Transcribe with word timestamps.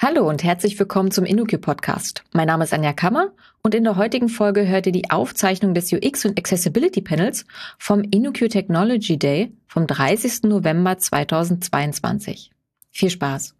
Hallo 0.00 0.28
und 0.28 0.44
herzlich 0.44 0.78
willkommen 0.78 1.10
zum 1.10 1.24
InnoQ 1.24 1.60
Podcast. 1.60 2.22
Mein 2.32 2.46
Name 2.46 2.62
ist 2.62 2.72
Anja 2.72 2.92
Kammer 2.92 3.32
und 3.64 3.74
in 3.74 3.82
der 3.82 3.96
heutigen 3.96 4.28
Folge 4.28 4.68
hört 4.68 4.86
ihr 4.86 4.92
die 4.92 5.10
Aufzeichnung 5.10 5.74
des 5.74 5.92
UX 5.92 6.24
und 6.24 6.38
Accessibility 6.38 7.00
Panels 7.00 7.44
vom 7.80 8.04
InnoQ 8.04 8.48
Technology 8.48 9.18
Day 9.18 9.52
vom 9.66 9.88
30. 9.88 10.44
November 10.44 10.98
2022. 10.98 12.52
Viel 12.92 13.10
Spaß! 13.10 13.56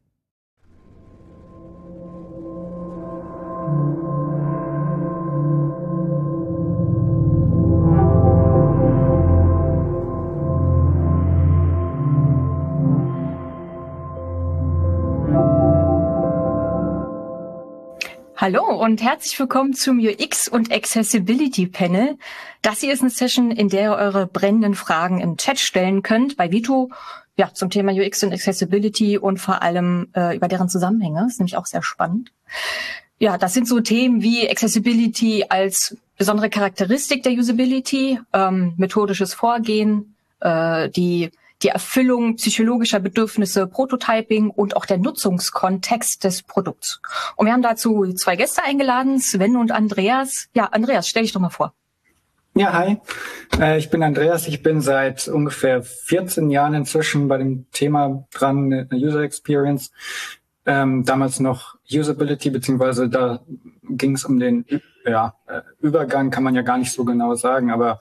Hallo 18.40 18.62
und 18.62 19.02
herzlich 19.02 19.36
willkommen 19.40 19.74
zum 19.74 19.98
UX 19.98 20.46
und 20.46 20.72
Accessibility 20.72 21.66
Panel. 21.66 22.16
Das 22.62 22.78
hier 22.78 22.92
ist 22.92 23.00
eine 23.00 23.10
Session, 23.10 23.50
in 23.50 23.68
der 23.68 23.82
ihr 23.82 23.96
eure 23.96 24.28
brennenden 24.28 24.76
Fragen 24.76 25.20
im 25.20 25.36
Chat 25.36 25.58
stellen 25.58 26.04
könnt 26.04 26.36
bei 26.36 26.52
Vito, 26.52 26.88
ja, 27.36 27.52
zum 27.52 27.68
Thema 27.68 27.90
UX 27.90 28.22
und 28.22 28.32
Accessibility 28.32 29.18
und 29.18 29.38
vor 29.38 29.60
allem 29.62 30.10
äh, 30.14 30.36
über 30.36 30.46
deren 30.46 30.68
Zusammenhänge. 30.68 31.26
Ist 31.26 31.40
nämlich 31.40 31.56
auch 31.56 31.66
sehr 31.66 31.82
spannend. 31.82 32.30
Ja, 33.18 33.38
das 33.38 33.54
sind 33.54 33.66
so 33.66 33.80
Themen 33.80 34.22
wie 34.22 34.48
Accessibility 34.48 35.46
als 35.48 35.96
besondere 36.16 36.48
Charakteristik 36.48 37.24
der 37.24 37.32
Usability, 37.32 38.20
ähm, 38.32 38.74
methodisches 38.76 39.34
Vorgehen, 39.34 40.14
äh, 40.38 40.88
die 40.90 41.32
die 41.62 41.68
Erfüllung 41.68 42.36
psychologischer 42.36 43.00
Bedürfnisse, 43.00 43.66
Prototyping 43.66 44.50
und 44.50 44.76
auch 44.76 44.86
der 44.86 44.98
Nutzungskontext 44.98 46.22
des 46.24 46.42
Produkts. 46.42 47.00
Und 47.36 47.46
wir 47.46 47.52
haben 47.52 47.62
dazu 47.62 48.12
zwei 48.14 48.36
Gäste 48.36 48.62
eingeladen, 48.62 49.18
Sven 49.18 49.56
und 49.56 49.72
Andreas. 49.72 50.48
Ja, 50.54 50.66
Andreas, 50.66 51.08
stell 51.08 51.22
dich 51.22 51.32
doch 51.32 51.40
mal 51.40 51.50
vor. 51.50 51.74
Ja, 52.54 52.72
hi. 52.72 52.98
Äh, 53.60 53.78
ich 53.78 53.90
bin 53.90 54.02
Andreas. 54.02 54.48
Ich 54.48 54.62
bin 54.62 54.80
seit 54.80 55.28
ungefähr 55.28 55.82
14 55.82 56.50
Jahren 56.50 56.74
inzwischen 56.74 57.28
bei 57.28 57.38
dem 57.38 57.66
Thema 57.70 58.26
dran, 58.32 58.88
User 58.92 59.20
Experience. 59.20 59.92
Ähm, 60.66 61.04
damals 61.04 61.40
noch 61.40 61.76
Usability, 61.90 62.50
beziehungsweise 62.50 63.08
da 63.08 63.40
ging 63.88 64.14
es 64.16 64.24
um 64.24 64.38
den 64.38 64.66
ja, 65.06 65.34
äh, 65.46 65.62
Übergang, 65.80 66.30
kann 66.30 66.42
man 66.42 66.54
ja 66.54 66.62
gar 66.62 66.78
nicht 66.78 66.92
so 66.92 67.04
genau 67.04 67.34
sagen, 67.34 67.70
aber 67.70 68.00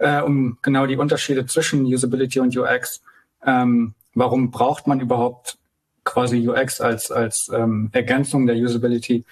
äh, 0.00 0.20
um 0.20 0.58
genau 0.62 0.86
die 0.86 0.96
Unterschiede 0.96 1.46
zwischen 1.46 1.84
Usability 1.84 2.40
und 2.40 2.56
UX. 2.56 3.02
Ähm, 3.46 3.94
warum 4.14 4.50
braucht 4.50 4.86
man 4.86 5.00
überhaupt 5.00 5.58
quasi 6.04 6.48
UX 6.48 6.80
als, 6.80 7.12
als 7.12 7.50
ähm, 7.54 7.90
Ergänzung 7.92 8.46
der 8.46 8.56
Usability? 8.56 9.24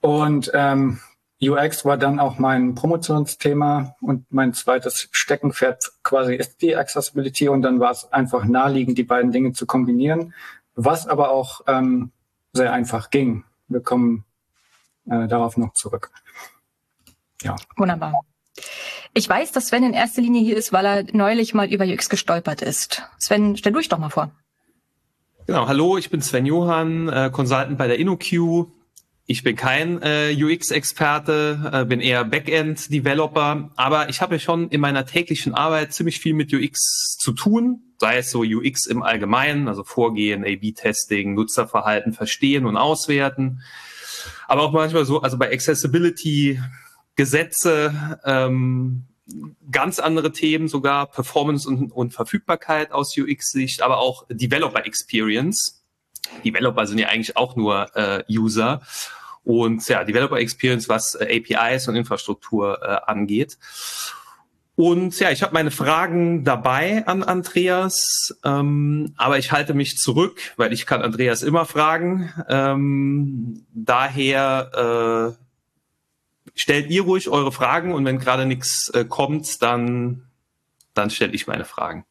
Und 0.00 0.50
ähm, 0.54 1.00
UX 1.42 1.84
war 1.84 1.98
dann 1.98 2.20
auch 2.20 2.38
mein 2.38 2.76
Promotionsthema 2.76 3.96
und 4.00 4.32
mein 4.32 4.54
zweites 4.54 5.08
Steckenpferd 5.10 5.92
quasi 6.04 6.36
ist 6.36 6.62
die 6.62 6.76
Accessibility 6.76 7.48
und 7.48 7.62
dann 7.62 7.80
war 7.80 7.90
es 7.90 8.12
einfach 8.12 8.44
naheliegend, 8.44 8.96
die 8.96 9.02
beiden 9.02 9.32
Dinge 9.32 9.52
zu 9.52 9.66
kombinieren, 9.66 10.34
was 10.76 11.08
aber 11.08 11.30
auch 11.30 11.62
ähm, 11.66 12.12
sehr 12.52 12.72
einfach 12.72 13.10
ging. 13.10 13.44
Wir 13.66 13.80
kommen 13.80 14.24
äh, 15.10 15.26
darauf 15.26 15.56
noch 15.56 15.72
zurück. 15.72 16.10
Ja. 17.42 17.56
Wunderbar. 17.76 18.24
Ich 19.14 19.28
weiß, 19.28 19.52
dass 19.52 19.68
Sven 19.68 19.84
in 19.84 19.92
erster 19.92 20.22
Linie 20.22 20.42
hier 20.42 20.56
ist, 20.56 20.72
weil 20.72 20.86
er 20.86 21.04
neulich 21.12 21.52
mal 21.52 21.70
über 21.70 21.84
UX 21.84 22.08
gestolpert 22.08 22.62
ist. 22.62 23.02
Sven, 23.18 23.56
stell 23.56 23.72
du 23.72 23.78
dich 23.78 23.90
doch 23.90 23.98
mal 23.98 24.08
vor. 24.08 24.32
Genau, 25.46 25.66
hallo, 25.66 25.98
ich 25.98 26.08
bin 26.08 26.22
Sven 26.22 26.46
Johann, 26.46 27.08
äh, 27.08 27.30
Consultant 27.30 27.76
bei 27.76 27.88
der 27.88 27.98
InnoQ. 27.98 28.68
Ich 29.26 29.42
bin 29.42 29.54
kein 29.54 30.00
äh, 30.02 30.34
UX-Experte, 30.34 31.70
äh, 31.72 31.84
bin 31.84 32.00
eher 32.00 32.24
Backend-Developer, 32.24 33.70
aber 33.76 34.08
ich 34.08 34.20
habe 34.20 34.38
schon 34.40 34.68
in 34.68 34.80
meiner 34.80 35.04
täglichen 35.04 35.54
Arbeit 35.54 35.92
ziemlich 35.92 36.18
viel 36.18 36.34
mit 36.34 36.52
UX 36.52 37.16
zu 37.18 37.32
tun, 37.32 37.94
sei 37.98 38.18
es 38.18 38.30
so 38.30 38.40
UX 38.40 38.86
im 38.86 39.02
Allgemeinen, 39.02 39.68
also 39.68 39.84
Vorgehen, 39.84 40.42
A-B-Testing, 40.42 41.34
Nutzerverhalten 41.34 42.14
verstehen 42.14 42.66
und 42.66 42.76
auswerten, 42.76 43.62
aber 44.48 44.62
auch 44.62 44.72
manchmal 44.72 45.04
so, 45.04 45.20
also 45.20 45.38
bei 45.38 45.52
Accessibility 45.52 46.60
Gesetze, 47.16 48.20
ähm, 48.24 49.04
ganz 49.70 49.98
andere 49.98 50.32
Themen 50.32 50.68
sogar, 50.68 51.10
Performance 51.10 51.68
und, 51.68 51.92
und 51.92 52.12
Verfügbarkeit 52.12 52.92
aus 52.92 53.16
UX-Sicht, 53.16 53.82
aber 53.82 53.98
auch 53.98 54.26
Developer 54.28 54.84
Experience. 54.84 55.84
Developer 56.44 56.86
sind 56.86 56.98
ja 56.98 57.08
eigentlich 57.08 57.36
auch 57.36 57.56
nur 57.56 57.94
äh, 57.96 58.24
User. 58.30 58.82
Und 59.44 59.86
ja, 59.88 60.04
Developer 60.04 60.38
Experience, 60.38 60.88
was 60.88 61.14
äh, 61.14 61.40
APIs 61.40 61.88
und 61.88 61.96
Infrastruktur 61.96 62.80
äh, 62.82 63.10
angeht. 63.10 63.58
Und 64.74 65.18
ja, 65.20 65.30
ich 65.30 65.42
habe 65.42 65.52
meine 65.52 65.70
Fragen 65.70 66.44
dabei 66.44 67.06
an 67.06 67.22
Andreas, 67.22 68.34
ähm, 68.42 69.12
aber 69.16 69.38
ich 69.38 69.52
halte 69.52 69.74
mich 69.74 69.98
zurück, 69.98 70.40
weil 70.56 70.72
ich 70.72 70.86
kann 70.86 71.02
Andreas 71.02 71.42
immer 71.42 71.66
fragen. 71.66 72.32
Ähm, 72.48 73.66
daher 73.74 75.36
äh, 75.36 75.42
stellt 76.54 76.90
ihr 76.90 77.02
ruhig 77.02 77.28
eure 77.28 77.52
Fragen 77.52 77.92
und 77.92 78.04
wenn 78.04 78.18
gerade 78.18 78.46
nichts 78.46 78.90
äh, 78.90 79.04
kommt, 79.04 79.62
dann, 79.62 80.24
dann 80.94 81.10
stelle 81.10 81.32
ich 81.32 81.46
meine 81.46 81.64
Fragen. 81.64 82.04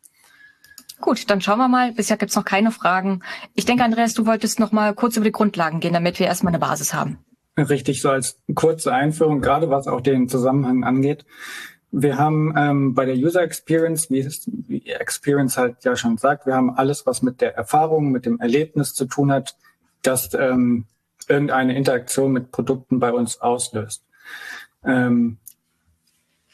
Gut, 0.99 1.29
dann 1.29 1.41
schauen 1.41 1.57
wir 1.57 1.67
mal. 1.67 1.93
Bisher 1.93 2.17
gibt's 2.17 2.35
noch 2.35 2.45
keine 2.45 2.71
Fragen. 2.71 3.23
Ich 3.55 3.65
denke, 3.65 3.83
Andreas, 3.83 4.13
du 4.13 4.25
wolltest 4.27 4.59
noch 4.59 4.71
mal 4.71 4.93
kurz 4.93 5.17
über 5.17 5.25
die 5.25 5.31
Grundlagen 5.31 5.79
gehen, 5.79 5.93
damit 5.93 6.19
wir 6.19 6.27
erstmal 6.27 6.51
eine 6.51 6.59
Basis 6.59 6.93
haben. 6.93 7.17
Richtig, 7.57 8.01
so 8.01 8.09
als 8.09 8.39
kurze 8.55 8.93
Einführung, 8.93 9.41
gerade 9.41 9.69
was 9.69 9.87
auch 9.87 10.01
den 10.01 10.29
Zusammenhang 10.29 10.83
angeht. 10.83 11.25
Wir 11.91 12.17
haben 12.17 12.53
ähm, 12.55 12.93
bei 12.93 13.05
der 13.05 13.15
User 13.15 13.41
Experience, 13.41 14.09
wie 14.09 14.19
es 14.19 14.49
wie 14.67 14.85
Experience 14.85 15.57
halt 15.57 15.83
ja 15.83 15.95
schon 15.97 16.17
sagt, 16.17 16.45
wir 16.45 16.55
haben 16.55 16.69
alles, 16.69 17.05
was 17.05 17.21
mit 17.21 17.41
der 17.41 17.55
Erfahrung, 17.55 18.11
mit 18.11 18.25
dem 18.25 18.39
Erlebnis 18.39 18.93
zu 18.93 19.05
tun 19.05 19.31
hat, 19.31 19.57
das 20.01 20.33
ähm, 20.33 20.85
irgendeine 21.27 21.75
Interaktion 21.75 22.31
mit 22.31 22.51
Produkten 22.51 22.99
bei 22.99 23.11
uns 23.11 23.41
auslöst. 23.41 24.03
Ähm, 24.83 25.37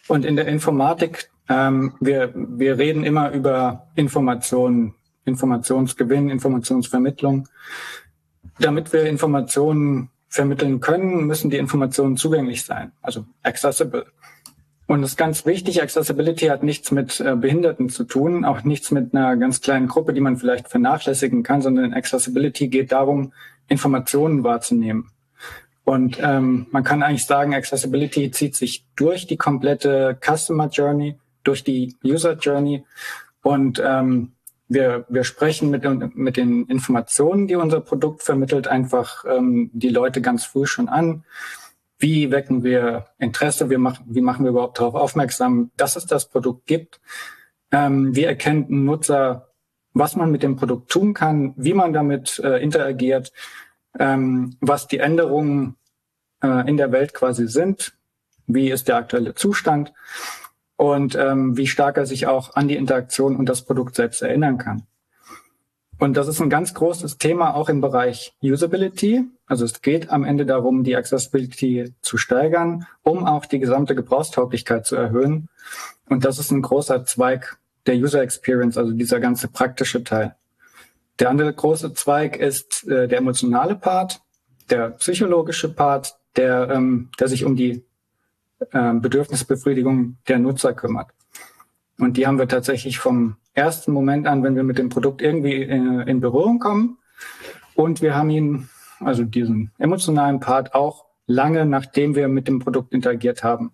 und 0.08 0.26
in 0.26 0.36
der 0.36 0.48
Informatik, 0.48 1.30
ähm, 1.50 1.94
wir, 2.00 2.32
wir 2.36 2.78
reden 2.78 3.04
immer 3.04 3.32
über 3.32 3.88
Informationen, 3.96 4.96
Informationsgewinn, 5.26 6.30
Informationsvermittlung. 6.30 7.48
Damit 8.60 8.94
wir 8.94 9.06
Informationen 9.06 10.10
vermitteln 10.30 10.80
können, 10.80 11.26
müssen 11.26 11.50
die 11.50 11.58
Informationen 11.58 12.18
zugänglich 12.18 12.64
sein, 12.64 12.92
also 13.02 13.26
accessible. 13.44 14.06
Und 14.88 15.02
das 15.02 15.12
ist 15.12 15.18
ganz 15.18 15.46
wichtig, 15.46 15.82
Accessibility 15.82 16.46
hat 16.46 16.64
nichts 16.64 16.92
mit 16.92 17.20
äh, 17.20 17.36
Behinderten 17.36 17.90
zu 17.90 18.06
tun, 18.06 18.46
auch 18.46 18.64
nichts 18.64 18.90
mit 18.92 19.14
einer 19.14 19.36
ganz 19.36 19.60
kleinen 19.60 19.88
Gruppe, 19.88 20.14
die 20.14 20.22
man 20.22 20.38
vielleicht 20.38 20.70
vernachlässigen 20.70 21.44
kann, 21.44 21.62
sondern 21.62 21.94
Accessibility 21.94 22.70
geht 22.70 22.94
darum, 22.94 23.34
Informationen 23.68 24.46
wahrzunehmen. 24.46 25.12
Und 25.88 26.20
ähm, 26.22 26.68
man 26.72 26.84
kann 26.84 27.02
eigentlich 27.02 27.26
sagen, 27.26 27.56
Accessibility 27.56 28.30
zieht 28.30 28.58
sich 28.58 28.86
durch 28.98 29.26
die 29.26 29.38
komplette 29.38 30.20
Customer 30.22 30.68
Journey, 30.68 31.18
durch 31.46 31.64
die 31.64 31.96
User 32.04 32.34
Journey. 32.34 32.84
Und 33.42 33.82
ähm, 33.82 34.34
wir, 34.68 35.06
wir 35.08 35.24
sprechen 35.24 35.70
mit, 35.70 35.86
mit 36.14 36.36
den 36.36 36.66
Informationen, 36.66 37.48
die 37.48 37.56
unser 37.56 37.80
Produkt 37.80 38.22
vermittelt, 38.22 38.68
einfach 38.68 39.24
ähm, 39.24 39.70
die 39.72 39.88
Leute 39.88 40.20
ganz 40.22 40.44
früh 40.44 40.66
schon 40.66 40.90
an. 40.90 41.24
Wie 41.98 42.32
wecken 42.32 42.66
wir 42.66 43.06
Interesse? 43.18 43.70
Wie 43.70 43.78
machen, 43.78 44.04
wie 44.10 44.20
machen 44.20 44.44
wir 44.44 44.52
überhaupt 44.52 44.80
darauf 44.80 44.96
aufmerksam, 44.96 45.72
dass 45.78 45.96
es 45.96 46.06
das 46.06 46.28
Produkt 46.28 46.66
gibt? 46.66 47.00
Ähm, 47.72 48.14
wie 48.14 48.26
erkennt 48.26 48.70
ein 48.70 48.84
Nutzer, 48.84 49.54
was 49.94 50.18
man 50.18 50.32
mit 50.32 50.44
dem 50.44 50.58
Produkt 50.58 50.92
tun 50.92 51.14
kann, 51.14 51.54
wie 51.56 51.74
man 51.74 51.94
damit 51.94 52.42
äh, 52.44 52.62
interagiert? 52.62 53.32
Ähm, 54.00 54.58
was 54.62 54.88
die 54.88 55.00
Änderungen 55.00 55.76
äh, 56.42 56.68
in 56.70 56.78
der 56.78 56.92
Welt 56.92 57.14
quasi 57.14 57.48
sind, 57.48 57.94
wie 58.48 58.72
ist 58.72 58.88
der 58.88 58.98
aktuelle 58.98 59.36
Zustand 59.36 59.94
und 60.76 61.16
ähm, 61.16 61.58
wie 61.58 61.68
stark 61.68 61.98
er 61.98 62.06
sich 62.06 62.28
auch 62.28 62.56
an 62.56 62.68
die 62.68 62.76
Interaktion 62.76 63.36
und 63.36 63.48
das 63.48 63.64
Produkt 63.64 63.96
selbst 63.96 64.22
erinnern 64.22 64.58
kann. 64.58 64.84
Und 66.00 66.16
das 66.16 66.28
ist 66.28 66.40
ein 66.42 66.50
ganz 66.50 66.76
großes 66.76 67.18
Thema 67.18 67.56
auch 67.56 67.70
im 67.70 67.82
Bereich 67.82 68.36
Usability. 68.44 69.26
Also 69.48 69.66
es 69.66 69.82
geht 69.82 70.12
am 70.12 70.24
Ende 70.24 70.46
darum, 70.46 70.84
die 70.84 70.96
Accessibility 70.96 71.96
zu 72.02 72.18
steigern, 72.18 72.86
um 73.02 73.26
auch 73.26 73.48
die 73.48 73.58
gesamte 73.58 73.96
Gebrauchstauglichkeit 73.96 74.86
zu 74.86 74.96
erhöhen. 74.96 75.50
Und 76.08 76.24
das 76.24 76.38
ist 76.38 76.52
ein 76.52 76.62
großer 76.62 77.04
Zweig 77.06 77.58
der 77.88 77.96
User 77.96 78.22
Experience, 78.22 78.78
also 78.78 78.92
dieser 78.92 79.20
ganze 79.20 79.48
praktische 79.48 80.04
Teil. 80.04 80.36
Der 81.20 81.30
andere 81.30 81.54
große 81.54 81.94
Zweig 81.94 82.38
ist 82.38 82.88
äh, 82.88 83.08
der 83.08 83.18
emotionale 83.20 83.76
Part, 83.76 84.22
der 84.70 84.92
psychologische 84.92 85.74
Part, 85.74 86.18
der, 86.36 86.70
ähm, 86.70 87.10
der 87.20 87.28
sich 87.28 87.44
um 87.44 87.56
die 87.56 87.84
äh, 88.72 88.94
Bedürfnisbefriedigung 88.94 90.18
der 90.28 90.40
Nutzer 90.40 90.74
kümmert. 90.74 91.10
Und 92.00 92.18
die 92.18 92.28
haben 92.28 92.38
wir 92.38 92.48
tatsächlich 92.48 93.00
vom 93.00 93.38
ersten 93.54 93.92
Moment 93.92 94.28
an, 94.28 94.44
wenn 94.44 94.56
wir 94.56 94.64
mit 94.64 94.78
dem 94.78 94.90
Produkt 94.90 95.22
irgendwie 95.22 95.64
äh, 95.64 96.10
in 96.10 96.20
Berührung 96.20 96.60
kommen. 96.60 97.00
Und 97.74 98.02
wir 98.02 98.16
haben 98.16 98.30
ihn 98.30 98.70
also 99.00 99.24
diesen 99.24 99.72
emotionalen 99.78 100.40
Part, 100.40 100.74
auch 100.76 101.06
lange 101.26 101.66
nachdem 101.66 102.16
wir 102.16 102.28
mit 102.28 102.48
dem 102.48 102.60
Produkt 102.60 102.94
interagiert 102.94 103.44
haben. 103.44 103.72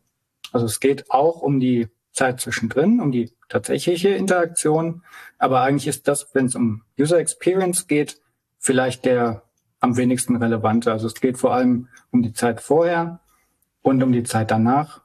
Also 0.51 0.65
es 0.65 0.79
geht 0.79 1.11
auch 1.11 1.41
um 1.41 1.59
die 1.59 1.87
Zeit 2.13 2.39
zwischendrin, 2.39 2.99
um 3.01 3.11
die 3.11 3.31
tatsächliche 3.49 4.09
Interaktion. 4.09 5.03
Aber 5.37 5.61
eigentlich 5.61 5.87
ist 5.87 6.07
das, 6.07 6.33
wenn 6.33 6.45
es 6.45 6.55
um 6.55 6.83
User 6.97 7.17
Experience 7.17 7.87
geht, 7.87 8.21
vielleicht 8.59 9.05
der 9.05 9.43
am 9.79 9.97
wenigsten 9.97 10.37
relevante. 10.37 10.91
Also 10.91 11.07
es 11.07 11.15
geht 11.15 11.37
vor 11.37 11.53
allem 11.53 11.89
um 12.11 12.21
die 12.21 12.33
Zeit 12.33 12.61
vorher 12.61 13.19
und 13.81 14.01
um 14.01 14.13
die 14.13 14.23
Zeit 14.23 14.49
danach. 14.49 15.01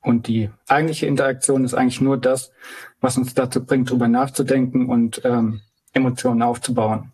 Und 0.00 0.26
die 0.26 0.50
eigentliche 0.68 1.06
Interaktion 1.06 1.64
ist 1.64 1.74
eigentlich 1.74 2.00
nur 2.00 2.18
das, 2.18 2.52
was 3.00 3.16
uns 3.16 3.34
dazu 3.34 3.64
bringt, 3.64 3.88
darüber 3.88 4.08
nachzudenken 4.08 4.88
und 4.88 5.22
ähm, 5.24 5.60
Emotionen 5.92 6.42
aufzubauen. 6.42 7.12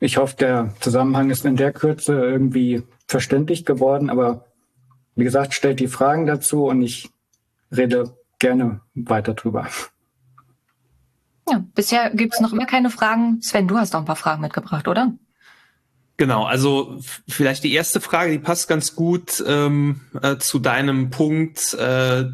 Ich 0.00 0.16
hoffe, 0.16 0.36
der 0.36 0.74
Zusammenhang 0.80 1.30
ist 1.30 1.44
in 1.44 1.56
der 1.56 1.72
Kürze 1.72 2.14
irgendwie 2.14 2.82
verständlich 3.06 3.64
geworden, 3.64 4.10
aber 4.10 4.46
wie 5.16 5.24
gesagt, 5.24 5.54
stellt 5.54 5.80
die 5.80 5.88
Fragen 5.88 6.26
dazu 6.26 6.66
und 6.66 6.82
ich 6.82 7.10
rede 7.70 8.16
gerne 8.38 8.80
weiter 8.94 9.34
drüber. 9.34 9.68
Ja, 11.48 11.64
bisher 11.74 12.10
gibt 12.10 12.34
es 12.34 12.40
noch 12.40 12.52
immer 12.52 12.66
keine 12.66 12.90
Fragen. 12.90 13.40
Sven, 13.42 13.68
du 13.68 13.76
hast 13.76 13.92
noch 13.92 14.00
ein 14.00 14.06
paar 14.06 14.16
Fragen 14.16 14.40
mitgebracht, 14.40 14.88
oder? 14.88 15.12
Genau, 16.16 16.44
also 16.44 17.00
vielleicht 17.28 17.64
die 17.64 17.74
erste 17.74 18.00
Frage, 18.00 18.30
die 18.30 18.38
passt 18.38 18.68
ganz 18.68 18.94
gut 18.94 19.42
ähm, 19.46 20.00
äh, 20.22 20.36
zu 20.36 20.60
deinem 20.60 21.10
Punkt 21.10 21.74
äh, 21.74 22.24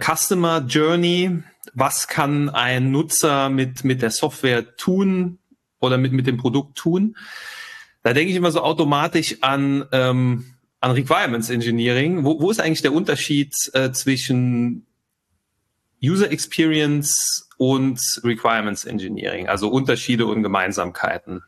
Customer 0.00 0.64
Journey. 0.66 1.42
Was 1.74 2.08
kann 2.08 2.48
ein 2.48 2.90
Nutzer 2.90 3.50
mit, 3.50 3.84
mit 3.84 4.02
der 4.02 4.10
Software 4.10 4.76
tun 4.76 5.38
oder 5.78 5.98
mit, 5.98 6.12
mit 6.12 6.26
dem 6.26 6.38
Produkt 6.38 6.76
tun? 6.76 7.16
Da 8.02 8.14
denke 8.14 8.30
ich 8.30 8.36
immer 8.36 8.50
so 8.50 8.62
automatisch 8.62 9.36
an, 9.42 9.84
ähm, 9.92 10.46
an 10.82 10.90
Requirements 10.90 11.48
Engineering. 11.48 12.24
Wo, 12.24 12.40
wo 12.40 12.50
ist 12.50 12.60
eigentlich 12.60 12.82
der 12.82 12.92
Unterschied 12.92 13.54
äh, 13.72 13.92
zwischen 13.92 14.86
User 16.04 16.30
Experience 16.30 17.48
und 17.56 18.00
Requirements 18.24 18.84
Engineering, 18.84 19.48
also 19.48 19.68
Unterschiede 19.68 20.26
und 20.26 20.42
Gemeinsamkeiten? 20.42 21.42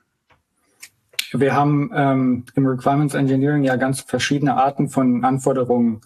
Wir 1.33 1.55
haben 1.55 1.91
ähm, 1.93 2.45
im 2.55 2.67
Requirements 2.67 3.15
Engineering 3.15 3.65
ja 3.65 3.75
ganz 3.75 4.03
verschiedene 4.03 4.55
Arten 4.55 4.89
von 4.89 5.25
Anforderungen. 5.25 6.01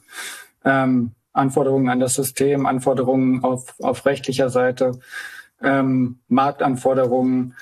Ähm, 0.64 1.12
Anforderungen 1.34 1.90
an 1.90 2.00
das 2.00 2.14
System, 2.14 2.64
Anforderungen 2.64 3.44
auf, 3.44 3.74
auf 3.80 4.06
rechtlicher 4.06 4.48
Seite, 4.48 4.98
ähm, 5.62 6.18
Marktanforderungen. 6.28 7.54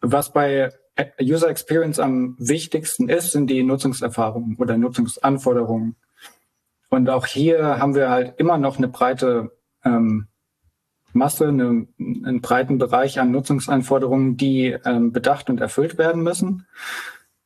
Was 0.00 0.32
bei 0.32 0.72
User 1.20 1.48
Experience 1.48 1.98
am 1.98 2.36
wichtigsten 2.38 3.08
ist, 3.08 3.32
sind 3.32 3.48
die 3.48 3.62
Nutzungserfahrungen 3.62 4.56
oder 4.56 4.78
Nutzungsanforderungen. 4.78 5.96
Und 6.88 7.10
auch 7.10 7.26
hier 7.26 7.78
haben 7.78 7.94
wir 7.94 8.08
halt 8.08 8.34
immer 8.38 8.58
noch 8.58 8.78
eine 8.78 8.88
breite 8.88 9.52
ähm, 9.84 10.28
Masse, 11.12 11.48
eine, 11.48 11.86
einen 11.98 12.40
breiten 12.40 12.78
Bereich 12.78 13.18
an 13.18 13.30
Nutzungsanforderungen, 13.30 14.36
die 14.36 14.76
ähm, 14.84 15.12
bedacht 15.12 15.50
und 15.50 15.60
erfüllt 15.60 15.98
werden 15.98 16.22
müssen. 16.22 16.66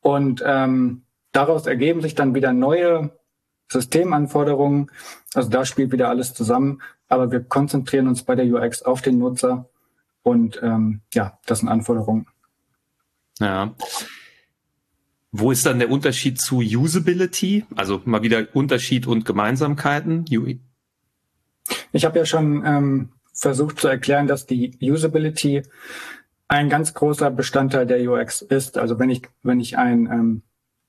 Und 0.01 0.43
ähm, 0.45 1.03
daraus 1.31 1.67
ergeben 1.67 2.01
sich 2.01 2.15
dann 2.15 2.35
wieder 2.35 2.53
neue 2.53 3.17
Systemanforderungen. 3.69 4.91
Also 5.33 5.49
da 5.49 5.65
spielt 5.65 5.91
wieder 5.91 6.09
alles 6.09 6.33
zusammen. 6.33 6.81
Aber 7.07 7.31
wir 7.31 7.43
konzentrieren 7.43 8.07
uns 8.07 8.23
bei 8.23 8.35
der 8.35 8.45
UX 8.45 8.83
auf 8.83 9.01
den 9.01 9.17
Nutzer. 9.17 9.69
Und 10.23 10.59
ähm, 10.61 11.01
ja, 11.13 11.39
das 11.45 11.59
sind 11.59 11.69
Anforderungen. 11.69 12.27
Ja. 13.41 13.75
Wo 15.31 15.51
ist 15.51 15.65
dann 15.65 15.79
der 15.79 15.89
Unterschied 15.89 16.39
zu 16.39 16.59
Usability? 16.59 17.65
Also 17.75 18.01
mal 18.05 18.21
wieder 18.21 18.47
Unterschied 18.53 19.07
und 19.07 19.25
Gemeinsamkeiten. 19.25 20.25
Ich 21.91 22.05
habe 22.05 22.19
ja 22.19 22.25
schon 22.25 22.63
ähm, 22.65 23.09
versucht 23.33 23.79
zu 23.79 23.87
erklären, 23.87 24.27
dass 24.27 24.45
die 24.45 24.77
Usability 24.81 25.63
ein 26.47 26.69
ganz 26.69 26.93
großer 26.93 27.31
Bestandteil 27.31 27.87
der 27.87 28.01
UX 28.09 28.41
ist. 28.41 28.77
Also 28.77 28.99
wenn 28.99 29.09
ich, 29.09 29.23
wenn 29.41 29.61
ich 29.61 29.77
ein 29.77 30.05
ähm, 30.07 30.41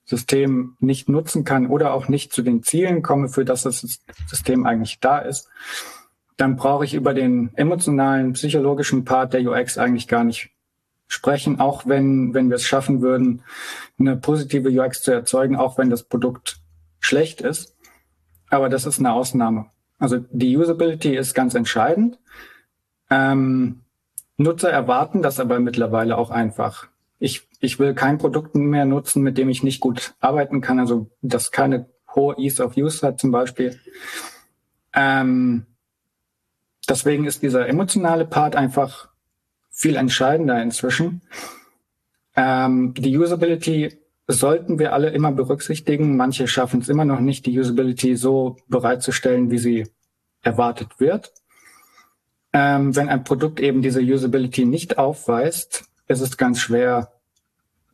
System 0.04 0.76
nicht 0.80 1.08
nutzen 1.08 1.44
kann 1.44 1.68
oder 1.68 1.94
auch 1.94 2.08
nicht 2.08 2.32
zu 2.32 2.42
den 2.42 2.64
Zielen 2.64 3.02
komme, 3.02 3.28
für 3.28 3.44
das 3.44 3.62
das 3.62 4.00
System 4.26 4.66
eigentlich 4.66 4.98
da 4.98 5.20
ist, 5.20 5.48
dann 6.36 6.56
brauche 6.56 6.84
ich 6.84 6.94
über 6.94 7.14
den 7.14 7.54
emotionalen, 7.54 8.32
psychologischen 8.32 9.04
Part 9.04 9.34
der 9.34 9.42
UX 9.42 9.78
eigentlich 9.78 10.08
gar 10.08 10.24
nicht 10.24 10.50
sprechen, 11.12 11.60
auch 11.60 11.86
wenn, 11.86 12.32
wenn 12.32 12.48
wir 12.48 12.56
es 12.56 12.64
schaffen 12.64 13.02
würden, 13.02 13.42
eine 13.98 14.16
positive 14.16 14.68
UX 14.70 15.02
zu 15.02 15.12
erzeugen, 15.12 15.56
auch 15.56 15.76
wenn 15.76 15.90
das 15.90 16.04
Produkt 16.04 16.60
schlecht 17.00 17.40
ist. 17.42 17.76
Aber 18.48 18.68
das 18.68 18.86
ist 18.86 18.98
eine 18.98 19.12
Ausnahme. 19.12 19.66
Also 19.98 20.18
die 20.30 20.56
Usability 20.56 21.14
ist 21.14 21.34
ganz 21.34 21.54
entscheidend. 21.54 22.18
Ähm, 23.10 23.80
Nutzer 24.38 24.70
erwarten 24.70 25.22
das 25.22 25.38
aber 25.38 25.60
mittlerweile 25.60 26.16
auch 26.16 26.30
einfach. 26.30 26.88
Ich, 27.18 27.46
ich 27.60 27.78
will 27.78 27.94
kein 27.94 28.18
Produkt 28.18 28.54
mehr 28.54 28.86
nutzen, 28.86 29.22
mit 29.22 29.38
dem 29.38 29.48
ich 29.48 29.62
nicht 29.62 29.80
gut 29.80 30.14
arbeiten 30.18 30.60
kann, 30.60 30.80
also 30.80 31.10
das 31.20 31.52
keine 31.52 31.86
hohe 32.14 32.36
Ease 32.38 32.64
of 32.64 32.76
Use 32.76 33.06
hat 33.06 33.20
zum 33.20 33.30
Beispiel. 33.30 33.78
Ähm, 34.94 35.66
deswegen 36.88 37.26
ist 37.26 37.42
dieser 37.42 37.68
emotionale 37.68 38.24
Part 38.24 38.56
einfach 38.56 39.11
viel 39.72 39.96
entscheidender 39.96 40.62
inzwischen. 40.62 41.22
Ähm, 42.36 42.94
die 42.94 43.16
Usability 43.16 43.98
sollten 44.28 44.78
wir 44.78 44.92
alle 44.92 45.10
immer 45.10 45.32
berücksichtigen. 45.32 46.16
Manche 46.16 46.46
schaffen 46.46 46.80
es 46.80 46.88
immer 46.88 47.04
noch 47.04 47.20
nicht, 47.20 47.46
die 47.46 47.58
Usability 47.58 48.16
so 48.16 48.56
bereitzustellen, 48.68 49.50
wie 49.50 49.58
sie 49.58 49.88
erwartet 50.42 51.00
wird. 51.00 51.32
Ähm, 52.52 52.94
wenn 52.94 53.08
ein 53.08 53.24
Produkt 53.24 53.60
eben 53.60 53.82
diese 53.82 54.00
Usability 54.00 54.64
nicht 54.64 54.98
aufweist, 54.98 55.84
ist 56.08 56.20
es 56.20 56.36
ganz 56.36 56.60
schwer, 56.60 57.12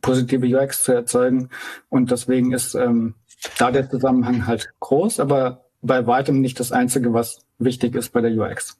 positive 0.01 0.45
UX 0.45 0.83
zu 0.83 0.91
erzeugen. 0.91 1.49
Und 1.89 2.11
deswegen 2.11 2.51
ist 2.53 2.75
ähm, 2.75 3.15
da 3.57 3.71
der 3.71 3.89
Zusammenhang 3.89 4.47
halt 4.47 4.73
groß, 4.79 5.19
aber 5.19 5.65
bei 5.81 6.05
weitem 6.05 6.41
nicht 6.41 6.59
das 6.59 6.71
Einzige, 6.71 7.13
was 7.13 7.45
wichtig 7.57 7.95
ist 7.95 8.11
bei 8.11 8.21
der 8.21 8.31
UX. 8.31 8.77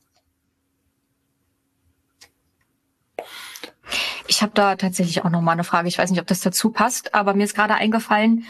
Ich 4.39 4.43
habe 4.43 4.53
da 4.55 4.77
tatsächlich 4.77 5.25
auch 5.25 5.29
noch 5.29 5.41
mal 5.41 5.51
eine 5.51 5.65
Frage. 5.65 5.89
Ich 5.89 5.97
weiß 5.97 6.11
nicht, 6.11 6.21
ob 6.21 6.27
das 6.27 6.39
dazu 6.39 6.69
passt, 6.69 7.13
aber 7.13 7.33
mir 7.33 7.43
ist 7.43 7.55
gerade 7.55 7.73
eingefallen, 7.73 8.45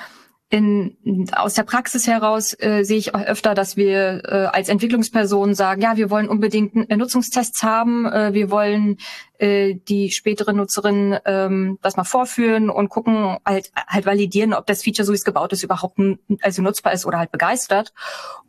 in, 0.52 1.28
aus 1.36 1.56
der 1.56 1.64
Praxis 1.64 2.06
heraus 2.06 2.56
äh, 2.60 2.84
sehe 2.84 3.00
ich 3.00 3.16
auch 3.16 3.22
öfter, 3.22 3.56
dass 3.56 3.76
wir 3.76 4.22
äh, 4.24 4.56
als 4.56 4.70
Entwicklungspersonen 4.70 5.56
sagen, 5.56 5.82
ja, 5.82 5.98
wir 5.98 6.12
wollen 6.12 6.30
unbedingt 6.30 6.76
Nutzungstests 6.96 7.64
haben, 7.64 8.06
äh, 8.06 8.36
wir 8.36 8.52
wollen 8.52 8.98
äh, 9.40 9.74
die 9.88 10.12
spätere 10.12 10.54
Nutzerin 10.54 11.18
ähm, 11.26 11.80
das 11.82 11.98
mal 11.98 12.04
vorführen 12.04 12.70
und 12.70 12.90
gucken, 12.90 13.38
halt, 13.44 13.72
halt 13.76 14.06
validieren, 14.06 14.54
ob 14.54 14.68
das 14.68 14.84
Feature, 14.84 15.08
so 15.08 15.12
wie 15.12 15.18
es 15.18 15.24
gebaut 15.24 15.54
ist, 15.54 15.64
überhaupt 15.64 15.98
also 16.42 16.62
nutzbar 16.62 16.94
ist 16.94 17.08
oder 17.08 17.18
halt 17.18 17.32
begeistert. 17.32 17.94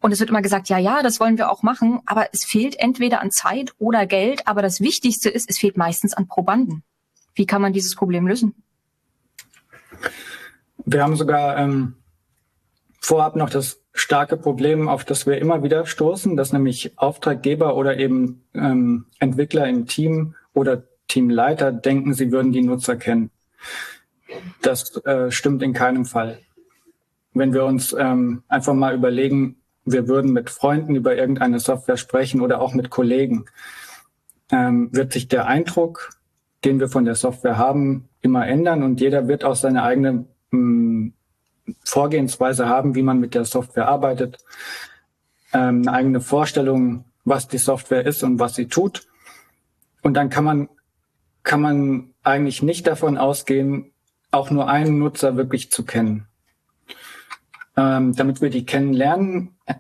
Und 0.03 0.13
es 0.13 0.21
wird 0.21 0.29
immer 0.29 0.43
gesagt, 0.43 0.69
ja, 0.69 0.77
ja, 0.77 1.03
das 1.03 1.21
wollen 1.21 1.39
wir 1.39 1.51
auch 1.51 1.63
machen, 1.63 2.01
aber 2.05 2.27
es 2.35 2.45
fehlt 2.45 2.79
entweder 2.79 3.23
an 3.23 3.31
Zeit 3.31 3.73
oder 3.79 4.05
Geld, 4.05 4.47
aber 4.47 4.61
das 4.61 4.83
Wichtigste 4.83 5.31
ist, 5.31 5.49
es 5.49 5.57
fehlt 5.57 5.79
meistens 5.79 6.13
an 6.13 6.29
Probanden. 6.29 6.85
Wie 7.41 7.47
kann 7.47 7.63
man 7.63 7.73
dieses 7.73 7.95
Problem 7.95 8.27
lösen? 8.27 8.55
Wir 10.85 11.03
haben 11.03 11.17
sogar 11.17 11.57
ähm, 11.57 11.95
vorab 13.01 13.35
noch 13.35 13.49
das 13.49 13.81
starke 13.95 14.37
Problem, 14.37 14.89
auf 14.89 15.07
das 15.07 15.25
wir 15.25 15.39
immer 15.39 15.63
wieder 15.63 15.87
stoßen, 15.87 16.37
dass 16.37 16.53
nämlich 16.53 16.99
Auftraggeber 16.99 17.77
oder 17.77 17.97
eben 17.97 18.45
ähm, 18.53 19.07
Entwickler 19.21 19.67
im 19.67 19.87
Team 19.87 20.35
oder 20.53 20.83
Teamleiter 21.09 21.73
denken, 21.73 22.13
sie 22.13 22.31
würden 22.31 22.53
die 22.53 22.61
Nutzer 22.61 22.97
kennen. 22.97 23.31
Das 24.61 24.95
äh, 25.07 25.31
stimmt 25.31 25.63
in 25.63 25.73
keinem 25.73 26.05
Fall. 26.05 26.41
Wenn 27.33 27.55
wir 27.55 27.65
uns 27.65 27.95
ähm, 27.99 28.43
einfach 28.49 28.75
mal 28.75 28.95
überlegen, 28.95 29.57
wir 29.87 30.09
würden 30.09 30.35
mit 30.35 30.51
Freunden 30.51 30.95
über 30.95 31.17
irgendeine 31.17 31.59
Software 31.59 31.97
sprechen 31.97 32.43
oder 32.43 32.61
auch 32.61 32.75
mit 32.75 32.91
Kollegen, 32.91 33.47
ähm, 34.53 34.91
wird 34.93 35.15
sich 35.15 35.27
der 35.27 35.47
Eindruck 35.47 36.20
den 36.65 36.81
wir 36.81 36.89
von 36.89 37.05
der 37.05 37.15
Software 37.15 37.59
haben, 37.59 38.09
immer 38.21 38.47
ändern 38.47 38.83
und 38.83 39.01
jeder 39.01 39.29
wird 39.29 39.45
auch 39.45 39.57
seine 39.57 39.83
eigene 39.83 40.27
mh, 40.51 40.51
hm, 40.51 41.15
Vorgehensweise 41.85 42.69
haben, 42.69 42.95
wie 42.95 43.03
man 43.03 43.21
mit 43.21 43.35
der 43.35 43.45
Software 43.45 43.89
arbeitet, 43.89 44.39
ähm, 45.53 45.83
eine 45.83 45.93
eigene 45.93 46.21
Vorstellung, 46.21 47.05
was 47.25 47.49
die 47.49 47.59
Software 47.59 48.07
ist 48.07 48.23
und 48.23 48.39
was 48.39 48.55
sie 48.55 48.67
tut. 48.67 49.07
Und 50.03 50.15
dann 50.15 50.31
kann 50.31 50.45
man, 50.45 50.69
kann 51.43 51.61
man 51.61 52.11
eigentlich 52.23 52.63
nicht 52.63 52.87
davon 52.87 53.19
ausgehen, 53.19 53.93
auch 54.31 54.51
nur 54.51 54.69
einen 54.69 54.99
Nutzer 54.99 55.37
wirklich 55.37 55.71
zu 55.71 55.85
kennen. 55.85 56.27
Ähm, 57.77 58.15
damit 58.15 58.41
wir 58.41 58.51
die 58.51 58.67
kennenlernen, 58.67 59.57
äh, 59.67 59.75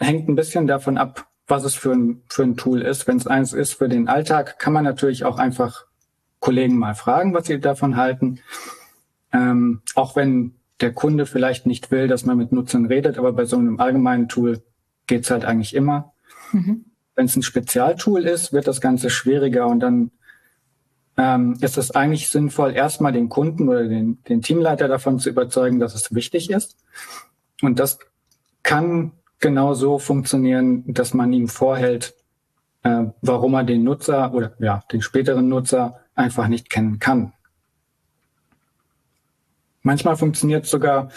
hängt 0.00 0.28
ein 0.28 0.34
bisschen 0.34 0.66
davon 0.66 0.98
ab, 0.98 1.26
was 1.46 1.64
es 1.64 1.74
für 1.74 1.92
ein, 1.92 2.22
für 2.28 2.42
ein 2.42 2.56
Tool 2.56 2.82
ist. 2.82 3.06
Wenn 3.06 3.16
es 3.16 3.26
eins 3.26 3.52
ist 3.52 3.74
für 3.74 3.88
den 3.88 4.08
Alltag, 4.08 4.58
kann 4.58 4.72
man 4.72 4.84
natürlich 4.84 5.24
auch 5.24 5.38
einfach 5.38 5.84
Kollegen 6.40 6.78
mal 6.78 6.94
fragen, 6.94 7.34
was 7.34 7.46
sie 7.46 7.60
davon 7.60 7.96
halten. 7.96 8.40
Ähm, 9.32 9.82
auch 9.94 10.16
wenn 10.16 10.56
der 10.80 10.92
Kunde 10.92 11.26
vielleicht 11.26 11.66
nicht 11.66 11.90
will, 11.90 12.08
dass 12.08 12.24
man 12.24 12.36
mit 12.36 12.52
Nutzern 12.52 12.86
redet, 12.86 13.18
aber 13.18 13.32
bei 13.32 13.44
so 13.44 13.56
einem 13.56 13.80
allgemeinen 13.80 14.28
Tool 14.28 14.62
geht's 15.06 15.30
halt 15.30 15.44
eigentlich 15.44 15.74
immer. 15.74 16.12
Mhm. 16.52 16.84
Wenn 17.14 17.26
es 17.26 17.36
ein 17.36 17.42
Spezialtool 17.42 18.26
ist, 18.26 18.52
wird 18.52 18.66
das 18.66 18.80
Ganze 18.80 19.08
schwieriger 19.08 19.66
und 19.66 19.80
dann 19.80 20.10
ähm, 21.16 21.56
ist 21.62 21.78
es 21.78 21.92
eigentlich 21.92 22.28
sinnvoll, 22.28 22.74
erstmal 22.74 23.12
den 23.12 23.30
Kunden 23.30 23.68
oder 23.68 23.88
den, 23.88 24.22
den 24.24 24.42
Teamleiter 24.42 24.86
davon 24.86 25.18
zu 25.18 25.30
überzeugen, 25.30 25.80
dass 25.80 25.94
es 25.94 26.14
wichtig 26.14 26.50
ist. 26.50 26.76
Und 27.62 27.78
das 27.78 27.98
kann 28.62 29.12
genau 29.40 29.74
so 29.74 29.98
funktionieren, 29.98 30.84
dass 30.86 31.14
man 31.14 31.32
ihm 31.32 31.48
vorhält, 31.48 32.14
äh, 32.82 33.04
warum 33.22 33.54
er 33.54 33.64
den 33.64 33.84
Nutzer 33.84 34.32
oder 34.32 34.52
ja, 34.58 34.82
den 34.92 35.02
späteren 35.02 35.48
Nutzer 35.48 36.00
einfach 36.14 36.48
nicht 36.48 36.70
kennen 36.70 36.98
kann. 36.98 37.32
Manchmal 39.82 40.16
funktioniert 40.16 40.66
sogar, 40.66 41.10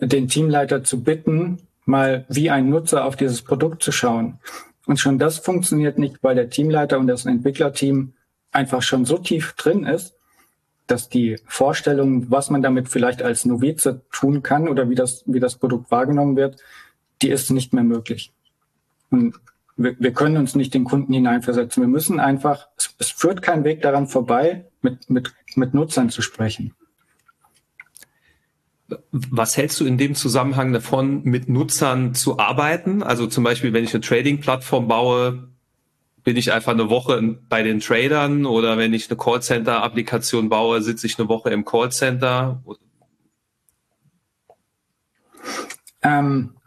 den 0.00 0.28
Teamleiter 0.28 0.84
zu 0.84 1.02
bitten, 1.02 1.58
mal 1.84 2.26
wie 2.28 2.50
ein 2.50 2.68
Nutzer 2.68 3.04
auf 3.04 3.16
dieses 3.16 3.42
Produkt 3.42 3.82
zu 3.82 3.90
schauen. 3.90 4.38
Und 4.86 5.00
schon 5.00 5.18
das 5.18 5.38
funktioniert 5.38 5.98
nicht, 5.98 6.22
weil 6.22 6.34
der 6.34 6.50
Teamleiter 6.50 6.98
und 6.98 7.06
das 7.06 7.26
Entwicklerteam 7.26 8.12
einfach 8.52 8.82
schon 8.82 9.04
so 9.04 9.18
tief 9.18 9.54
drin 9.54 9.84
ist, 9.84 10.14
dass 10.86 11.08
die 11.08 11.38
Vorstellung, 11.46 12.30
was 12.30 12.50
man 12.50 12.62
damit 12.62 12.88
vielleicht 12.88 13.22
als 13.22 13.44
Novize 13.44 14.02
tun 14.10 14.42
kann 14.42 14.68
oder 14.68 14.88
wie 14.88 14.94
das, 14.94 15.22
wie 15.26 15.40
das 15.40 15.56
Produkt 15.56 15.90
wahrgenommen 15.90 16.36
wird, 16.36 16.62
die 17.22 17.30
ist 17.30 17.50
nicht 17.50 17.72
mehr 17.72 17.84
möglich. 17.84 18.32
Und 19.10 19.34
wir, 19.76 19.96
wir 19.98 20.12
können 20.12 20.36
uns 20.36 20.54
nicht 20.54 20.74
den 20.74 20.84
Kunden 20.84 21.12
hineinversetzen. 21.12 21.82
Wir 21.82 21.88
müssen 21.88 22.20
einfach, 22.20 22.68
es, 22.76 22.94
es 22.98 23.10
führt 23.10 23.42
kein 23.42 23.64
Weg 23.64 23.82
daran 23.82 24.06
vorbei, 24.08 24.66
mit, 24.82 25.08
mit, 25.08 25.32
mit 25.54 25.74
Nutzern 25.74 26.10
zu 26.10 26.20
sprechen. 26.20 26.74
Was 29.12 29.56
hältst 29.56 29.78
du 29.80 29.84
in 29.84 29.98
dem 29.98 30.14
Zusammenhang 30.14 30.72
davon, 30.72 31.22
mit 31.22 31.48
Nutzern 31.48 32.14
zu 32.14 32.38
arbeiten? 32.38 33.02
Also 33.02 33.26
zum 33.26 33.44
Beispiel, 33.44 33.72
wenn 33.72 33.84
ich 33.84 33.94
eine 33.94 34.00
Trading-Plattform 34.00 34.88
baue, 34.88 35.48
bin 36.24 36.36
ich 36.36 36.52
einfach 36.52 36.72
eine 36.72 36.90
Woche 36.90 37.38
bei 37.48 37.62
den 37.62 37.80
Tradern 37.80 38.46
oder 38.46 38.76
wenn 38.76 38.92
ich 38.94 39.08
eine 39.08 39.18
Callcenter-Applikation 39.18 40.48
baue, 40.48 40.82
sitze 40.82 41.06
ich 41.06 41.18
eine 41.18 41.28
Woche 41.28 41.50
im 41.50 41.64
Callcenter? 41.64 42.62
Ähm, 46.02 46.57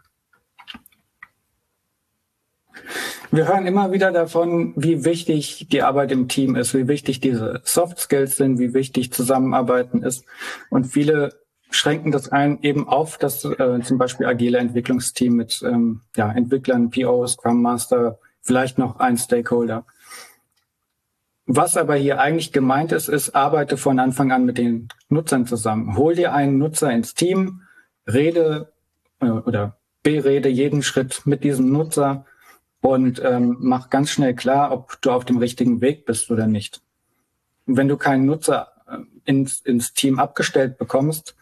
wir 3.32 3.48
hören 3.48 3.66
immer 3.66 3.92
wieder 3.92 4.12
davon, 4.12 4.74
wie 4.76 5.06
wichtig 5.06 5.66
die 5.70 5.82
Arbeit 5.82 6.12
im 6.12 6.28
Team 6.28 6.54
ist, 6.54 6.74
wie 6.74 6.86
wichtig 6.86 7.18
diese 7.20 7.62
Soft 7.64 7.98
Skills 7.98 8.36
sind, 8.36 8.58
wie 8.58 8.74
wichtig 8.74 9.10
Zusammenarbeiten 9.10 10.02
ist. 10.02 10.26
Und 10.68 10.84
viele 10.84 11.40
schränken 11.70 12.12
das 12.12 12.30
ein 12.30 12.58
eben 12.60 12.86
auf 12.86 13.16
das 13.16 13.42
äh, 13.46 13.80
zum 13.80 13.96
Beispiel 13.96 14.26
agile 14.26 14.58
Entwicklungsteam 14.58 15.34
mit 15.34 15.62
ähm, 15.62 16.02
ja, 16.14 16.30
Entwicklern, 16.30 16.90
POs, 16.90 17.32
Scrum 17.32 17.62
Master, 17.62 18.18
vielleicht 18.42 18.76
noch 18.76 19.00
ein 19.00 19.16
Stakeholder. 19.16 19.86
Was 21.46 21.78
aber 21.78 21.94
hier 21.94 22.20
eigentlich 22.20 22.52
gemeint 22.52 22.92
ist, 22.92 23.08
ist, 23.08 23.34
arbeite 23.34 23.78
von 23.78 23.98
Anfang 23.98 24.30
an 24.30 24.44
mit 24.44 24.58
den 24.58 24.88
Nutzern 25.08 25.46
zusammen. 25.46 25.96
Hol 25.96 26.14
dir 26.14 26.34
einen 26.34 26.58
Nutzer 26.58 26.92
ins 26.92 27.14
Team, 27.14 27.62
rede 28.06 28.70
äh, 29.20 29.30
oder 29.30 29.78
berede 30.02 30.50
jeden 30.50 30.82
Schritt 30.82 31.22
mit 31.24 31.44
diesem 31.44 31.72
Nutzer 31.72 32.26
und 32.82 33.22
ähm, 33.24 33.56
mach 33.60 33.90
ganz 33.90 34.10
schnell 34.10 34.34
klar, 34.34 34.72
ob 34.72 35.00
du 35.00 35.12
auf 35.12 35.24
dem 35.24 35.38
richtigen 35.38 35.80
Weg 35.80 36.04
bist 36.04 36.30
oder 36.30 36.46
nicht. 36.46 36.82
Und 37.66 37.76
wenn 37.76 37.88
du 37.88 37.96
keinen 37.96 38.26
Nutzer 38.26 38.72
äh, 38.88 38.98
ins, 39.24 39.60
ins 39.60 39.94
Team 39.94 40.18
abgestellt 40.18 40.78
bekommst, 40.78 41.36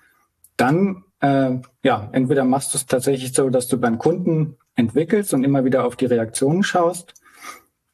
dann 0.59 1.05
äh, 1.21 1.57
ja, 1.83 2.09
entweder 2.13 2.45
machst 2.45 2.75
du 2.75 2.79
es 2.79 2.87
tatsächlich 2.87 3.33
so, 3.33 3.49
dass 3.49 3.69
du 3.69 3.79
beim 3.79 3.97
Kunden 3.97 4.59
entwickelst 4.75 5.33
und 5.33 5.43
immer 5.43 5.65
wieder 5.65 5.85
auf 5.87 5.97
die 5.97 6.07
Reaktionen 6.07 6.63
schaust. 6.63 7.15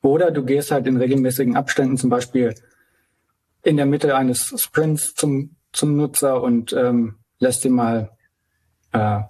Oder 0.03 0.33
du 0.33 0.45
gehst 0.45 0.73
halt 0.73 0.89
in 0.89 0.97
regelmäßigen 0.97 1.57
Abständen 1.57 1.97
zum 1.97 2.11
Beispiel 2.11 2.55
in 3.63 3.77
der 3.77 3.87
Mitte 3.87 4.17
eines 4.17 4.61
Sprints 4.61 5.15
zum, 5.15 5.55
zum 5.73 5.97
Nutzer 5.97 6.43
und 6.43 6.73
ähm, 6.73 7.17
lässt 7.39 7.65
ihm 7.65 7.75
mal 7.75 8.11
äh, 8.93 9.21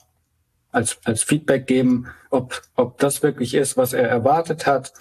als, 0.76 0.98
als 1.04 1.22
Feedback 1.22 1.66
geben, 1.66 2.06
ob, 2.30 2.62
ob 2.76 2.98
das 2.98 3.22
wirklich 3.22 3.54
ist, 3.54 3.76
was 3.76 3.94
er 3.94 4.08
erwartet 4.08 4.66
hat, 4.66 4.92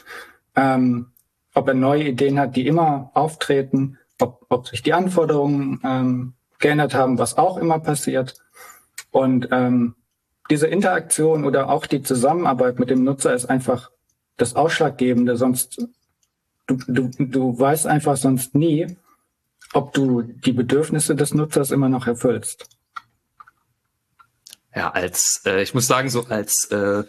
ähm, 0.55 1.07
ob 1.53 1.67
er 1.67 1.73
neue 1.73 2.05
Ideen 2.05 2.39
hat, 2.39 2.55
die 2.55 2.65
immer 2.65 3.11
auftreten, 3.13 3.97
ob, 4.19 4.45
ob 4.49 4.67
sich 4.67 4.81
die 4.83 4.93
Anforderungen 4.93 5.81
ähm, 5.83 6.33
geändert 6.59 6.93
haben, 6.93 7.19
was 7.19 7.37
auch 7.37 7.57
immer 7.57 7.79
passiert. 7.79 8.35
Und 9.11 9.49
ähm, 9.51 9.95
diese 10.49 10.67
Interaktion 10.67 11.45
oder 11.45 11.69
auch 11.69 11.85
die 11.85 12.01
Zusammenarbeit 12.01 12.79
mit 12.79 12.89
dem 12.89 13.03
Nutzer 13.03 13.33
ist 13.33 13.45
einfach 13.45 13.91
das 14.37 14.55
Ausschlaggebende. 14.55 15.35
Sonst, 15.35 15.85
du, 16.67 16.77
du, 16.87 17.09
du 17.19 17.59
weißt 17.59 17.87
einfach 17.87 18.15
sonst 18.15 18.55
nie, 18.55 18.95
ob 19.73 19.93
du 19.93 20.21
die 20.21 20.53
Bedürfnisse 20.53 21.15
des 21.15 21.33
Nutzers 21.33 21.71
immer 21.71 21.89
noch 21.89 22.07
erfüllst. 22.07 22.74
Ja, 24.75 24.91
als, 24.91 25.41
äh, 25.45 25.63
ich 25.63 25.73
muss 25.73 25.87
sagen, 25.87 26.09
so 26.09 26.25
als 26.25 26.65
äh, 26.65 27.03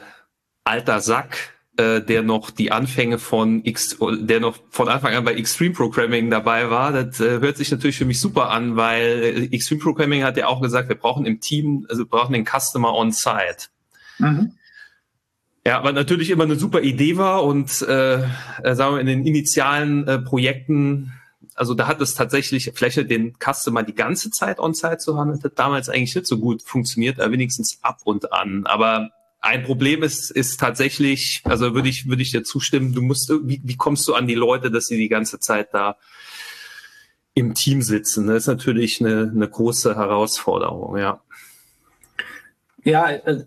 alter 0.65 1.01
Sack 1.01 1.57
äh, 1.79 2.01
der 2.01 2.23
noch 2.23 2.51
die 2.51 2.73
Anfänge 2.73 3.19
von 3.19 3.63
X, 3.65 3.99
der 4.01 4.41
noch 4.41 4.59
von 4.71 4.89
Anfang 4.89 5.15
an 5.15 5.25
bei 5.25 5.35
Extreme 5.35 5.75
Programming 5.75 6.31
dabei 6.31 6.71
war. 6.71 6.91
Das 6.93 7.21
äh, 7.21 7.41
hört 7.41 7.59
sich 7.59 7.71
natürlich 7.71 7.99
für 7.99 8.07
mich 8.07 8.19
super 8.19 8.51
an, 8.51 8.77
weil 8.77 9.23
äh, 9.23 9.55
Extreme 9.55 9.83
Programming 9.83 10.25
hat 10.25 10.39
ja 10.39 10.47
auch 10.47 10.63
gesagt, 10.63 10.89
wir 10.89 10.97
brauchen 10.97 11.27
im 11.27 11.41
Team, 11.41 11.87
also 11.91 12.05
wir 12.05 12.09
brauchen 12.09 12.33
den 12.33 12.47
Customer 12.47 12.95
on 12.95 13.13
site. 13.13 13.69
Mhm. 14.19 14.53
Ja, 15.67 15.85
was 15.85 15.93
natürlich 15.93 16.31
immer 16.31 16.45
eine 16.45 16.57
super 16.57 16.81
Idee 16.81 17.19
war 17.19 17.45
und 17.45 17.83
äh, 17.83 18.23
äh, 18.63 18.75
sagen 18.75 18.95
wir 18.95 19.01
in 19.01 19.07
den 19.07 19.27
initialen 19.27 20.07
äh, 20.09 20.19
Projekten, 20.19 21.13
also 21.57 21.75
da 21.75 21.87
hat 21.87 22.01
es 22.01 22.15
tatsächlich 22.15 22.71
vielleicht 22.75 23.11
den 23.11 23.35
Customer 23.39 23.83
die 23.83 23.95
ganze 23.95 24.31
Zeit 24.31 24.61
on-site 24.61 24.99
zu 24.99 25.17
haben, 25.17 25.31
das 25.31 25.43
hat 25.43 25.59
damals 25.59 25.89
eigentlich 25.89 26.15
nicht 26.15 26.27
so 26.27 26.39
gut 26.39 26.63
funktioniert, 26.63 27.19
aber 27.19 27.33
wenigstens 27.33 27.79
ab 27.83 28.01
und 28.05 28.33
an. 28.33 28.67
Aber 28.67 29.11
ein 29.41 29.65
Problem 29.65 30.03
ist, 30.03 30.31
ist 30.31 30.61
tatsächlich, 30.61 31.41
also 31.45 31.75
würde 31.75 31.89
ich, 31.89 32.09
würde 32.09 32.23
ich 32.23 32.31
dir 32.31 32.45
zustimmen, 32.45 32.93
du 32.93 33.01
musst, 33.01 33.31
wie, 33.31 33.61
wie 33.65 33.77
kommst 33.77 34.07
du 34.07 34.15
an 34.15 34.27
die 34.27 34.35
Leute, 34.35 34.71
dass 34.71 34.87
sie 34.87 34.99
die 34.99 35.09
ganze 35.09 35.41
Zeit 35.41 35.73
da 35.73 35.97
im 37.35 37.55
Team 37.55 37.81
sitzen? 37.81 38.27
Das 38.27 38.43
ist 38.43 38.49
natürlich 38.49 39.01
eine, 39.01 39.33
eine 39.35 39.49
große 39.49 39.97
Herausforderung, 39.97 40.99
ja. 40.99 41.23
Ja, 42.85 43.11
äh, 43.11 43.45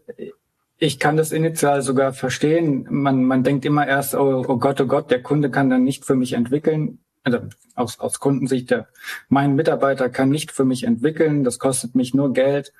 ich 0.77 0.99
kann 0.99 1.17
das 1.17 1.31
initial 1.31 1.81
sogar 1.81 2.13
verstehen. 2.13 2.87
Man, 2.89 3.25
man 3.25 3.43
denkt 3.43 3.65
immer 3.65 3.85
erst, 3.85 4.15
oh, 4.15 4.45
oh 4.47 4.57
Gott, 4.57 4.79
oh 4.81 4.87
Gott, 4.87 5.11
der 5.11 5.21
Kunde 5.21 5.51
kann 5.51 5.69
dann 5.69 5.83
nicht 5.83 6.05
für 6.05 6.15
mich 6.15 6.33
entwickeln. 6.33 6.99
Also 7.23 7.39
aus, 7.75 7.99
aus 7.99 8.19
Kundensicht, 8.19 8.71
der, 8.71 8.87
mein 9.27 9.55
Mitarbeiter 9.55 10.09
kann 10.09 10.29
nicht 10.29 10.51
für 10.51 10.65
mich 10.65 10.83
entwickeln, 10.83 11.43
das 11.43 11.59
kostet 11.59 11.95
mich 11.95 12.13
nur 12.13 12.33
Geld. 12.33 12.73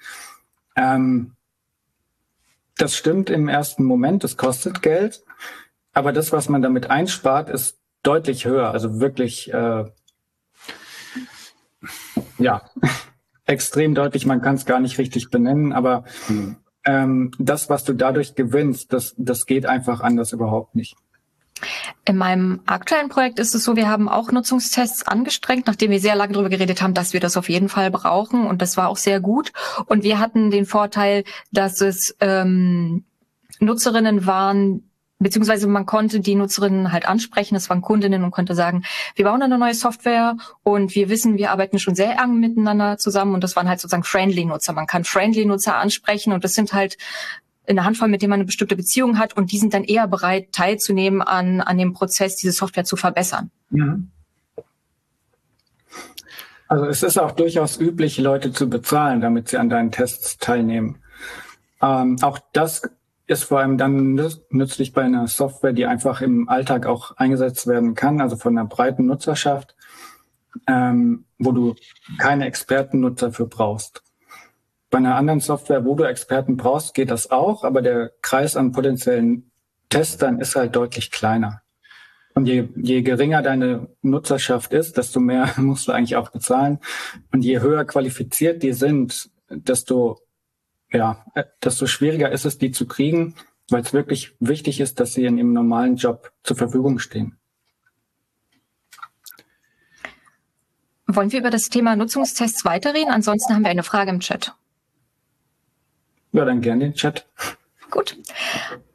Ähm, 0.75 1.36
das 2.77 2.96
stimmt 2.96 3.29
im 3.29 3.50
ersten 3.50 3.84
Moment, 3.84 4.24
es 4.24 4.38
kostet 4.38 4.81
Geld, 4.81 5.24
aber 5.93 6.13
das, 6.13 6.31
was 6.31 6.48
man 6.48 6.62
damit 6.62 6.89
einspart, 6.89 7.50
ist 7.50 7.79
deutlich 8.03 8.46
höher. 8.46 8.72
Also 8.72 9.00
wirklich, 9.01 9.53
äh, 9.53 9.86
ja, 12.38 12.62
extrem 13.46 13.96
deutlich. 13.96 14.25
Man 14.25 14.41
kann 14.41 14.55
es 14.55 14.65
gar 14.65 14.79
nicht 14.79 14.98
richtig 14.98 15.29
benennen, 15.29 15.74
aber 15.74 16.05
hm. 16.27 16.55
ähm, 16.86 17.31
das, 17.38 17.69
was 17.69 17.84
du 17.84 17.93
dadurch 17.93 18.36
gewinnst, 18.36 18.93
das, 18.93 19.13
das 19.17 19.46
geht 19.46 19.65
einfach 19.65 20.01
anders 20.01 20.31
überhaupt 20.31 20.75
nicht. 20.75 20.96
In 22.06 22.18
meinem 22.18 22.62
aktuellen 22.66 23.10
Projekt 23.10 23.39
ist 23.39 23.56
es 23.56 23.63
so, 23.63 23.75
wir 23.75 23.89
haben 23.89 24.10
auch 24.10 24.32
Nutzungstests 24.32 25.08
angestrengt, 25.08 25.68
nachdem 25.68 25.92
wir 25.92 26.00
sehr 26.00 26.16
lange 26.16 26.34
darüber 26.34 26.50
geredet 26.50 26.82
haben, 26.82 26.94
dass 26.94 27.13
wir 27.13 27.20
das 27.20 27.38
auf 27.38 27.50
jeden 27.50 27.70
Fall 27.70 27.92
brauchen. 27.92 28.48
Und 28.48 28.62
das 28.62 28.78
war 28.78 28.89
auch 28.89 28.98
sehr 28.98 29.20
gut. 29.20 29.51
Und 29.86 30.04
wir 30.04 30.20
hatten 30.20 30.51
den 30.51 30.66
Vorteil, 30.66 31.24
dass 31.51 31.82
es 31.82 32.16
ähm, 32.20 33.04
Nutzerinnen 33.60 34.25
waren, 34.25 34.89
beziehungsweise 35.20 35.68
man 35.68 35.86
konnte 35.86 36.22
die 36.22 36.36
Nutzerinnen 36.36 36.92
halt 36.92 37.08
ansprechen, 37.08 37.54
das 37.54 37.70
waren 37.70 37.82
Kundinnen 37.82 38.24
und 38.24 38.32
konnte 38.32 38.56
sagen, 38.56 38.84
wir 39.16 39.25
bauen 39.25 39.42
eine 39.42 39.58
neue 39.58 39.74
Software 39.74 40.38
und 40.63 40.96
wir 40.96 41.10
wissen, 41.10 41.38
wir 41.38 41.51
arbeiten 41.51 41.78
schon 41.78 41.96
sehr 41.96 42.18
eng 42.20 42.39
miteinander 42.39 42.98
zusammen 42.98 43.34
und 43.34 43.44
das 43.44 43.56
waren 43.56 43.68
halt 43.68 43.82
sozusagen 43.82 44.04
friendly 44.04 44.46
Nutzer. 44.46 44.74
Man 44.74 44.88
kann 44.88 45.04
friendly 45.04 45.46
Nutzer 45.46 45.75
ansprechen 45.75 46.32
und 46.32 46.44
das 46.44 46.54
sind 46.54 46.74
halt 46.74 46.98
in 47.69 47.75
der 47.75 47.85
Handvoll, 47.85 48.09
mit 48.09 48.21
dem 48.21 48.31
man 48.31 48.39
eine 48.39 48.45
bestimmte 48.45 48.75
Beziehung 48.75 49.19
hat 49.19 49.38
und 49.38 49.51
die 49.51 49.57
sind 49.59 49.73
dann 49.73 49.83
eher 49.83 50.07
bereit, 50.07 50.51
teilzunehmen 50.51 51.21
an, 51.21 51.61
an 51.61 51.77
dem 51.77 51.93
Prozess, 51.93 52.35
diese 52.35 52.51
Software 52.51 52.83
zu 52.83 52.97
verbessern. 52.97 53.51
Mhm. 53.69 54.09
Also 56.67 56.85
es 56.85 57.03
ist 57.03 57.17
auch 57.17 57.31
durchaus 57.31 57.79
üblich, 57.79 58.17
Leute 58.17 58.51
zu 58.51 58.69
bezahlen, 58.69 59.21
damit 59.21 59.49
sie 59.49 59.57
an 59.57 59.69
deinen 59.69 59.91
Tests 59.91 60.38
teilnehmen. 60.38 60.97
Ähm, 61.81 62.17
auch 62.21 62.39
das 62.53 62.81
ist 63.25 63.43
vor 63.43 63.59
allem 63.59 63.77
dann 63.77 64.19
nützlich 64.49 64.93
bei 64.93 65.03
einer 65.03 65.27
Software, 65.27 65.73
die 65.73 65.85
einfach 65.85 66.21
im 66.21 66.49
Alltag 66.49 66.85
auch 66.85 67.17
eingesetzt 67.17 67.67
werden 67.67 67.95
kann, 67.95 68.21
also 68.21 68.35
von 68.35 68.57
einer 68.57 68.67
breiten 68.67 69.05
Nutzerschaft. 69.05 69.75
ähm, 70.67 71.25
wo 71.38 71.51
du 71.51 71.75
keine 72.17 72.45
Expertennutzer 72.45 73.31
für 73.31 73.47
brauchst. 73.47 74.03
Bei 74.89 74.98
einer 74.98 75.15
anderen 75.15 75.39
Software, 75.39 75.86
wo 75.86 75.96
du 75.96 76.03
Experten 76.03 76.58
brauchst, 76.58 76.93
geht 76.93 77.12
das 77.12 77.29
auch, 77.29 77.63
aber 77.63 77.81
der 77.81 78.12
Kreis 78.22 78.55
an 78.55 78.72
potenziellen 78.72 79.51
Testern 79.89 80.39
ist 80.39 80.55
halt 80.55 80.75
deutlich 80.75 81.12
kleiner. 81.12 81.62
Und 82.34 82.46
je, 82.46 82.69
je 82.75 83.01
geringer 83.01 83.41
deine 83.41 83.89
Nutzerschaft 84.01 84.72
ist, 84.74 84.98
desto 84.98 85.19
mehr 85.19 85.53
musst 85.58 85.88
du 85.88 85.91
eigentlich 85.91 86.15
auch 86.15 86.29
bezahlen. 86.29 86.79
Und 87.31 87.43
je 87.43 87.60
höher 87.60 87.86
qualifiziert 87.86 88.63
die 88.63 88.74
sind, 88.74 89.29
desto, 89.50 90.19
ja, 90.91 91.25
desto 91.63 91.88
schwieriger 91.88 92.31
ist 92.31 92.46
es, 92.46 92.58
die 92.58 92.72
zu 92.72 92.88
kriegen, 92.88 93.36
weil 93.69 93.81
es 93.81 93.93
wirklich 93.93 94.36
wichtig 94.39 94.79
ist, 94.79 95.00
dass 95.00 95.13
sie 95.13 95.25
in 95.25 95.38
ihrem 95.38 95.53
normalen 95.53 95.96
Job 95.98 96.31
zur 96.43 96.58
Verfügung 96.58 97.00
stehen. 97.00 97.36
Wollen 101.08 101.31
wir 101.31 101.39
über 101.39 101.50
das 101.50 101.69
Thema 101.69 101.96
Nutzungstests 101.96 102.65
weiterreden? 102.65 103.12
Ansonsten 103.12 103.53
haben 103.53 103.63
wir 103.63 103.72
eine 103.72 103.84
Frage 103.84 104.12
im 104.12 104.19
Chat. 104.19 104.55
Ja, 106.39 106.46
dann 106.46 106.62
gerne 106.62 106.86
den 106.86 106.93
Chat. 106.93 107.25
Gut. 107.91 108.15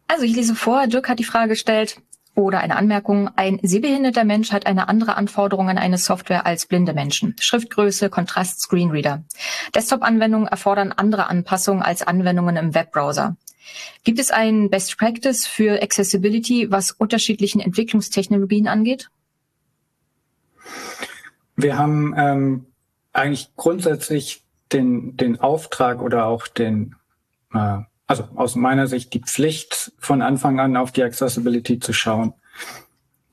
Also 0.09 0.25
ich 0.25 0.35
lese 0.35 0.55
vor, 0.55 0.87
Dirk 0.87 1.11
hat 1.11 1.19
die 1.19 1.25
Frage 1.25 1.51
gestellt 1.51 2.01
oder 2.35 2.61
eine 2.61 2.77
Anmerkung. 2.77 3.29
Ein 3.37 3.61
sehbehinderter 3.63 4.25
Mensch 4.25 4.51
hat 4.51 4.65
eine 4.65 4.89
andere 4.89 5.17
Anforderung 5.17 5.69
an 5.69 5.77
eine 5.77 5.99
Software 5.99 6.47
als 6.47 6.65
blinde 6.65 6.95
Menschen. 6.95 7.37
Schriftgröße, 7.39 8.09
Kontrast, 8.09 8.63
Screenreader. 8.63 9.25
Desktop-Anwendungen 9.75 10.49
erfordern 10.49 10.93
andere 10.93 11.27
Anpassungen 11.27 11.83
als 11.83 12.01
Anwendungen 12.03 12.57
im 12.57 12.75
Webbrowser. 12.75 13.37
Gibt 14.05 14.19
es 14.19 14.31
ein 14.31 14.71
Best 14.71 14.97
Practice 14.97 15.47
für 15.47 15.83
Accessibility, 15.83 16.71
was 16.71 16.93
unterschiedlichen 16.93 17.61
Entwicklungstechnologien 17.61 18.69
angeht? 18.69 19.11
Wir 21.57 21.77
haben 21.77 22.15
ähm, 22.17 22.67
eigentlich 23.13 23.51
grundsätzlich 23.55 24.45
den, 24.73 25.19
den 25.19 25.41
Auftrag 25.41 26.01
oder 26.01 26.25
auch 26.25 26.47
den 26.49 26.97
äh, 27.55 27.79
also 28.07 28.25
aus 28.35 28.55
meiner 28.55 28.87
Sicht 28.87 29.15
die 29.15 29.21
Pflicht, 29.21 29.93
von 29.99 30.23
Anfang 30.23 30.61
an 30.61 30.77
auf 30.77 30.93
die 30.93 31.03
Accessibility 31.03 31.79
zu 31.79 31.93
schauen. 31.93 32.35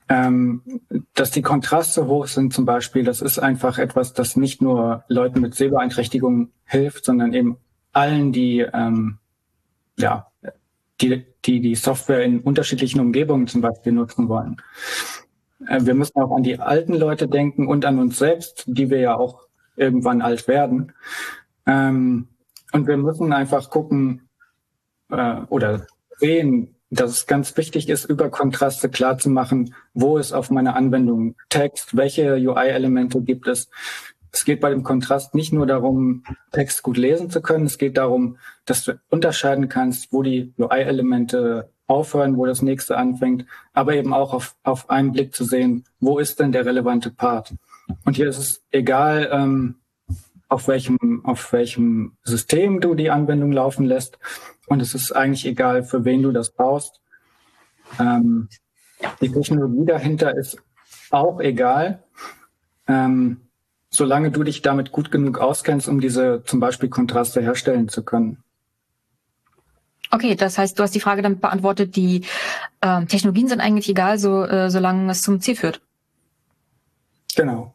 Ähm, 0.08 0.80
dass 1.14 1.30
die 1.30 1.42
Kontraste 1.42 2.06
hoch 2.06 2.26
sind 2.26 2.52
zum 2.52 2.64
Beispiel, 2.64 3.04
das 3.04 3.20
ist 3.22 3.38
einfach 3.38 3.78
etwas, 3.78 4.12
das 4.12 4.36
nicht 4.36 4.60
nur 4.60 5.04
Leuten 5.08 5.40
mit 5.40 5.54
Sehbeeinträchtigung 5.54 6.50
hilft, 6.64 7.04
sondern 7.04 7.32
eben 7.32 7.56
allen, 7.92 8.32
die 8.32 8.60
ähm, 8.60 9.18
ja 9.98 10.26
die, 11.00 11.24
die 11.44 11.60
die 11.60 11.74
Software 11.74 12.24
in 12.24 12.40
unterschiedlichen 12.40 13.00
Umgebungen 13.00 13.46
zum 13.46 13.60
Beispiel 13.60 13.92
nutzen 13.92 14.28
wollen. 14.28 14.56
Äh, 15.66 15.80
wir 15.82 15.94
müssen 15.94 16.20
auch 16.20 16.34
an 16.34 16.42
die 16.42 16.58
alten 16.58 16.94
Leute 16.94 17.28
denken 17.28 17.66
und 17.66 17.84
an 17.84 17.98
uns 17.98 18.18
selbst, 18.18 18.64
die 18.66 18.90
wir 18.90 19.00
ja 19.00 19.16
auch 19.16 19.46
irgendwann 19.76 20.22
alt 20.22 20.48
werden. 20.48 20.92
Ähm, 21.66 22.28
und 22.72 22.86
wir 22.86 22.96
müssen 22.96 23.32
einfach 23.32 23.70
gucken, 23.70 24.28
äh, 25.10 25.40
oder 25.48 25.86
sehen, 26.18 26.74
dass 26.90 27.10
es 27.10 27.26
ganz 27.26 27.56
wichtig 27.56 27.88
ist, 27.88 28.04
über 28.04 28.28
Kontraste 28.28 28.88
klar 28.88 29.16
zu 29.18 29.30
machen, 29.30 29.74
wo 29.94 30.18
ist 30.18 30.32
auf 30.32 30.50
meiner 30.50 30.76
Anwendung 30.76 31.36
Text, 31.48 31.96
welche 31.96 32.34
UI-Elemente 32.34 33.22
gibt 33.22 33.48
es. 33.48 33.70
Es 34.30 34.44
geht 34.44 34.60
bei 34.60 34.70
dem 34.70 34.82
Kontrast 34.82 35.34
nicht 35.34 35.52
nur 35.52 35.66
darum, 35.66 36.24
Text 36.52 36.82
gut 36.82 36.96
lesen 36.96 37.30
zu 37.30 37.40
können, 37.40 37.66
es 37.66 37.78
geht 37.78 37.96
darum, 37.96 38.38
dass 38.64 38.84
du 38.84 39.00
unterscheiden 39.10 39.68
kannst, 39.68 40.12
wo 40.12 40.22
die 40.22 40.52
UI-Elemente 40.58 41.70
aufhören, 41.86 42.36
wo 42.36 42.46
das 42.46 42.62
nächste 42.62 42.96
anfängt, 42.96 43.46
aber 43.72 43.94
eben 43.94 44.14
auch 44.14 44.32
auf, 44.32 44.54
auf 44.62 44.88
einen 44.88 45.12
Blick 45.12 45.34
zu 45.34 45.44
sehen, 45.44 45.84
wo 46.00 46.18
ist 46.18 46.40
denn 46.40 46.52
der 46.52 46.64
relevante 46.64 47.10
Part. 47.10 47.54
Und 48.04 48.16
hier 48.16 48.28
ist 48.28 48.38
es 48.38 48.62
egal, 48.70 49.28
ähm, 49.32 49.76
auf 50.52 50.68
welchem, 50.68 51.24
auf 51.24 51.52
welchem 51.52 52.16
System 52.24 52.80
du 52.80 52.94
die 52.94 53.10
Anwendung 53.10 53.52
laufen 53.52 53.86
lässt. 53.86 54.18
Und 54.66 54.80
es 54.80 54.94
ist 54.94 55.10
eigentlich 55.12 55.46
egal, 55.46 55.82
für 55.82 56.04
wen 56.04 56.22
du 56.22 56.30
das 56.30 56.50
baust. 56.50 57.00
Ähm, 57.98 58.48
die 59.22 59.32
Technologie 59.32 59.86
dahinter 59.86 60.36
ist 60.36 60.58
auch 61.10 61.40
egal, 61.40 62.04
ähm, 62.86 63.40
solange 63.88 64.30
du 64.30 64.42
dich 64.44 64.60
damit 64.60 64.92
gut 64.92 65.10
genug 65.10 65.38
auskennst, 65.38 65.88
um 65.88 66.00
diese 66.00 66.42
zum 66.44 66.60
Beispiel 66.60 66.90
Kontraste 66.90 67.40
herstellen 67.40 67.88
zu 67.88 68.04
können. 68.04 68.42
Okay, 70.10 70.34
das 70.34 70.58
heißt, 70.58 70.78
du 70.78 70.82
hast 70.82 70.94
die 70.94 71.00
Frage 71.00 71.22
damit 71.22 71.40
beantwortet, 71.40 71.96
die 71.96 72.26
äh, 72.82 73.06
Technologien 73.06 73.48
sind 73.48 73.60
eigentlich 73.60 73.88
egal, 73.88 74.18
so, 74.18 74.44
äh, 74.44 74.68
solange 74.68 75.10
es 75.10 75.22
zum 75.22 75.40
Ziel 75.40 75.56
führt. 75.56 75.80
Genau. 77.34 77.71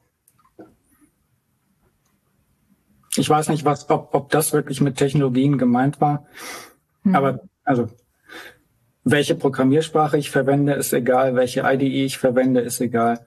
Ich 3.17 3.29
weiß 3.29 3.49
nicht, 3.49 3.65
was, 3.65 3.89
ob, 3.89 4.13
ob 4.13 4.29
das 4.29 4.53
wirklich 4.53 4.81
mit 4.81 4.97
Technologien 4.97 5.57
gemeint 5.57 6.01
war. 6.01 6.25
Mhm. 7.03 7.15
Aber 7.15 7.39
also 7.63 7.89
welche 9.03 9.35
Programmiersprache 9.35 10.17
ich 10.17 10.31
verwende, 10.31 10.73
ist 10.73 10.93
egal. 10.93 11.35
Welche 11.35 11.61
IDE 11.61 12.05
ich 12.05 12.17
verwende, 12.17 12.61
ist 12.61 12.81
egal. 12.81 13.25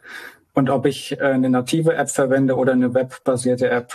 Und 0.53 0.68
ob 0.68 0.87
ich 0.87 1.18
äh, 1.18 1.24
eine 1.24 1.48
native 1.48 1.94
App 1.94 2.11
verwende 2.11 2.57
oder 2.57 2.72
eine 2.72 2.92
webbasierte 2.92 3.70
App, 3.70 3.94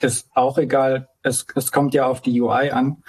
ist 0.00 0.28
auch 0.34 0.58
egal. 0.58 1.08
Es, 1.22 1.46
es 1.54 1.72
kommt 1.72 1.94
ja 1.94 2.06
auf 2.06 2.20
die 2.20 2.40
UI 2.40 2.70
an. 2.70 3.02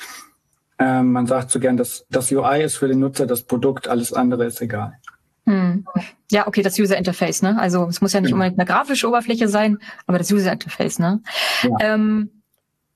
Ähm, 0.79 1.11
man 1.11 1.27
sagt 1.27 1.51
so 1.51 1.59
gern, 1.59 1.77
dass 1.77 2.05
das 2.09 2.31
UI 2.31 2.63
ist 2.63 2.77
für 2.77 2.87
den 2.87 2.99
Nutzer 2.99 3.25
das 3.25 3.43
Produkt, 3.43 3.87
alles 3.87 4.13
andere 4.13 4.45
ist 4.45 4.61
egal. 4.61 4.97
Hm. 5.45 5.85
Ja, 6.29 6.47
okay, 6.47 6.61
das 6.61 6.77
User 6.77 6.97
Interface, 6.97 7.41
ne? 7.41 7.59
Also 7.59 7.85
es 7.87 7.99
muss 8.01 8.13
ja 8.13 8.21
nicht 8.21 8.29
genau. 8.29 8.43
unbedingt 8.43 8.59
eine 8.59 8.67
grafische 8.67 9.07
Oberfläche 9.07 9.47
sein, 9.47 9.79
aber 10.05 10.17
das 10.17 10.31
User 10.31 10.51
Interface, 10.51 10.99
ne? 10.99 11.21
Ja. 11.63 11.93
Ähm, 11.93 12.29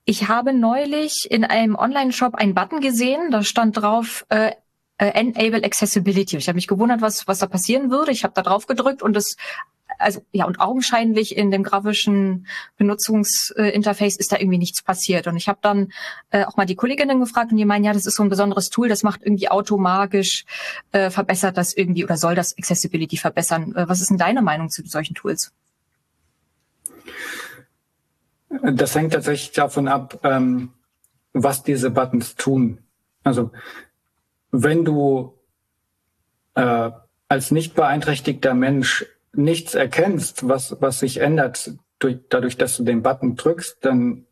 ich 0.06 0.28
habe 0.28 0.54
neulich 0.54 1.28
in 1.32 1.44
einem 1.44 1.76
Online-Shop 1.76 2.36
einen 2.36 2.54
Button 2.54 2.80
gesehen, 2.80 3.32
da 3.32 3.44
stand 3.44 3.78
drauf 3.78 4.26
äh, 4.30 4.52
äh, 4.98 5.08
Enable 5.08 5.64
Accessibility. 5.64 6.38
Ich 6.38 6.48
habe 6.48 6.56
mich 6.56 6.68
gewundert, 6.68 7.02
was 7.02 7.28
was 7.28 7.40
da 7.40 7.48
passieren 7.48 7.90
würde. 7.90 8.12
Ich 8.12 8.24
habe 8.24 8.34
da 8.34 8.44
drauf 8.44 8.68
gedrückt 8.68 9.02
und 9.02 9.14
das 9.14 9.36
also 10.00 10.22
ja, 10.32 10.46
und 10.46 10.60
augenscheinlich 10.60 11.38
in 11.38 11.52
dem 11.52 11.64
grafischen 11.64 12.48
Benutzungsinterface 12.78 14.18
ist 14.18 14.32
da 14.32 14.38
irgendwie 14.38 14.58
nichts 14.58 14.82
passiert. 14.82 15.28
Und 15.28 15.38
ich 15.38 15.48
habe 15.48 15.60
dann 15.62 15.92
äh, 16.30 16.46
auch 16.46 16.58
mal 16.58 16.66
die 16.66 16.76
Kolleginnen 16.76 17.20
gefragt 17.20 17.52
und 17.52 17.58
die 17.58 17.66
meinen, 17.66 17.84
ja, 17.84 17.94
das 17.94 18.06
ist 18.06 18.16
so 18.16 18.24
ein 18.24 18.30
besonderes 18.30 18.70
Tool, 18.70 18.90
das 18.90 19.04
macht 19.04 19.22
irgendwie 19.24 19.50
automatisch, 19.50 20.46
äh, 20.92 21.10
verbessert 21.10 21.58
das 21.58 21.74
irgendwie 21.74 22.04
oder 22.04 22.18
soll 22.18 22.36
das 22.36 22.58
Accessibility 22.58 23.18
verbessern. 23.18 23.76
Äh, 23.76 23.88
was 23.88 24.02
ist 24.02 24.10
denn 24.10 24.18
deine 24.18 24.42
Meinung 24.42 24.70
zu 24.70 24.84
solchen 24.86 25.16
Tools? 25.16 25.52
Das 28.50 28.96
hängt 28.96 29.14
tatsächlich 29.14 29.52
davon 29.52 29.88
ab, 29.88 30.20
ähm, 30.24 30.74
was 31.34 31.64
diese 31.64 31.90
Buttons 31.90 32.36
tun. 32.36 32.80
Also 33.24 33.52
wenn 34.52 34.86
du 34.86 35.34
äh, 36.56 36.92
als 37.28 37.52
nicht 37.52 37.76
beeinträchtigter 37.76 38.54
Mensch 38.54 39.06
nichts 39.38 39.76
erkennst, 39.76 40.48
was, 40.48 40.78
was 40.80 41.00
sich 41.00 41.22
ändert 41.22 41.76
durch, 42.00 42.18
dadurch, 42.30 42.58
dass 42.58 42.78
du 42.78 42.84
den 42.84 43.02
Button 43.02 43.36
drückst, 43.36 43.78
dann 43.82 44.26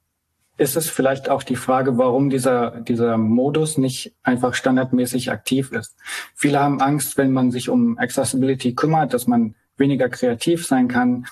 ist 0.58 0.76
es 0.76 0.90
vielleicht 0.90 1.30
auch 1.30 1.44
die 1.44 1.56
Frage, 1.56 1.98
warum 1.98 2.30
dieser, 2.30 2.82
dieser 2.82 3.18
Modus 3.18 3.78
nicht 3.78 4.16
einfach 4.22 4.54
standardmäßig 4.54 5.32
aktiv 5.32 5.72
ist. 5.72 5.96
Viele 6.36 6.60
haben 6.60 6.80
Angst, 6.80 7.18
wenn 7.18 7.32
man 7.32 7.52
sich 7.52 7.70
um 7.70 7.98
Accessibility 7.98 8.76
kümmert, 8.76 9.14
dass 9.14 9.26
man 9.26 9.56
weniger 9.78 10.10
kreativ 10.10 10.68
sein 10.68 10.88
kann, 10.88 11.26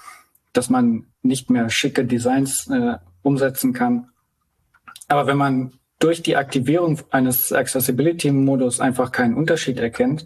dass 0.53 0.69
man 0.69 1.05
nicht 1.21 1.49
mehr 1.49 1.69
schicke 1.69 2.05
Designs 2.05 2.67
äh, 2.67 2.97
umsetzen 3.21 3.73
kann. 3.73 4.09
Aber 5.07 5.27
wenn 5.27 5.37
man 5.37 5.73
durch 5.99 6.23
die 6.23 6.35
Aktivierung 6.35 6.99
eines 7.11 7.53
Accessibility-Modus 7.53 8.79
einfach 8.79 9.11
keinen 9.11 9.35
Unterschied 9.35 9.77
erkennt, 9.77 10.25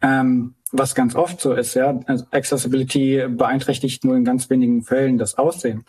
ähm, 0.00 0.54
was 0.78 0.94
ganz 0.94 1.14
oft 1.14 1.40
so 1.40 1.52
ist, 1.52 1.74
ja. 1.74 1.98
Also 2.06 2.26
Accessibility 2.30 3.26
beeinträchtigt 3.28 4.04
nur 4.04 4.16
in 4.16 4.24
ganz 4.24 4.50
wenigen 4.50 4.82
Fällen 4.82 5.18
das 5.18 5.36
Aussehen. 5.38 5.84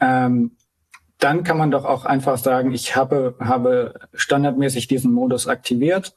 Ähm, 0.00 0.52
dann 1.18 1.44
kann 1.44 1.58
man 1.58 1.70
doch 1.70 1.84
auch 1.84 2.04
einfach 2.04 2.38
sagen, 2.38 2.72
ich 2.72 2.96
habe, 2.96 3.34
habe 3.40 3.94
standardmäßig 4.12 4.88
diesen 4.88 5.12
Modus 5.12 5.48
aktiviert 5.48 6.14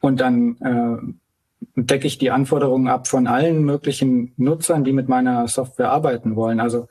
und 0.00 0.20
dann 0.20 0.56
äh, 0.60 1.80
decke 1.80 2.06
ich 2.06 2.18
die 2.18 2.30
Anforderungen 2.30 2.88
ab 2.88 3.06
von 3.06 3.26
allen 3.26 3.64
möglichen 3.64 4.32
Nutzern, 4.36 4.84
die 4.84 4.92
mit 4.92 5.08
meiner 5.08 5.48
Software 5.48 5.90
arbeiten 5.90 6.36
wollen. 6.36 6.60
Also 6.60 6.88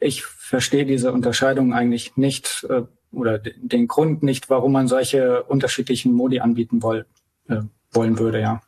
ich 0.00 0.24
verstehe 0.24 0.86
diese 0.86 1.12
Unterscheidung 1.12 1.72
eigentlich 1.72 2.16
nicht 2.16 2.66
äh, 2.68 2.82
oder 3.12 3.38
den 3.38 3.86
Grund 3.88 4.22
nicht, 4.22 4.50
warum 4.50 4.72
man 4.72 4.88
solche 4.88 5.42
unterschiedlichen 5.44 6.12
Modi 6.12 6.40
anbieten 6.40 6.82
woll, 6.82 7.06
äh, 7.48 7.62
wollen 7.92 8.18
würde, 8.18 8.40
ja. 8.40 8.62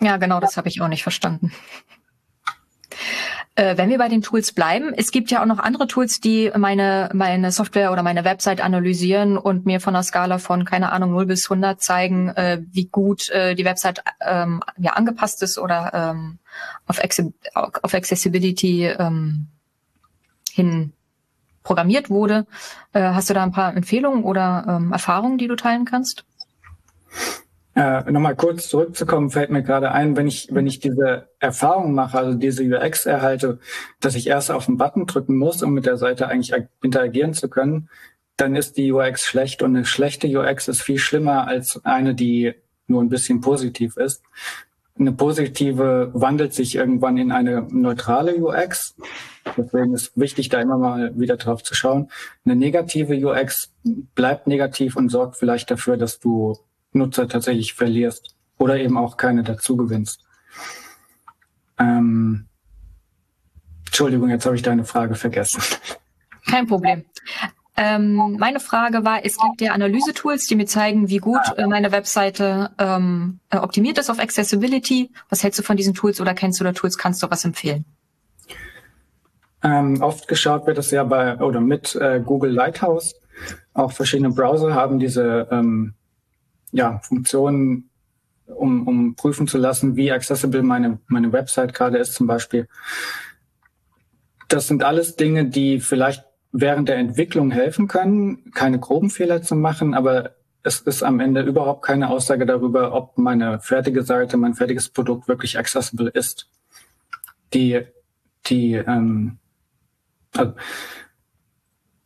Ja, 0.00 0.16
genau, 0.16 0.40
das 0.40 0.56
habe 0.56 0.68
ich 0.68 0.80
auch 0.80 0.88
nicht 0.88 1.02
verstanden. 1.02 1.52
Äh, 3.56 3.76
wenn 3.76 3.90
wir 3.90 3.98
bei 3.98 4.08
den 4.08 4.22
Tools 4.22 4.52
bleiben, 4.52 4.94
es 4.96 5.10
gibt 5.10 5.30
ja 5.30 5.42
auch 5.42 5.46
noch 5.46 5.58
andere 5.58 5.86
Tools, 5.86 6.20
die 6.20 6.50
meine, 6.56 7.10
meine 7.12 7.52
Software 7.52 7.92
oder 7.92 8.02
meine 8.02 8.24
Website 8.24 8.60
analysieren 8.60 9.36
und 9.36 9.66
mir 9.66 9.80
von 9.80 9.94
einer 9.94 10.02
Skala 10.02 10.38
von, 10.38 10.64
keine 10.64 10.92
Ahnung, 10.92 11.10
0 11.10 11.26
bis 11.26 11.50
100 11.50 11.82
zeigen, 11.82 12.28
äh, 12.30 12.62
wie 12.70 12.86
gut 12.86 13.28
äh, 13.30 13.54
die 13.54 13.64
Website 13.64 14.02
ähm, 14.20 14.62
ja, 14.78 14.92
angepasst 14.92 15.42
ist 15.42 15.58
oder 15.58 15.90
ähm, 15.92 16.38
auf, 16.86 17.00
auf 17.82 17.94
Accessibility 17.94 18.86
ähm, 18.86 19.48
hin 20.52 20.92
programmiert 21.62 22.08
wurde. 22.08 22.46
Äh, 22.92 23.02
hast 23.02 23.30
du 23.30 23.34
da 23.34 23.42
ein 23.42 23.52
paar 23.52 23.76
Empfehlungen 23.76 24.24
oder 24.24 24.64
ähm, 24.68 24.92
Erfahrungen, 24.92 25.38
die 25.38 25.48
du 25.48 25.56
teilen 25.56 25.84
kannst? 25.84 26.24
Äh, 27.74 28.10
Nochmal 28.10 28.34
kurz 28.34 28.68
zurückzukommen, 28.68 29.30
fällt 29.30 29.50
mir 29.50 29.62
gerade 29.62 29.92
ein, 29.92 30.16
wenn 30.16 30.26
ich, 30.26 30.48
wenn 30.50 30.66
ich 30.66 30.80
diese 30.80 31.28
Erfahrung 31.38 31.94
mache, 31.94 32.18
also 32.18 32.36
diese 32.36 32.64
UX 32.64 33.06
erhalte, 33.06 33.60
dass 34.00 34.16
ich 34.16 34.26
erst 34.26 34.50
auf 34.50 34.66
den 34.66 34.76
Button 34.76 35.06
drücken 35.06 35.36
muss, 35.36 35.62
um 35.62 35.72
mit 35.72 35.86
der 35.86 35.96
Seite 35.96 36.26
eigentlich 36.26 36.52
interagieren 36.82 37.32
zu 37.32 37.48
können, 37.48 37.88
dann 38.36 38.56
ist 38.56 38.76
die 38.76 38.90
UX 38.90 39.24
schlecht 39.24 39.62
und 39.62 39.76
eine 39.76 39.84
schlechte 39.84 40.26
UX 40.26 40.66
ist 40.66 40.82
viel 40.82 40.98
schlimmer 40.98 41.46
als 41.46 41.84
eine, 41.84 42.14
die 42.14 42.54
nur 42.88 43.02
ein 43.02 43.08
bisschen 43.08 43.40
positiv 43.40 43.96
ist. 43.96 44.22
Eine 44.98 45.12
positive 45.12 46.10
wandelt 46.12 46.52
sich 46.52 46.74
irgendwann 46.74 47.16
in 47.16 47.32
eine 47.32 47.62
neutrale 47.70 48.34
UX. 48.36 48.96
Deswegen 49.56 49.94
ist 49.94 50.12
wichtig, 50.16 50.48
da 50.48 50.60
immer 50.60 50.76
mal 50.76 51.18
wieder 51.18 51.36
drauf 51.36 51.62
zu 51.62 51.74
schauen. 51.74 52.10
Eine 52.44 52.56
negative 52.56 53.14
UX 53.14 53.72
bleibt 53.84 54.46
negativ 54.46 54.96
und 54.96 55.08
sorgt 55.08 55.36
vielleicht 55.36 55.70
dafür, 55.70 55.96
dass 55.96 56.18
du 56.18 56.58
Nutzer 56.92 57.28
tatsächlich 57.28 57.74
verlierst 57.74 58.34
oder 58.58 58.78
eben 58.78 58.96
auch 58.96 59.16
keine 59.16 59.42
dazu 59.42 59.76
gewinnst. 59.76 60.24
Ähm, 61.78 62.46
Entschuldigung, 63.86 64.28
jetzt 64.30 64.46
habe 64.46 64.56
ich 64.56 64.62
deine 64.62 64.84
Frage 64.84 65.14
vergessen. 65.14 65.62
Kein 66.46 66.66
Problem. 66.66 67.04
Ähm, 67.76 68.36
meine 68.38 68.60
Frage 68.60 69.04
war, 69.04 69.24
es 69.24 69.38
gibt 69.38 69.62
ja 69.62 69.72
Analyse-Tools, 69.72 70.46
die 70.46 70.54
mir 70.54 70.66
zeigen, 70.66 71.08
wie 71.08 71.18
gut 71.18 71.40
äh, 71.56 71.66
meine 71.66 71.92
Webseite 71.92 72.70
ähm, 72.78 73.40
äh, 73.48 73.56
optimiert 73.56 73.96
ist 73.96 74.10
auf 74.10 74.18
Accessibility. 74.18 75.10
Was 75.30 75.42
hältst 75.42 75.58
du 75.58 75.62
von 75.62 75.76
diesen 75.76 75.94
Tools 75.94 76.20
oder 76.20 76.34
kennst 76.34 76.60
du 76.60 76.64
da 76.64 76.72
Tools? 76.72 76.98
Kannst 76.98 77.22
du 77.22 77.30
was 77.30 77.44
empfehlen? 77.44 77.86
Ähm, 79.62 80.02
oft 80.02 80.28
geschaut 80.28 80.66
wird 80.66 80.78
es 80.78 80.90
ja 80.90 81.04
bei 81.04 81.38
oder 81.38 81.60
mit 81.60 81.94
äh, 81.94 82.20
Google 82.24 82.52
Lighthouse. 82.52 83.14
Auch 83.72 83.92
verschiedene 83.92 84.30
Browser 84.30 84.74
haben 84.74 84.98
diese 84.98 85.48
ähm, 85.50 85.94
ja, 86.72 86.98
Funktionen, 87.00 87.90
um, 88.46 88.86
um 88.86 89.14
prüfen 89.14 89.46
zu 89.46 89.58
lassen, 89.58 89.96
wie 89.96 90.12
accessible 90.12 90.62
meine, 90.62 90.98
meine 91.06 91.32
Website 91.32 91.74
gerade 91.74 91.98
ist 91.98 92.14
zum 92.14 92.26
Beispiel. 92.26 92.68
Das 94.48 94.66
sind 94.66 94.82
alles 94.82 95.16
Dinge, 95.16 95.46
die 95.46 95.80
vielleicht 95.80 96.24
während 96.52 96.88
der 96.88 96.96
Entwicklung 96.96 97.50
helfen 97.50 97.86
können, 97.86 98.50
keine 98.52 98.80
groben 98.80 99.10
Fehler 99.10 99.42
zu 99.42 99.54
machen, 99.54 99.94
aber 99.94 100.34
es 100.62 100.80
ist 100.80 101.02
am 101.02 101.20
Ende 101.20 101.42
überhaupt 101.42 101.82
keine 101.82 102.10
Aussage 102.10 102.44
darüber, 102.44 102.92
ob 102.92 103.16
meine 103.16 103.60
fertige 103.60 104.02
Seite, 104.02 104.36
mein 104.36 104.54
fertiges 104.54 104.88
Produkt 104.88 105.28
wirklich 105.28 105.58
accessible 105.58 106.08
ist. 106.08 106.50
Die, 107.54 107.80
die 108.46 108.74
ähm, 108.74 109.38
also 110.36 110.54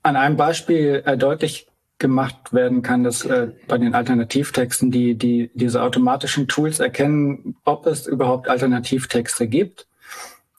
an 0.03 0.16
einem 0.16 0.37
Beispiel 0.37 1.03
äh, 1.05 1.16
deutlich 1.16 1.66
gemacht 1.98 2.52
werden 2.52 2.83
kann, 2.83 3.04
dass 3.04 3.24
äh, 3.24 3.52
bei 3.68 3.78
den 3.78 3.94
Alternativtexten 3.94 4.90
die, 4.90 5.14
die 5.14 5.50
diese 5.54 5.83
automatischen 5.83 6.48
Tools 6.48 6.80
erkennen, 6.80 7.57
ob 7.64 7.87
es 7.87 8.07
überhaupt 8.07 8.48
Alternativtexte 8.48 9.46
gibt. 9.46 9.87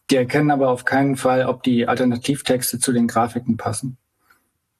Die 0.10 0.15
erkennen 0.15 0.52
aber 0.52 0.69
auf 0.69 0.86
keinen 0.86 1.17
Fall, 1.17 1.45
ob 1.45 1.63
die 1.63 1.88
Alternativtexte 1.88 2.80
zu 2.80 2.93
den 2.93 3.08
Grafiken 3.08 3.58
passen. 3.58 3.98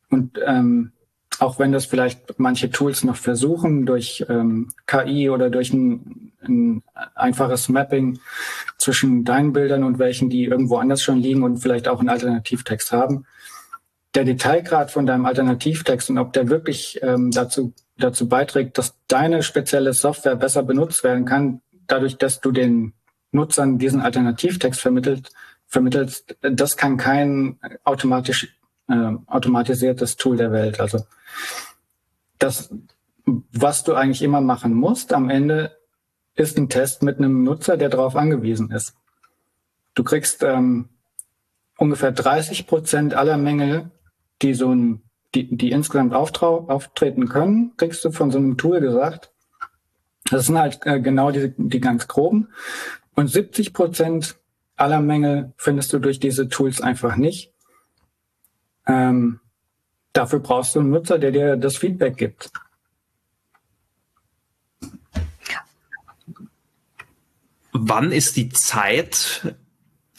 Und 0.10 0.40
ähm, 0.46 0.92
auch 1.40 1.60
wenn 1.60 1.72
das 1.72 1.86
vielleicht 1.86 2.40
manche 2.40 2.70
Tools 2.70 3.04
noch 3.04 3.18
versuchen, 3.18 3.86
durch 3.86 4.26
ähm, 4.30 4.72
KI 4.86 5.30
oder 5.30 5.50
durch 5.50 5.74
ein, 5.74 6.32
ein 6.42 6.84
einfaches 7.16 7.68
Mapping 7.70 8.20
zwischen 8.78 9.26
deinen 9.26 9.52
Bildern 9.52 9.84
und 9.84 10.00
welchen, 10.00 10.30
die 10.30 10.46
irgendwo 10.46 10.78
anders 10.78 11.02
schon 11.02 11.20
liegen 11.20 11.44
und 11.44 11.58
vielleicht 11.58 11.88
auch 11.88 12.00
einen 12.00 12.10
Alternativtext 12.10 12.92
haben, 12.92 13.26
der 14.16 14.24
Detailgrad 14.24 14.92
von 14.92 15.06
deinem 15.06 15.26
Alternativtext 15.26 16.10
und 16.10 16.18
ob 16.18 16.34
der 16.34 16.50
wirklich 16.50 17.00
ähm, 17.04 17.32
dazu, 17.32 17.74
dazu 17.98 18.30
beiträgt, 18.30 18.78
dass 18.78 18.96
deine 19.08 19.44
spezielle 19.44 19.94
Software 19.94 20.36
besser 20.36 20.64
benutzt 20.64 21.04
werden 21.04 21.26
kann, 21.26 21.62
dadurch, 21.88 22.18
dass 22.18 22.40
du 22.40 22.52
den 22.52 22.94
Nutzern 23.32 23.78
diesen 23.78 24.02
Alternativtext 24.02 24.80
vermittelt, 24.80 25.32
vermittelst, 25.68 26.38
das 26.42 26.78
kann 26.78 26.98
kein 26.98 27.60
automatisch 27.84 28.58
äh, 28.88 29.12
automatisiertes 29.28 30.16
Tool 30.16 30.38
der 30.38 30.52
Welt. 30.52 30.80
Also 30.80 31.06
das, 32.40 32.74
was 33.26 33.84
du 33.84 33.96
eigentlich 33.96 34.22
immer 34.22 34.42
machen 34.42 34.74
musst, 34.74 35.14
am 35.14 35.30
Ende 35.30 35.76
ist 36.36 36.58
ein 36.58 36.70
Test 36.70 37.04
mit 37.04 37.18
einem 37.18 37.44
Nutzer, 37.44 37.78
der 37.78 37.90
darauf 37.90 38.16
angewiesen 38.16 38.72
ist. 38.72 38.94
Du 39.96 40.04
kriegst 40.04 40.44
ähm, 40.44 40.90
ungefähr 41.78 42.12
30 42.12 42.68
Prozent 42.68 43.14
aller 43.14 43.38
Mängel 43.38 43.92
die 44.42 44.54
so 44.54 44.74
ein, 44.74 45.02
die, 45.34 45.56
die 45.56 45.72
insgesamt 45.72 46.14
auftreten 46.14 47.28
können, 47.28 47.74
kriegst 47.78 48.04
du 48.06 48.12
von 48.12 48.32
so 48.32 48.38
einem 48.38 48.58
Tool 48.58 48.80
gesagt. 48.80 49.32
Das 50.30 50.48
sind 50.48 50.58
halt 50.58 50.80
äh, 50.86 51.00
genau 51.00 51.32
die, 51.32 51.54
die 51.58 51.80
ganz 51.80 52.08
groben. 52.08 52.50
Und 53.16 53.28
70 53.28 53.74
Prozent 53.74 54.38
aller 54.76 55.02
Mängel 55.02 55.54
findest 55.58 55.94
du 55.94 56.00
durch 56.00 56.20
diese 56.20 56.50
Tools 56.50 56.82
einfach 56.82 57.16
nicht. 57.16 57.54
Ähm, 58.88 59.40
dafür 60.14 60.40
brauchst 60.40 60.76
du 60.76 60.80
einen 60.80 60.90
Nutzer, 60.90 61.20
der 61.20 61.32
dir 61.32 61.58
das 61.58 61.78
Feedback 61.78 62.18
gibt. 62.18 62.52
Wann 67.72 68.12
ist 68.12 68.38
die 68.38 68.50
Zeit 68.50 69.56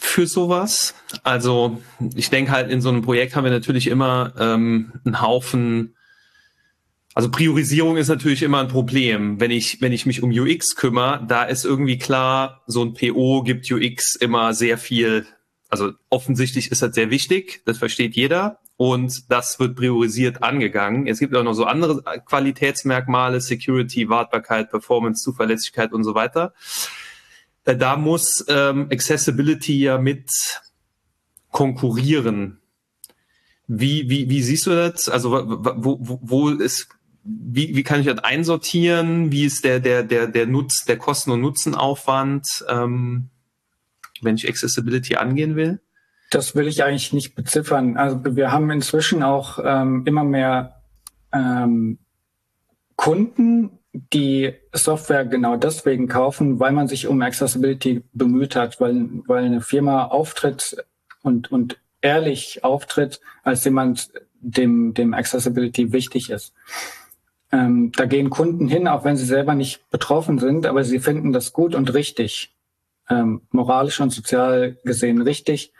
für 0.07 0.27
sowas. 0.27 0.95
Also 1.23 1.83
ich 2.15 2.31
denke 2.31 2.53
halt, 2.53 2.71
in 2.71 2.81
so 2.81 2.89
einem 2.89 3.03
Projekt 3.03 3.37
haben 3.37 3.45
wir 3.45 3.51
natürlich 3.51 3.89
immer 3.89 4.33
ähm, 4.39 4.93
einen 5.05 5.21
Haufen. 5.21 5.95
Also 7.15 7.31
Priorisierung 7.31 7.97
ist 7.97 8.09
natürlich 8.09 8.43
immer 8.43 8.61
ein 8.61 8.69
Problem. 8.69 9.41
Wenn 9.41 9.51
ich, 9.51 9.81
wenn 9.81 9.93
ich 9.93 10.07
mich 10.07 10.23
um 10.23 10.31
UX 10.31 10.77
kümmere, 10.77 11.25
da 11.27 11.45
ist 11.45 11.65
irgendwie 11.65 11.99
klar, 11.99 12.63
so 12.67 12.85
ein 12.85 12.95
PO 12.95 13.43
gibt 13.43 13.71
UX 13.71 14.17
immer 14.17 14.55
sehr 14.55 14.79
viel. 14.79 15.27
Also 15.69 15.93
offensichtlich 16.09 16.71
ist 16.71 16.83
das 16.83 16.95
sehr 16.95 17.11
wichtig, 17.11 17.63
das 17.65 17.79
versteht 17.79 18.15
jeder. 18.15 18.61
Und 18.79 19.31
das 19.31 19.59
wird 19.59 19.75
priorisiert 19.75 20.43
angegangen. 20.43 21.07
Es 21.07 21.19
gibt 21.19 21.35
auch 21.35 21.43
noch 21.43 21.55
so 21.55 21.65
andere 21.65 22.03
Qualitätsmerkmale, 22.27 23.41
Security, 23.41 24.11
Wartbarkeit, 24.11 24.71
Performance, 24.71 25.23
Zuverlässigkeit 25.23 25.95
und 25.95 26.05
so 26.05 26.15
weiter. 26.15 26.53
Äh, 27.67 27.77
da 27.77 27.97
muss 27.97 28.45
ähm, 28.49 28.89
Accessibility 28.91 29.81
ja 29.81 29.99
mit 29.99 30.31
konkurrieren. 31.51 32.61
Wie, 33.67 34.09
wie, 34.09 34.31
wie 34.31 34.43
siehst 34.43 34.67
du 34.67 34.71
das? 34.71 35.09
Also 35.09 35.33
wo, 35.33 35.99
wo, 36.01 36.21
wo 36.23 36.49
ist, 36.51 36.89
wie, 37.25 37.75
wie 37.75 37.83
kann 37.83 38.01
ich 38.01 38.07
das 38.07 38.21
einsortieren? 38.21 39.33
Wie 39.33 39.45
ist 39.45 39.65
der, 39.65 39.81
der, 39.81 40.05
der, 40.05 40.29
der 40.29 40.47
Nutz, 40.47 40.85
der 40.85 40.97
Kosten- 40.97 41.33
und 41.33 41.41
Nutzenaufwand, 41.41 42.65
ähm, 42.69 43.31
wenn 44.23 44.37
ich 44.37 44.49
Accessibility 44.49 45.17
angehen 45.17 45.57
will? 45.57 45.81
Das 46.31 46.55
will 46.55 46.69
ich 46.69 46.85
eigentlich 46.85 47.13
nicht 47.13 47.35
beziffern. 47.35 47.97
Also 47.97 48.37
wir 48.37 48.53
haben 48.53 48.71
inzwischen 48.71 49.23
auch 49.23 49.59
ähm, 49.63 50.05
immer 50.07 50.25
mehr 50.25 50.83
ähm, 51.33 51.99
Kunden, 52.97 53.79
die 53.93 54.55
Software 54.77 55.25
genau 55.25 55.57
deswegen 55.57 56.09
kaufen, 56.09 56.61
weil 56.61 56.73
man 56.73 56.89
sich 56.89 57.07
um 57.07 57.21
Accessibility 57.23 58.03
bemüht 58.13 58.57
hat, 58.57 58.81
weil, 58.81 59.09
weil 59.27 59.45
eine 59.45 59.61
Firma 59.61 60.07
auftritt 60.07 60.85
und, 61.23 61.51
und 61.51 61.79
ehrlich 62.01 62.65
auftritt 62.65 63.21
als 63.43 63.65
jemand, 63.65 64.11
dem, 64.41 64.95
dem 64.95 65.15
Accessibility 65.15 65.93
wichtig 65.93 66.31
ist. 66.31 66.53
Ähm, 67.53 67.93
da 67.93 68.07
gehen 68.07 68.31
Kunden 68.31 68.69
hin, 68.69 68.89
auch 68.89 69.05
wenn 69.05 69.17
sie 69.17 69.25
selber 69.25 69.55
nicht 69.55 69.89
betroffen 69.91 70.39
sind, 70.39 70.67
aber 70.67 70.85
sie 70.85 70.99
finden 70.99 71.33
das 71.33 71.53
gut 71.53 71.75
und 71.75 71.95
richtig, 71.95 72.55
ähm, 73.09 73.43
moralisch 73.51 74.01
und 74.01 74.11
sozial 74.11 74.77
gesehen 74.85 75.23
richtig 75.23 75.73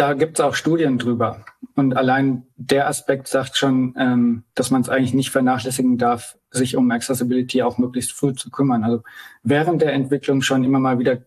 da 0.00 0.14
gibt 0.14 0.38
es 0.38 0.44
auch 0.44 0.54
Studien 0.54 0.96
drüber. 0.96 1.44
Und 1.76 1.94
allein 1.94 2.46
der 2.56 2.88
Aspekt 2.88 3.28
sagt 3.28 3.58
schon, 3.58 3.94
ähm, 3.98 4.44
dass 4.54 4.70
man 4.70 4.80
es 4.80 4.88
eigentlich 4.88 5.12
nicht 5.12 5.28
vernachlässigen 5.28 5.98
darf, 5.98 6.38
sich 6.50 6.74
um 6.76 6.90
Accessibility 6.90 7.62
auch 7.62 7.76
möglichst 7.76 8.12
früh 8.12 8.32
zu 8.32 8.48
kümmern. 8.48 8.82
Also 8.82 9.02
während 9.42 9.82
der 9.82 9.92
Entwicklung 9.92 10.40
schon 10.40 10.64
immer 10.64 10.78
mal 10.78 10.98
wieder 10.98 11.18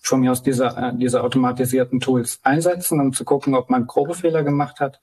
von 0.00 0.20
mir 0.20 0.30
aus 0.30 0.44
diese, 0.44 0.66
äh, 0.66 0.92
diese 0.94 1.24
automatisierten 1.24 1.98
Tools 1.98 2.38
einsetzen, 2.44 3.00
um 3.00 3.12
zu 3.12 3.24
gucken, 3.24 3.56
ob 3.56 3.70
man 3.70 3.88
grobe 3.88 4.14
Fehler 4.14 4.44
gemacht 4.44 4.78
hat. 4.78 5.00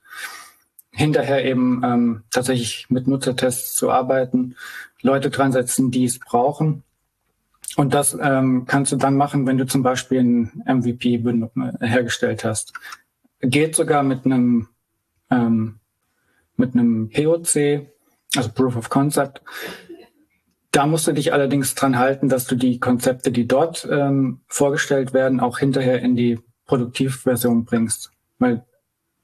Hinterher 0.90 1.44
eben 1.44 1.82
ähm, 1.84 2.22
tatsächlich 2.30 2.86
mit 2.88 3.06
Nutzertests 3.06 3.76
zu 3.76 3.90
arbeiten, 3.90 4.56
Leute 5.02 5.28
dran 5.28 5.52
setzen, 5.52 5.90
die 5.90 6.06
es 6.06 6.18
brauchen 6.18 6.84
Und 7.76 7.92
das 7.92 8.16
ähm, 8.18 8.64
kannst 8.66 8.92
du 8.92 8.96
dann 8.96 9.16
machen, 9.16 9.46
wenn 9.46 9.58
du 9.58 9.66
zum 9.66 9.82
Beispiel 9.82 10.20
ein 10.20 10.62
MVP 10.66 11.22
hergestellt 11.80 12.44
hast. 12.44 12.72
Geht 13.40 13.74
sogar 13.74 14.02
mit 14.02 14.24
einem 14.24 14.68
ähm, 15.30 15.80
mit 16.56 16.74
einem 16.74 17.10
POC, 17.10 17.86
also 18.36 18.50
Proof 18.54 18.76
of 18.76 18.90
Concept. 18.90 19.42
Da 20.72 20.86
musst 20.86 21.08
du 21.08 21.12
dich 21.12 21.32
allerdings 21.32 21.74
dran 21.74 21.98
halten, 21.98 22.28
dass 22.28 22.46
du 22.46 22.54
die 22.54 22.78
Konzepte, 22.78 23.32
die 23.32 23.48
dort 23.48 23.88
ähm, 23.90 24.42
vorgestellt 24.46 25.12
werden, 25.12 25.40
auch 25.40 25.58
hinterher 25.58 26.00
in 26.00 26.14
die 26.14 26.38
Produktivversion 26.66 27.64
bringst. 27.64 28.12
Weil 28.38 28.64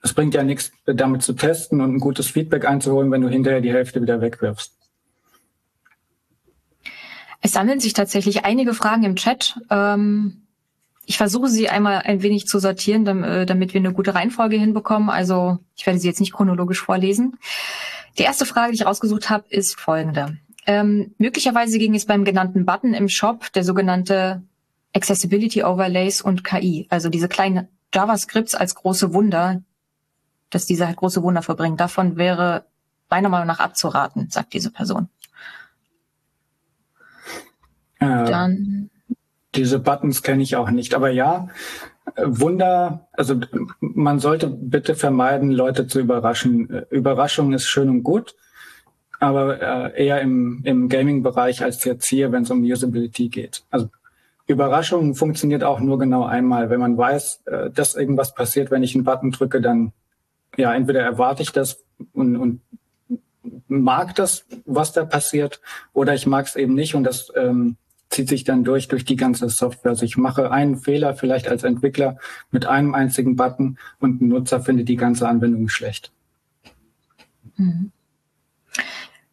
es 0.02 0.12
bringt 0.12 0.34
ja 0.34 0.42
nichts, 0.42 0.72
damit 0.86 1.22
zu 1.22 1.34
testen 1.34 1.80
und 1.80 1.94
ein 1.94 2.00
gutes 2.00 2.26
Feedback 2.28 2.64
einzuholen, 2.64 3.12
wenn 3.12 3.20
du 3.20 3.28
hinterher 3.28 3.60
die 3.60 3.72
Hälfte 3.72 4.02
wieder 4.02 4.20
wegwirfst. 4.20 4.72
Es 7.42 7.52
sammeln 7.52 7.78
sich 7.78 7.92
tatsächlich 7.92 8.44
einige 8.44 8.74
Fragen 8.74 9.04
im 9.04 9.14
Chat. 9.14 9.60
Ähm, 9.70 10.45
ich 11.06 11.16
versuche 11.16 11.48
sie 11.48 11.68
einmal 11.68 12.02
ein 12.04 12.22
wenig 12.22 12.46
zu 12.46 12.58
sortieren, 12.58 13.06
äh, 13.22 13.46
damit 13.46 13.72
wir 13.72 13.80
eine 13.80 13.92
gute 13.92 14.14
Reihenfolge 14.14 14.56
hinbekommen. 14.56 15.08
Also 15.08 15.58
ich 15.76 15.86
werde 15.86 16.00
sie 16.00 16.08
jetzt 16.08 16.20
nicht 16.20 16.32
chronologisch 16.32 16.82
vorlesen. 16.82 17.38
Die 18.18 18.24
erste 18.24 18.44
Frage, 18.44 18.72
die 18.72 18.78
ich 18.78 18.86
rausgesucht 18.86 19.30
habe, 19.30 19.44
ist 19.48 19.78
folgende. 19.80 20.36
Ähm, 20.66 21.14
möglicherweise 21.18 21.78
ging 21.78 21.94
es 21.94 22.06
beim 22.06 22.24
genannten 22.24 22.66
Button 22.66 22.92
im 22.92 23.08
Shop, 23.08 23.52
der 23.52 23.62
sogenannte 23.62 24.42
Accessibility 24.94 25.62
Overlays 25.62 26.20
und 26.20 26.42
KI, 26.42 26.86
also 26.90 27.08
diese 27.08 27.28
kleinen 27.28 27.68
JavaScripts 27.94 28.54
als 28.54 28.74
große 28.74 29.14
Wunder, 29.14 29.62
dass 30.50 30.66
diese 30.66 30.86
halt 30.86 30.96
große 30.96 31.22
Wunder 31.22 31.42
verbringen. 31.42 31.76
Davon 31.76 32.16
wäre 32.16 32.64
meiner 33.08 33.28
Meinung 33.28 33.46
nach 33.46 33.60
abzuraten, 33.60 34.28
sagt 34.30 34.54
diese 34.54 34.72
Person. 34.72 35.08
Äh, 38.00 38.24
Dann 38.24 38.90
diese 39.56 39.78
Buttons 39.78 40.22
kenne 40.22 40.42
ich 40.42 40.56
auch 40.56 40.70
nicht, 40.70 40.94
aber 40.94 41.10
ja, 41.10 41.48
Wunder, 42.16 43.08
also 43.12 43.40
man 43.80 44.18
sollte 44.18 44.46
bitte 44.46 44.94
vermeiden, 44.94 45.50
Leute 45.50 45.86
zu 45.86 46.00
überraschen. 46.00 46.84
Überraschung 46.90 47.52
ist 47.52 47.66
schön 47.66 47.88
und 47.88 48.02
gut, 48.02 48.36
aber 49.18 49.60
äh, 49.60 50.06
eher 50.06 50.20
im, 50.20 50.60
im 50.64 50.88
Gaming-Bereich 50.88 51.64
als 51.64 51.84
jetzt 51.84 52.06
hier, 52.06 52.32
wenn 52.32 52.44
es 52.44 52.50
um 52.50 52.62
Usability 52.62 53.28
geht. 53.28 53.64
Also 53.70 53.88
Überraschung 54.46 55.14
funktioniert 55.14 55.64
auch 55.64 55.80
nur 55.80 55.98
genau 55.98 56.24
einmal. 56.24 56.70
Wenn 56.70 56.80
man 56.80 56.96
weiß, 56.96 57.42
äh, 57.46 57.70
dass 57.70 57.96
irgendwas 57.96 58.34
passiert, 58.34 58.70
wenn 58.70 58.82
ich 58.82 58.94
einen 58.94 59.04
Button 59.04 59.32
drücke, 59.32 59.60
dann 59.60 59.92
ja, 60.56 60.72
entweder 60.74 61.00
erwarte 61.00 61.42
ich 61.42 61.52
das 61.52 61.84
und, 62.12 62.36
und 62.36 62.60
mag 63.68 64.14
das, 64.14 64.46
was 64.64 64.92
da 64.92 65.04
passiert, 65.04 65.60
oder 65.92 66.14
ich 66.14 66.26
mag 66.26 66.46
es 66.46 66.56
eben 66.56 66.74
nicht 66.74 66.94
und 66.94 67.04
das 67.04 67.32
ähm, 67.36 67.76
zieht 68.16 68.28
sich 68.30 68.44
dann 68.44 68.64
durch 68.64 68.88
durch 68.88 69.04
die 69.04 69.16
ganze 69.16 69.48
Software. 69.50 69.90
Also 69.90 70.06
ich 70.06 70.16
mache 70.16 70.50
einen 70.50 70.78
Fehler 70.78 71.14
vielleicht 71.14 71.48
als 71.48 71.64
Entwickler 71.64 72.16
mit 72.50 72.64
einem 72.64 72.94
einzigen 72.94 73.36
Button 73.36 73.76
und 74.00 74.22
ein 74.22 74.28
Nutzer 74.28 74.60
findet 74.60 74.88
die 74.88 74.96
ganze 74.96 75.28
Anwendung 75.28 75.68
schlecht. 75.68 76.12
Mhm. 77.56 77.92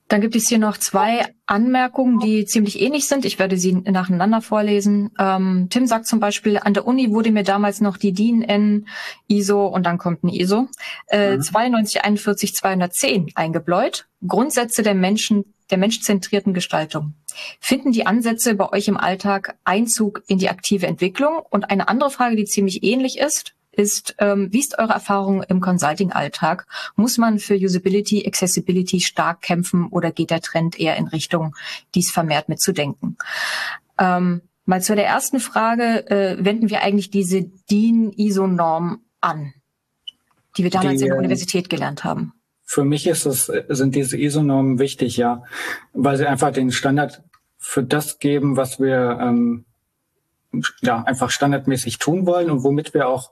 Dann 0.09 0.21
gibt 0.21 0.35
es 0.35 0.47
hier 0.47 0.59
noch 0.59 0.77
zwei 0.77 1.25
Anmerkungen, 1.45 2.19
die 2.19 2.45
ziemlich 2.45 2.79
ähnlich 2.81 3.07
sind. 3.07 3.25
Ich 3.25 3.39
werde 3.39 3.57
sie 3.57 3.73
nacheinander 3.73 4.41
vorlesen. 4.41 5.11
Ähm, 5.17 5.67
Tim 5.69 5.87
sagt 5.87 6.05
zum 6.05 6.19
Beispiel, 6.19 6.59
an 6.59 6.73
der 6.73 6.85
Uni 6.85 7.11
wurde 7.11 7.31
mir 7.31 7.43
damals 7.43 7.81
noch 7.81 7.97
die 7.97 8.11
DIN 8.11 8.43
N 8.43 8.87
ISO 9.27 9.65
und 9.65 9.85
dann 9.85 9.97
kommt 9.97 10.23
ein 10.23 10.29
ISO 10.29 10.67
äh, 11.07 11.37
mhm. 11.37 11.41
9241 11.41 12.53
210 12.53 13.31
eingebläut. 13.33 14.07
Grundsätze 14.27 14.83
der 14.83 14.93
Menschen, 14.93 15.52
der 15.71 15.77
menschzentrierten 15.77 16.53
Gestaltung. 16.53 17.13
Finden 17.59 17.91
die 17.91 18.05
Ansätze 18.05 18.55
bei 18.55 18.69
euch 18.71 18.87
im 18.87 18.97
Alltag 18.97 19.57
Einzug 19.63 20.23
in 20.27 20.37
die 20.37 20.49
aktive 20.49 20.87
Entwicklung? 20.87 21.41
Und 21.49 21.69
eine 21.69 21.87
andere 21.87 22.11
Frage, 22.11 22.35
die 22.35 22.45
ziemlich 22.45 22.83
ähnlich 22.83 23.17
ist, 23.17 23.55
ist, 23.73 24.15
ähm, 24.19 24.49
wie 24.51 24.59
ist 24.59 24.77
eure 24.77 24.93
Erfahrung 24.93 25.43
im 25.43 25.59
Consulting-Alltag? 25.59 26.67
Muss 26.95 27.17
man 27.17 27.39
für 27.39 27.55
Usability, 27.55 28.25
Accessibility 28.25 28.99
stark 28.99 29.41
kämpfen 29.41 29.87
oder 29.87 30.11
geht 30.11 30.29
der 30.29 30.41
Trend 30.41 30.79
eher 30.79 30.95
in 30.95 31.07
Richtung, 31.07 31.55
dies 31.95 32.11
vermehrt 32.11 32.49
mitzudenken? 32.49 33.17
Ähm, 33.97 34.41
mal 34.65 34.81
zu 34.81 34.95
der 34.95 35.07
ersten 35.07 35.39
Frage, 35.39 36.09
äh, 36.09 36.37
wenden 36.43 36.69
wir 36.69 36.81
eigentlich 36.81 37.09
diese 37.09 37.43
DIN-ISO-Norm 37.69 39.01
an, 39.21 39.53
die 40.57 40.63
wir 40.63 40.71
damals 40.71 40.99
die, 40.99 41.05
in 41.05 41.09
der 41.09 41.15
äh, 41.15 41.19
Universität 41.19 41.69
gelernt 41.69 42.03
haben? 42.03 42.33
Für 42.65 42.83
mich 42.83 43.07
ist 43.07 43.25
es, 43.25 43.51
sind 43.69 43.95
diese 43.95 44.17
ISO-Normen 44.17 44.79
wichtig, 44.79 45.17
ja, 45.17 45.43
weil 45.93 46.17
sie 46.17 46.27
einfach 46.27 46.51
den 46.51 46.71
Standard 46.71 47.21
für 47.57 47.83
das 47.83 48.19
geben, 48.19 48.57
was 48.57 48.79
wir 48.79 49.19
ähm, 49.21 49.65
ja 50.81 51.03
einfach 51.03 51.29
standardmäßig 51.29 51.97
tun 51.99 52.25
wollen 52.25 52.49
und 52.49 52.63
womit 52.63 52.93
wir 52.93 53.07
auch 53.07 53.31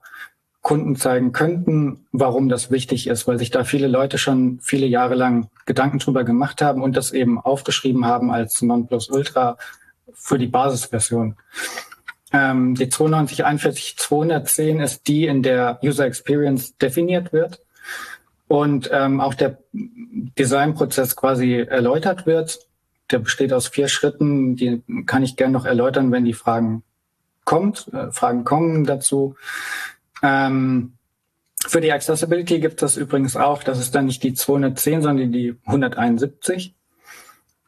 Kunden 0.61 0.95
zeigen 0.95 1.31
könnten, 1.31 2.05
warum 2.11 2.47
das 2.47 2.69
wichtig 2.69 3.07
ist, 3.07 3.27
weil 3.27 3.39
sich 3.39 3.49
da 3.49 3.63
viele 3.63 3.87
Leute 3.87 4.17
schon 4.17 4.59
viele 4.61 4.85
Jahre 4.85 5.15
lang 5.15 5.49
Gedanken 5.65 5.97
drüber 5.99 6.23
gemacht 6.23 6.61
haben 6.61 6.83
und 6.83 6.95
das 6.95 7.11
eben 7.11 7.39
aufgeschrieben 7.39 8.05
haben 8.05 8.31
als 8.31 8.61
Nonplusultra 8.61 9.57
für 10.13 10.37
die 10.37 10.47
Basisversion. 10.47 11.35
Ähm, 12.31 12.75
die 12.75 12.85
9241 12.85 13.95
ist 14.81 15.07
die, 15.07 15.25
in 15.25 15.41
der 15.41 15.79
User 15.83 16.05
Experience 16.05 16.77
definiert 16.77 17.33
wird 17.33 17.61
und 18.51 18.89
ähm, 18.91 19.21
auch 19.21 19.33
der 19.33 19.59
Designprozess 19.71 21.15
quasi 21.15 21.53
erläutert 21.53 22.25
wird. 22.25 22.67
Der 23.09 23.19
besteht 23.19 23.53
aus 23.53 23.69
vier 23.69 23.87
Schritten, 23.87 24.57
die 24.57 24.83
kann 25.05 25.23
ich 25.23 25.37
gerne 25.37 25.53
noch 25.53 25.63
erläutern, 25.63 26.11
wenn 26.11 26.25
die 26.25 26.33
Fragen 26.33 26.83
kommt, 27.45 27.87
äh, 27.93 28.11
Fragen 28.11 28.43
kommen 28.43 28.83
dazu. 28.83 29.35
Ähm, 30.21 30.95
für 31.65 31.79
die 31.79 31.93
Accessibility 31.93 32.59
gibt 32.59 32.83
es 32.83 32.97
übrigens 32.97 33.37
auch, 33.37 33.63
das 33.63 33.79
ist 33.79 33.95
dann 33.95 34.07
nicht 34.07 34.21
die 34.21 34.33
210, 34.33 35.01
sondern 35.01 35.31
die 35.31 35.55
171. 35.63 36.75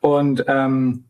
Und 0.02 0.44
ähm, 0.50 1.06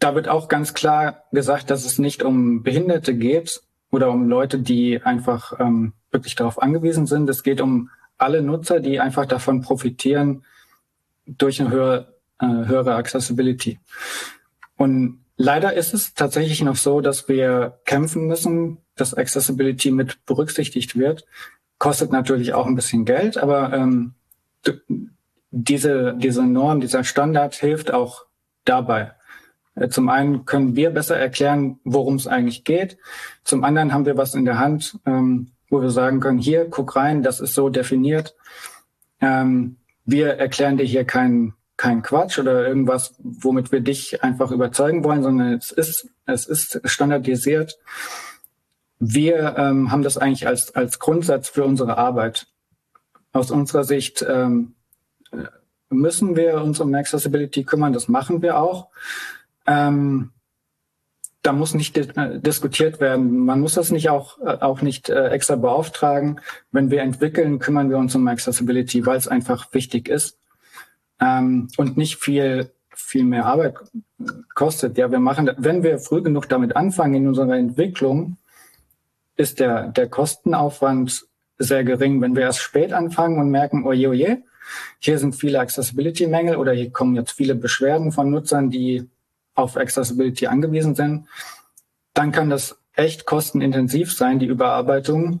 da 0.00 0.14
wird 0.14 0.28
auch 0.28 0.48
ganz 0.48 0.74
klar 0.74 1.24
gesagt, 1.32 1.70
dass 1.70 1.86
es 1.86 1.98
nicht 1.98 2.22
um 2.22 2.62
Behinderte 2.62 3.14
geht 3.14 3.62
oder 3.90 4.10
um 4.10 4.28
Leute, 4.28 4.58
die 4.58 5.02
einfach 5.02 5.58
ähm, 5.58 5.94
wirklich 6.10 6.34
darauf 6.34 6.60
angewiesen 6.60 7.06
sind. 7.06 7.30
Es 7.30 7.42
geht 7.42 7.62
um 7.62 7.88
alle 8.18 8.42
Nutzer, 8.42 8.80
die 8.80 9.00
einfach 9.00 9.26
davon 9.26 9.60
profitieren 9.60 10.44
durch 11.26 11.60
eine 11.60 11.70
höhere, 11.70 12.14
äh, 12.40 12.46
höhere 12.46 12.94
Accessibility. 12.94 13.78
Und 14.76 15.24
leider 15.36 15.74
ist 15.74 15.94
es 15.94 16.14
tatsächlich 16.14 16.62
noch 16.62 16.76
so, 16.76 17.00
dass 17.00 17.28
wir 17.28 17.80
kämpfen 17.84 18.26
müssen, 18.26 18.78
dass 18.96 19.14
Accessibility 19.14 19.90
mit 19.90 20.24
berücksichtigt 20.26 20.96
wird. 20.96 21.24
Kostet 21.78 22.12
natürlich 22.12 22.54
auch 22.54 22.66
ein 22.66 22.76
bisschen 22.76 23.04
Geld, 23.04 23.36
aber 23.36 23.72
ähm, 23.72 24.14
diese, 25.50 26.14
diese 26.16 26.44
Norm, 26.44 26.80
dieser 26.80 27.04
Standard 27.04 27.54
hilft 27.54 27.92
auch 27.92 28.26
dabei. 28.64 29.12
Äh, 29.74 29.88
zum 29.88 30.08
einen 30.08 30.44
können 30.44 30.76
wir 30.76 30.90
besser 30.90 31.16
erklären, 31.16 31.78
worum 31.84 32.16
es 32.16 32.26
eigentlich 32.26 32.64
geht. 32.64 32.98
Zum 33.42 33.64
anderen 33.64 33.92
haben 33.92 34.06
wir 34.06 34.16
was 34.16 34.34
in 34.34 34.44
der 34.44 34.58
Hand, 34.58 34.98
ähm, 35.06 35.50
wo 35.70 35.80
wir 35.82 35.90
sagen 35.90 36.20
können, 36.20 36.38
hier, 36.38 36.68
guck 36.68 36.96
rein, 36.96 37.22
das 37.22 37.40
ist 37.40 37.54
so 37.54 37.68
definiert. 37.68 38.34
Ähm, 39.20 39.76
wir 40.04 40.34
erklären 40.34 40.76
dir 40.76 40.84
hier 40.84 41.04
keinen 41.04 41.54
kein 41.76 42.02
Quatsch 42.02 42.38
oder 42.38 42.66
irgendwas, 42.68 43.14
womit 43.18 43.72
wir 43.72 43.80
dich 43.80 44.22
einfach 44.22 44.52
überzeugen 44.52 45.02
wollen, 45.02 45.24
sondern 45.24 45.54
es 45.54 45.72
ist, 45.72 46.08
es 46.24 46.46
ist 46.46 46.80
standardisiert 46.84 47.78
wir 48.98 49.56
ähm, 49.58 49.90
haben 49.90 50.02
das 50.02 50.18
eigentlich 50.18 50.46
als, 50.46 50.74
als 50.74 50.98
Grundsatz 50.98 51.48
für 51.48 51.64
unsere 51.64 51.98
Arbeit. 51.98 52.46
Aus 53.32 53.50
unserer 53.50 53.84
Sicht 53.84 54.24
ähm, 54.26 54.74
müssen 55.90 56.36
wir 56.36 56.62
uns 56.62 56.80
um 56.80 56.94
Accessibility 56.94 57.64
kümmern, 57.64 57.92
das 57.92 58.08
machen 58.08 58.42
wir 58.42 58.58
auch. 58.58 58.88
Ähm, 59.66 60.30
da 61.44 61.52
muss 61.52 61.74
nicht 61.74 61.96
äh, 61.98 62.40
diskutiert 62.40 63.00
werden. 63.00 63.38
Man 63.38 63.60
muss 63.60 63.74
das 63.74 63.90
nicht 63.90 64.08
auch, 64.08 64.40
äh, 64.40 64.56
auch 64.60 64.80
nicht 64.80 65.10
äh, 65.10 65.28
extra 65.28 65.56
beauftragen. 65.56 66.40
Wenn 66.72 66.90
wir 66.90 67.02
entwickeln, 67.02 67.58
kümmern 67.58 67.90
wir 67.90 67.98
uns 67.98 68.14
um 68.14 68.26
Accessibility, 68.26 69.04
weil 69.04 69.18
es 69.18 69.28
einfach 69.28 69.72
wichtig 69.74 70.08
ist 70.08 70.38
ähm, 71.20 71.68
und 71.76 71.98
nicht 71.98 72.18
viel, 72.18 72.70
viel 72.94 73.24
mehr 73.24 73.44
Arbeit 73.44 73.76
kostet. 74.54 74.96
Ja, 74.96 75.10
wir 75.10 75.20
machen, 75.20 75.50
wenn 75.58 75.82
wir 75.82 75.98
früh 75.98 76.22
genug 76.22 76.48
damit 76.48 76.76
anfangen 76.76 77.14
in 77.14 77.28
unserer 77.28 77.56
Entwicklung, 77.56 78.38
ist 79.36 79.60
der, 79.60 79.88
der 79.88 80.08
Kostenaufwand 80.08 81.26
sehr 81.58 81.84
gering. 81.84 82.22
Wenn 82.22 82.36
wir 82.36 82.44
erst 82.44 82.60
spät 82.60 82.94
anfangen 82.94 83.38
und 83.38 83.50
merken, 83.50 83.84
oje, 83.84 84.08
oje, 84.08 84.42
hier 84.98 85.18
sind 85.18 85.34
viele 85.34 85.60
Accessibility-Mängel 85.60 86.56
oder 86.56 86.72
hier 86.72 86.90
kommen 86.90 87.16
jetzt 87.16 87.32
viele 87.32 87.54
Beschwerden 87.54 88.12
von 88.12 88.30
Nutzern, 88.30 88.70
die 88.70 89.10
auf 89.54 89.76
Accessibility 89.76 90.46
angewiesen 90.46 90.94
sind, 90.94 91.26
dann 92.12 92.32
kann 92.32 92.50
das 92.50 92.78
echt 92.94 93.26
kostenintensiv 93.26 94.12
sein, 94.12 94.38
die 94.38 94.46
Überarbeitung. 94.46 95.40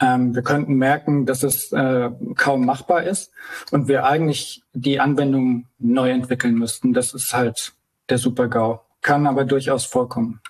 Ähm, 0.00 0.34
wir 0.34 0.42
könnten 0.42 0.74
merken, 0.74 1.26
dass 1.26 1.42
es 1.42 1.72
äh, 1.72 2.10
kaum 2.36 2.66
machbar 2.66 3.04
ist 3.04 3.32
und 3.70 3.88
wir 3.88 4.04
eigentlich 4.04 4.62
die 4.72 4.98
Anwendung 5.00 5.66
neu 5.78 6.10
entwickeln 6.10 6.54
müssten. 6.54 6.92
Das 6.92 7.14
ist 7.14 7.32
halt 7.32 7.74
der 8.08 8.18
Super-GAU 8.18 8.80
kann 9.04 9.26
aber 9.28 9.44
durchaus 9.44 9.84
vorkommen. 9.84 10.40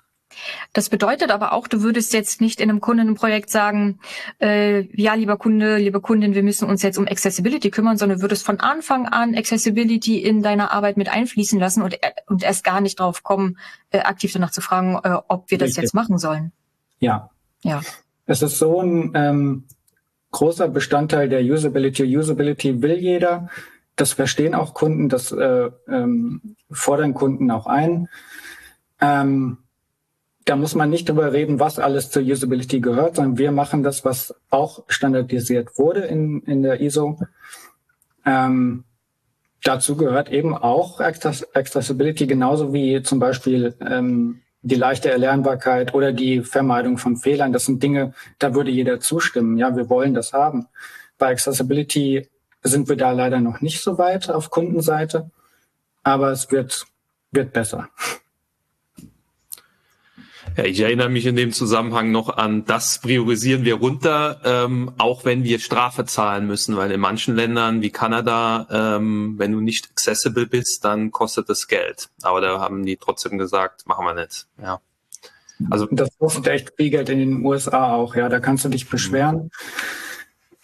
Das 0.73 0.89
bedeutet 0.89 1.31
aber 1.31 1.53
auch, 1.53 1.69
du 1.69 1.83
würdest 1.83 2.13
jetzt 2.13 2.41
nicht 2.41 2.61
in 2.61 2.71
einem 2.71 2.81
Kundenprojekt 2.81 3.51
sagen, 3.51 4.01
äh, 4.41 4.83
ja, 5.01 5.15
lieber 5.15 5.37
Kunde, 5.37 5.77
liebe 5.77 6.01
Kundin, 6.01 6.35
wir 6.35 6.43
müssen 6.43 6.69
uns 6.69 6.83
jetzt 6.83 6.99
um 6.99 7.07
Accessibility 7.07 7.71
kümmern, 7.71 7.97
sondern 7.97 8.23
würdest 8.23 8.45
von 8.45 8.61
Anfang 8.61 9.07
an 9.07 9.35
Accessibility 9.35 10.19
in 10.19 10.43
deiner 10.43 10.73
Arbeit 10.73 10.97
mit 10.97 11.09
einfließen 11.09 11.59
lassen 11.59 11.83
und, 11.83 11.95
äh, 12.03 12.13
und 12.27 12.43
erst 12.43 12.65
gar 12.65 12.81
nicht 12.81 13.01
drauf 13.01 13.23
kommen, 13.23 13.59
äh, 13.91 14.01
aktiv 14.01 14.33
danach 14.33 14.51
zu 14.51 14.61
fragen, 14.61 14.99
äh, 15.03 15.17
ob 15.29 15.51
wir 15.51 15.59
das 15.59 15.69
Richtig. 15.69 15.83
jetzt 15.83 15.95
machen 15.95 16.19
sollen. 16.19 16.53
Ja. 16.99 17.31
Ja. 17.63 17.81
Es 18.27 18.43
ist 18.43 18.59
so 18.59 18.81
ein 18.81 19.13
ähm, 19.15 19.65
großer 20.31 20.69
Bestandteil 20.69 21.29
der 21.29 21.43
Usability. 21.43 22.17
Usability 22.17 22.83
will 22.83 22.99
jeder. 22.99 23.49
Das 23.97 24.13
verstehen 24.13 24.55
auch 24.55 24.75
Kunden, 24.75 25.09
das 25.09 25.31
äh, 25.31 25.71
ähm, 25.89 26.57
fordern 26.71 27.15
Kunden 27.15 27.51
auch 27.51 27.67
ein. 27.67 28.09
Ähm, 29.01 29.59
da 30.45 30.57
muss 30.57 30.75
man 30.75 30.91
nicht 30.91 31.09
drüber 31.09 31.33
reden, 31.33 31.59
was 31.59 31.79
alles 31.79 32.11
zur 32.11 32.23
Usability 32.23 32.81
gehört, 32.81 33.17
sondern 33.17 33.39
wir 33.39 33.51
machen 33.51 33.83
das, 33.83 34.05
was 34.05 34.35
auch 34.51 34.85
standardisiert 34.89 35.79
wurde 35.79 36.01
in, 36.01 36.43
in 36.43 36.63
der 36.63 36.81
ISO. 36.81 37.19
Ähm, 38.27 38.85
dazu 39.63 39.97
gehört 39.97 40.31
eben 40.31 40.55
auch 40.55 41.01
Accessibility, 41.01 42.27
genauso 42.27 42.73
wie 42.73 43.03
zum 43.03 43.19
Beispiel 43.19 43.75
ähm, 43.81 44.43
die 44.61 44.75
leichte 44.77 45.11
Erlernbarkeit 45.11 45.95
oder 45.95 46.13
die 46.13 46.43
Vermeidung 46.43 46.99
von 46.99 47.17
Fehlern. 47.17 47.53
Das 47.53 47.67
sind 47.67 47.83
Dinge, 47.83 48.13
da 48.39 48.55
würde 48.55 48.71
jeder 48.71 49.01
zustimmen. 49.01 49.57
Ja, 49.57 49.77
wir 49.77 49.89
wollen 49.89 50.15
das 50.15 50.33
haben. 50.33 50.67
Bei 51.19 51.29
Accessibility 51.29 52.29
sind 52.63 52.89
wir 52.89 52.97
da 52.97 53.13
leider 53.13 53.41
noch 53.41 53.61
nicht 53.61 53.83
so 53.83 53.99
weit 53.99 54.31
auf 54.31 54.51
Kundenseite, 54.51 55.31
aber 56.03 56.31
es 56.33 56.51
wird, 56.51 56.87
wird 57.31 57.53
besser. 57.53 57.89
Ja, 60.57 60.65
ich 60.65 60.79
erinnere 60.79 61.09
mich 61.09 61.27
in 61.27 61.35
dem 61.35 61.53
Zusammenhang 61.53 62.13
noch 62.13 62.37
an, 62.37 62.65
das 62.65 63.01
priorisieren 63.01 63.65
wir 63.65 63.75
runter, 63.75 64.41
ähm, 64.45 64.93
auch 64.99 65.25
wenn 65.25 65.43
wir 65.43 65.59
Strafe 65.59 66.05
zahlen 66.05 66.47
müssen, 66.47 66.77
weil 66.77 66.93
in 66.93 67.01
manchen 67.01 67.35
Ländern 67.35 67.83
wie 67.83 67.91
Kanada, 67.91 68.69
ähm, 68.71 69.35
wenn 69.37 69.51
du 69.51 69.61
nicht 69.61 69.91
accessible 69.91 70.47
bist, 70.47 70.85
dann 70.85 71.11
kostet 71.11 71.51
es 71.51 71.67
Geld. 71.67 72.09
Aber 72.23 72.41
da 72.41 72.61
haben 72.61 72.87
die 72.87 72.97
trotzdem 72.97 73.37
gesagt, 73.37 73.89
machen 73.89 74.07
wir 74.07 74.15
nicht. 74.15 74.47
Ja. 74.63 74.81
Also 75.71 75.87
das 75.91 76.17
kostet 76.19 76.47
echt 76.47 76.73
viel 76.77 76.91
Geld 76.91 77.09
in 77.09 77.19
den 77.19 77.45
USA 77.45 77.93
auch. 77.93 78.15
Ja, 78.15 78.29
da 78.29 78.39
kannst 78.39 78.65
du 78.65 78.69
dich 78.69 78.89
beschweren, 78.89 79.51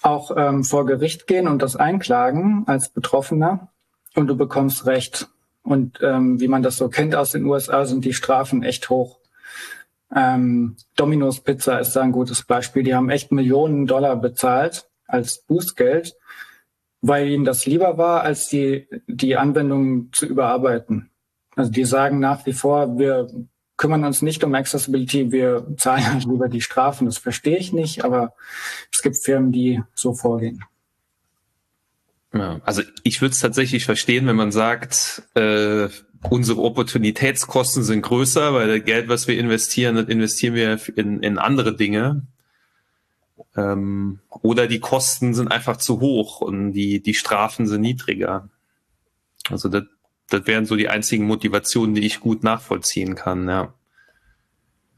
auch 0.02 0.30
ähm, 0.36 0.62
vor 0.62 0.86
Gericht 0.86 1.26
gehen 1.26 1.48
und 1.48 1.62
das 1.62 1.74
einklagen 1.74 2.62
als 2.66 2.90
Betroffener 2.90 3.72
und 4.14 4.28
du 4.28 4.36
bekommst 4.36 4.86
Recht. 4.86 5.28
Und 5.62 5.98
ähm, 6.00 6.40
wie 6.40 6.48
man 6.48 6.62
das 6.62 6.76
so 6.76 6.88
kennt 6.88 7.16
aus 7.16 7.32
den 7.32 7.44
USA, 7.44 7.84
sind 7.84 8.04
die 8.04 8.14
Strafen 8.14 8.62
echt 8.62 8.88
hoch. 8.88 9.19
Ähm, 10.14 10.76
Domino's 10.96 11.40
Pizza 11.40 11.78
ist 11.78 11.94
da 11.94 12.02
ein 12.02 12.12
gutes 12.12 12.42
Beispiel. 12.42 12.82
Die 12.82 12.94
haben 12.94 13.10
echt 13.10 13.32
Millionen 13.32 13.86
Dollar 13.86 14.16
bezahlt 14.16 14.88
als 15.06 15.42
Bußgeld, 15.42 16.16
weil 17.00 17.28
ihnen 17.28 17.44
das 17.44 17.66
lieber 17.66 17.98
war, 17.98 18.22
als 18.22 18.48
die, 18.48 18.88
die 19.06 19.36
Anwendung 19.36 20.12
zu 20.12 20.26
überarbeiten. 20.26 21.10
Also 21.56 21.70
die 21.70 21.84
sagen 21.84 22.18
nach 22.18 22.46
wie 22.46 22.52
vor, 22.52 22.98
wir 22.98 23.28
kümmern 23.76 24.04
uns 24.04 24.22
nicht 24.22 24.44
um 24.44 24.54
Accessibility, 24.54 25.32
wir 25.32 25.66
zahlen 25.76 26.12
halt 26.12 26.24
lieber 26.24 26.48
die 26.48 26.60
Strafen. 26.60 27.06
Das 27.06 27.18
verstehe 27.18 27.56
ich 27.56 27.72
nicht, 27.72 28.04
aber 28.04 28.34
es 28.92 29.02
gibt 29.02 29.16
Firmen, 29.16 29.52
die 29.52 29.82
so 29.94 30.12
vorgehen. 30.12 30.64
Ja, 32.32 32.60
also 32.64 32.82
ich 33.02 33.20
würde 33.20 33.32
es 33.32 33.40
tatsächlich 33.40 33.84
verstehen, 33.84 34.26
wenn 34.26 34.36
man 34.36 34.52
sagt, 34.52 35.22
äh, 35.34 35.88
unsere 36.28 36.60
Opportunitätskosten 36.60 37.82
sind 37.82 38.02
größer, 38.02 38.52
weil 38.52 38.78
das 38.78 38.84
Geld, 38.84 39.08
was 39.08 39.26
wir 39.26 39.38
investieren, 39.38 39.96
das 39.96 40.08
investieren 40.08 40.54
wir 40.54 40.78
in, 40.96 41.22
in 41.22 41.38
andere 41.38 41.74
Dinge. 41.74 42.26
Ähm, 43.56 44.20
oder 44.28 44.66
die 44.66 44.80
Kosten 44.80 45.34
sind 45.34 45.48
einfach 45.48 45.78
zu 45.78 46.00
hoch 46.00 46.40
und 46.40 46.72
die, 46.72 47.02
die 47.02 47.14
Strafen 47.14 47.66
sind 47.66 47.80
niedriger. 47.80 48.48
Also 49.48 49.68
das, 49.68 49.84
das 50.28 50.46
wären 50.46 50.66
so 50.66 50.76
die 50.76 50.88
einzigen 50.88 51.26
Motivationen, 51.26 51.94
die 51.94 52.04
ich 52.04 52.20
gut 52.20 52.44
nachvollziehen 52.44 53.14
kann, 53.14 53.48
ja. 53.48 53.72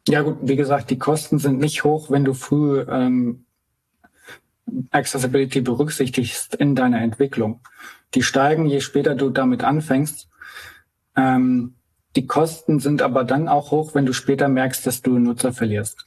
Ja 0.09 0.23
gut, 0.23 0.39
wie 0.43 0.57
gesagt, 0.57 0.91
die 0.91 0.99
Kosten 0.99 1.39
sind 1.39 1.61
nicht 1.61 1.85
hoch, 1.85 2.11
wenn 2.11 2.25
du 2.25 2.35
früh 2.35 2.81
ähm, 2.81 3.45
Accessibility 4.91 5.61
berücksichtigst 5.61 6.57
in 6.57 6.75
deiner 6.75 7.01
Entwicklung. 7.01 7.61
Die 8.15 8.23
steigen, 8.23 8.67
je 8.67 8.81
später 8.81 9.15
du 9.15 9.31
damit 9.31 9.63
anfängst. 9.63 10.29
Ähm, 11.17 11.75
die 12.17 12.27
Kosten 12.27 12.81
sind 12.81 13.03
aber 13.03 13.25
dann 13.25 13.49
auch 13.49 13.71
hoch, 13.71 13.95
wenn 13.95 14.07
du 14.07 14.13
später 14.13 14.49
merkst, 14.49 14.87
dass 14.87 15.03
du 15.03 15.19
Nutzer 15.19 15.53
verlierst. 15.53 16.07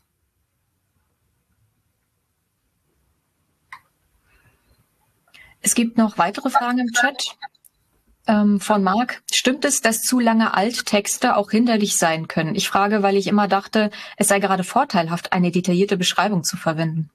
Es 5.61 5.73
gibt 5.73 5.97
noch 5.97 6.19
weitere 6.19 6.51
Fragen 6.51 6.77
im 6.77 6.91
Chat 6.91 7.37
ähm, 8.27 8.59
von 8.59 8.83
Marc. 8.83 9.23
Stimmt 9.31 9.65
es, 9.65 9.81
dass 9.81 10.03
zu 10.03 10.19
lange 10.19 10.53
Alttexte 10.53 11.35
auch 11.35 11.49
hinderlich 11.49 11.97
sein 11.97 12.27
können? 12.27 12.53
Ich 12.53 12.67
frage, 12.69 13.01
weil 13.01 13.17
ich 13.17 13.25
immer 13.25 13.47
dachte, 13.47 13.89
es 14.17 14.27
sei 14.27 14.39
gerade 14.39 14.63
vorteilhaft, 14.63 15.33
eine 15.33 15.51
detaillierte 15.51 15.97
Beschreibung 15.97 16.43
zu 16.43 16.55
verwenden. 16.55 17.09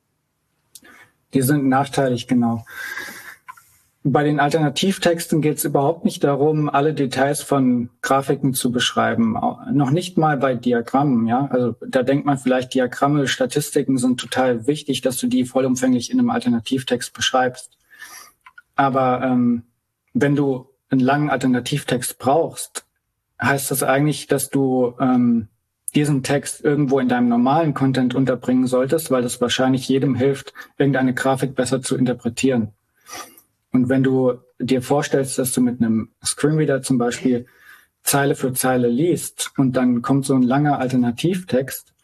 Die 1.33 1.43
sind 1.43 1.69
nachteilig, 1.69 2.27
genau. 2.27 2.65
Bei 4.03 4.25
den 4.25 4.41
Alternativtexten 4.41 5.43
geht 5.43 5.59
es 5.59 5.65
überhaupt 5.67 6.07
nicht 6.07 6.25
darum, 6.25 6.71
alle 6.71 6.95
Details 6.95 7.43
von 7.43 7.91
Grafiken 8.01 8.55
zu 8.55 8.73
beschreiben. 8.73 9.37
Noch 9.73 9.91
nicht 9.91 10.17
mal 10.17 10.39
bei 10.39 10.55
Diagrammen, 10.55 11.27
ja. 11.27 11.49
Also 11.51 11.77
da 11.87 12.03
denkt 12.03 12.25
man 12.25 12.39
vielleicht, 12.39 12.73
Diagramme, 12.73 13.29
Statistiken 13.29 13.99
sind 13.99 14.19
total 14.19 14.67
wichtig, 14.67 15.03
dass 15.03 15.19
du 15.19 15.27
die 15.27 15.45
vollumfänglich 15.45 16.11
in 16.11 16.19
einem 16.19 16.31
Alternativtext 16.31 17.13
beschreibst. 17.13 17.77
Aber 18.75 19.21
ähm, 19.23 19.65
wenn 20.15 20.35
du 20.35 20.71
einen 20.89 21.03
langen 21.03 21.29
Alternativtext 21.29 22.19
brauchst, 22.19 22.87
heißt 23.41 23.71
das 23.71 23.83
eigentlich, 23.83 24.27
dass 24.29 24.49
du 24.49 24.95
ähm, 24.99 25.49
diesen 25.95 26.23
Text 26.23 26.65
irgendwo 26.65 27.01
in 27.01 27.09
deinem 27.09 27.29
normalen 27.29 27.75
Content 27.75 28.15
unterbringen 28.15 28.67
solltest, 28.67 29.11
weil 29.11 29.21
das 29.23 29.43
wahrscheinlich 29.43 29.87
jedem 29.89 30.15
hilft, 30.15 30.55
irgendeine 30.79 31.13
Grafik 31.13 31.55
besser 31.55 31.83
zu 31.83 31.99
interpretieren. 31.99 32.73
Und 33.73 33.89
wenn 33.89 34.03
du 34.03 34.35
dir 34.59 34.83
vorstellst, 34.83 35.39
dass 35.39 35.53
du 35.53 35.61
mit 35.61 35.81
einem 35.81 36.11
Screenreader 36.25 36.83
zum 36.83 36.99
Beispiel 36.99 37.47
Zeile 38.03 38.35
für 38.35 38.53
Zeile 38.53 38.89
liest 38.89 39.53
und 39.57 39.77
dann 39.77 40.03
kommt 40.03 40.27
so 40.27 40.35
ein 40.35 40.43
langer 40.43 40.79
Alternativtext, 40.79 41.95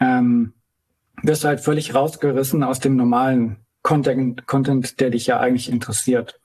ähm, 0.00 0.54
wirst 1.22 1.44
du 1.44 1.48
halt 1.48 1.60
völlig 1.60 1.94
rausgerissen 1.94 2.62
aus 2.62 2.80
dem 2.80 2.96
normalen 2.96 3.56
Content, 3.82 4.46
Content, 4.46 5.00
der 5.00 5.10
dich 5.10 5.26
ja 5.26 5.38
eigentlich 5.38 5.70
interessiert. 5.70 6.40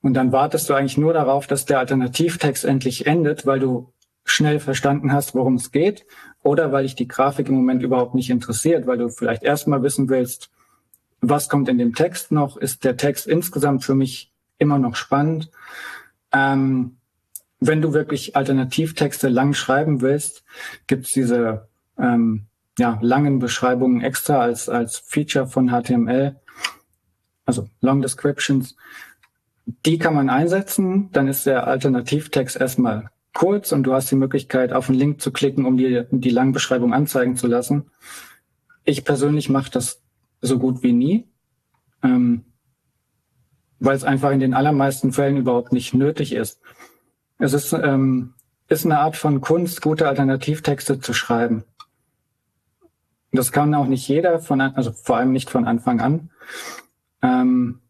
Und 0.00 0.14
dann 0.14 0.32
wartest 0.32 0.68
du 0.68 0.74
eigentlich 0.74 0.98
nur 0.98 1.12
darauf, 1.12 1.46
dass 1.46 1.64
der 1.64 1.78
Alternativtext 1.78 2.64
endlich 2.64 3.06
endet, 3.06 3.46
weil 3.46 3.60
du 3.60 3.92
schnell 4.24 4.60
verstanden 4.60 5.12
hast, 5.12 5.34
worum 5.34 5.54
es 5.54 5.70
geht, 5.72 6.04
oder 6.42 6.72
weil 6.72 6.84
dich 6.84 6.94
die 6.94 7.08
Grafik 7.08 7.48
im 7.48 7.54
Moment 7.54 7.82
überhaupt 7.82 8.14
nicht 8.14 8.30
interessiert, 8.30 8.86
weil 8.86 8.98
du 8.98 9.08
vielleicht 9.08 9.42
erstmal 9.42 9.82
wissen 9.82 10.08
willst, 10.08 10.50
was 11.22 11.48
kommt 11.48 11.68
in 11.68 11.78
dem 11.78 11.94
Text 11.94 12.32
noch? 12.32 12.56
Ist 12.56 12.84
der 12.84 12.96
Text 12.96 13.26
insgesamt 13.26 13.84
für 13.84 13.94
mich 13.94 14.32
immer 14.58 14.78
noch 14.78 14.96
spannend? 14.96 15.50
Ähm, 16.32 16.96
wenn 17.60 17.80
du 17.80 17.94
wirklich 17.94 18.34
Alternativtexte 18.36 19.28
lang 19.28 19.54
schreiben 19.54 20.00
willst, 20.00 20.44
gibt 20.88 21.06
es 21.06 21.12
diese 21.12 21.68
ähm, 21.96 22.46
ja, 22.76 22.98
langen 23.00 23.38
Beschreibungen 23.38 24.00
extra 24.00 24.40
als, 24.40 24.68
als 24.68 24.98
Feature 24.98 25.46
von 25.46 25.68
HTML, 25.70 26.36
also 27.46 27.68
Long 27.80 28.02
Descriptions. 28.02 28.76
Die 29.86 29.98
kann 29.98 30.14
man 30.14 30.28
einsetzen, 30.28 31.10
dann 31.12 31.28
ist 31.28 31.46
der 31.46 31.68
Alternativtext 31.68 32.56
erstmal 32.56 33.10
kurz 33.32 33.70
und 33.70 33.84
du 33.84 33.94
hast 33.94 34.10
die 34.10 34.16
Möglichkeit, 34.16 34.72
auf 34.72 34.88
einen 34.88 34.98
Link 34.98 35.20
zu 35.20 35.30
klicken, 35.30 35.66
um 35.66 35.76
dir 35.76 36.08
die 36.10 36.30
lange 36.30 36.50
Beschreibung 36.50 36.92
anzeigen 36.92 37.36
zu 37.36 37.46
lassen. 37.46 37.90
Ich 38.84 39.04
persönlich 39.04 39.48
mache 39.48 39.70
das 39.70 40.01
so 40.42 40.58
gut 40.58 40.82
wie 40.82 40.92
nie, 40.92 41.28
ähm, 42.02 42.44
weil 43.78 43.96
es 43.96 44.04
einfach 44.04 44.30
in 44.32 44.40
den 44.40 44.54
allermeisten 44.54 45.12
Fällen 45.12 45.38
überhaupt 45.38 45.72
nicht 45.72 45.94
nötig 45.94 46.34
ist. 46.34 46.60
Es 47.38 47.54
ist, 47.54 47.72
ähm, 47.72 48.34
ist 48.68 48.84
eine 48.84 48.98
Art 48.98 49.16
von 49.16 49.40
Kunst, 49.40 49.80
gute 49.80 50.08
Alternativtexte 50.08 51.00
zu 51.00 51.14
schreiben. 51.14 51.64
Das 53.32 53.50
kann 53.50 53.74
auch 53.74 53.86
nicht 53.86 54.06
jeder, 54.06 54.40
von, 54.40 54.60
also 54.60 54.92
vor 54.92 55.16
allem 55.16 55.32
nicht 55.32 55.48
von 55.48 55.66
Anfang 55.66 56.00
an. 56.00 56.30
Ähm, 57.22 57.80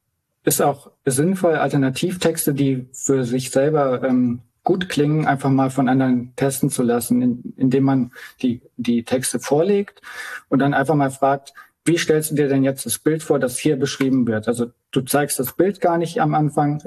ist 0.45 0.63
auch 0.63 0.91
sinnvoll, 1.05 1.57
Alternativtexte, 1.57 2.55
die 2.55 2.89
für 2.93 3.25
sich 3.25 3.51
selber 3.51 4.03
ähm, 4.05 4.43
gut 4.65 4.89
klingen, 4.89 5.27
einfach 5.27 5.51
mal 5.51 5.71
von 5.71 5.89
anderen 5.89 6.35
testen 6.37 6.71
zu 6.71 6.83
lassen, 6.83 7.23
in, 7.23 7.55
indem 7.57 7.85
man 7.85 8.13
die, 8.41 8.63
die 8.77 9.05
Texte 9.05 9.41
vorlegt 9.41 10.01
und 10.49 10.61
dann 10.61 10.75
einfach 10.75 10.95
mal 10.95 11.11
fragt, 11.11 11.53
wie 11.85 11.99
stellst 11.99 12.31
du 12.31 12.35
dir 12.37 12.49
denn 12.49 12.63
jetzt 12.63 12.87
das 12.87 12.99
Bild 12.99 13.23
vor, 13.23 13.39
das 13.39 13.59
hier 13.59 13.77
beschrieben 13.77 14.27
wird? 14.27 14.49
Also 14.49 14.71
du 14.91 15.01
zeigst 15.01 15.39
das 15.39 15.55
Bild 15.55 15.81
gar 15.81 15.99
nicht 15.99 16.21
am 16.21 16.35
Anfang, 16.35 16.83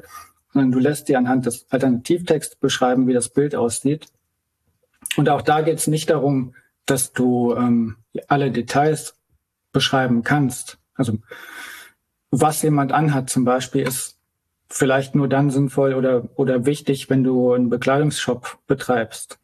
sondern 0.53 0.71
du 0.71 0.79
lässt 0.79 1.09
dir 1.09 1.17
anhand 1.17 1.45
des 1.45 1.65
Alternativtexts 1.69 2.55
beschreiben, 2.55 3.07
wie 3.07 3.13
das 3.13 3.29
Bild 3.29 3.55
aussieht. 3.55 4.07
Und 5.17 5.29
auch 5.29 5.41
da 5.41 5.61
geht 5.61 5.79
es 5.79 5.87
nicht 5.87 6.09
darum, 6.09 6.55
dass 6.85 7.13
du 7.13 7.53
ähm, 7.55 7.97
alle 8.27 8.51
Details 8.51 9.15
beschreiben 9.73 10.23
kannst. 10.23 10.77
Also 10.93 11.19
was 12.31 12.61
jemand 12.61 12.91
anhat 12.91 13.29
zum 13.29 13.43
Beispiel 13.43 13.87
ist 13.87 14.17
vielleicht 14.69 15.15
nur 15.15 15.27
dann 15.27 15.51
sinnvoll 15.51 15.93
oder, 15.93 16.29
oder 16.35 16.65
wichtig, 16.65 17.09
wenn 17.09 17.23
du 17.23 17.53
einen 17.53 17.69
Bekleidungsshop 17.69 18.57
betreibst. 18.67 19.39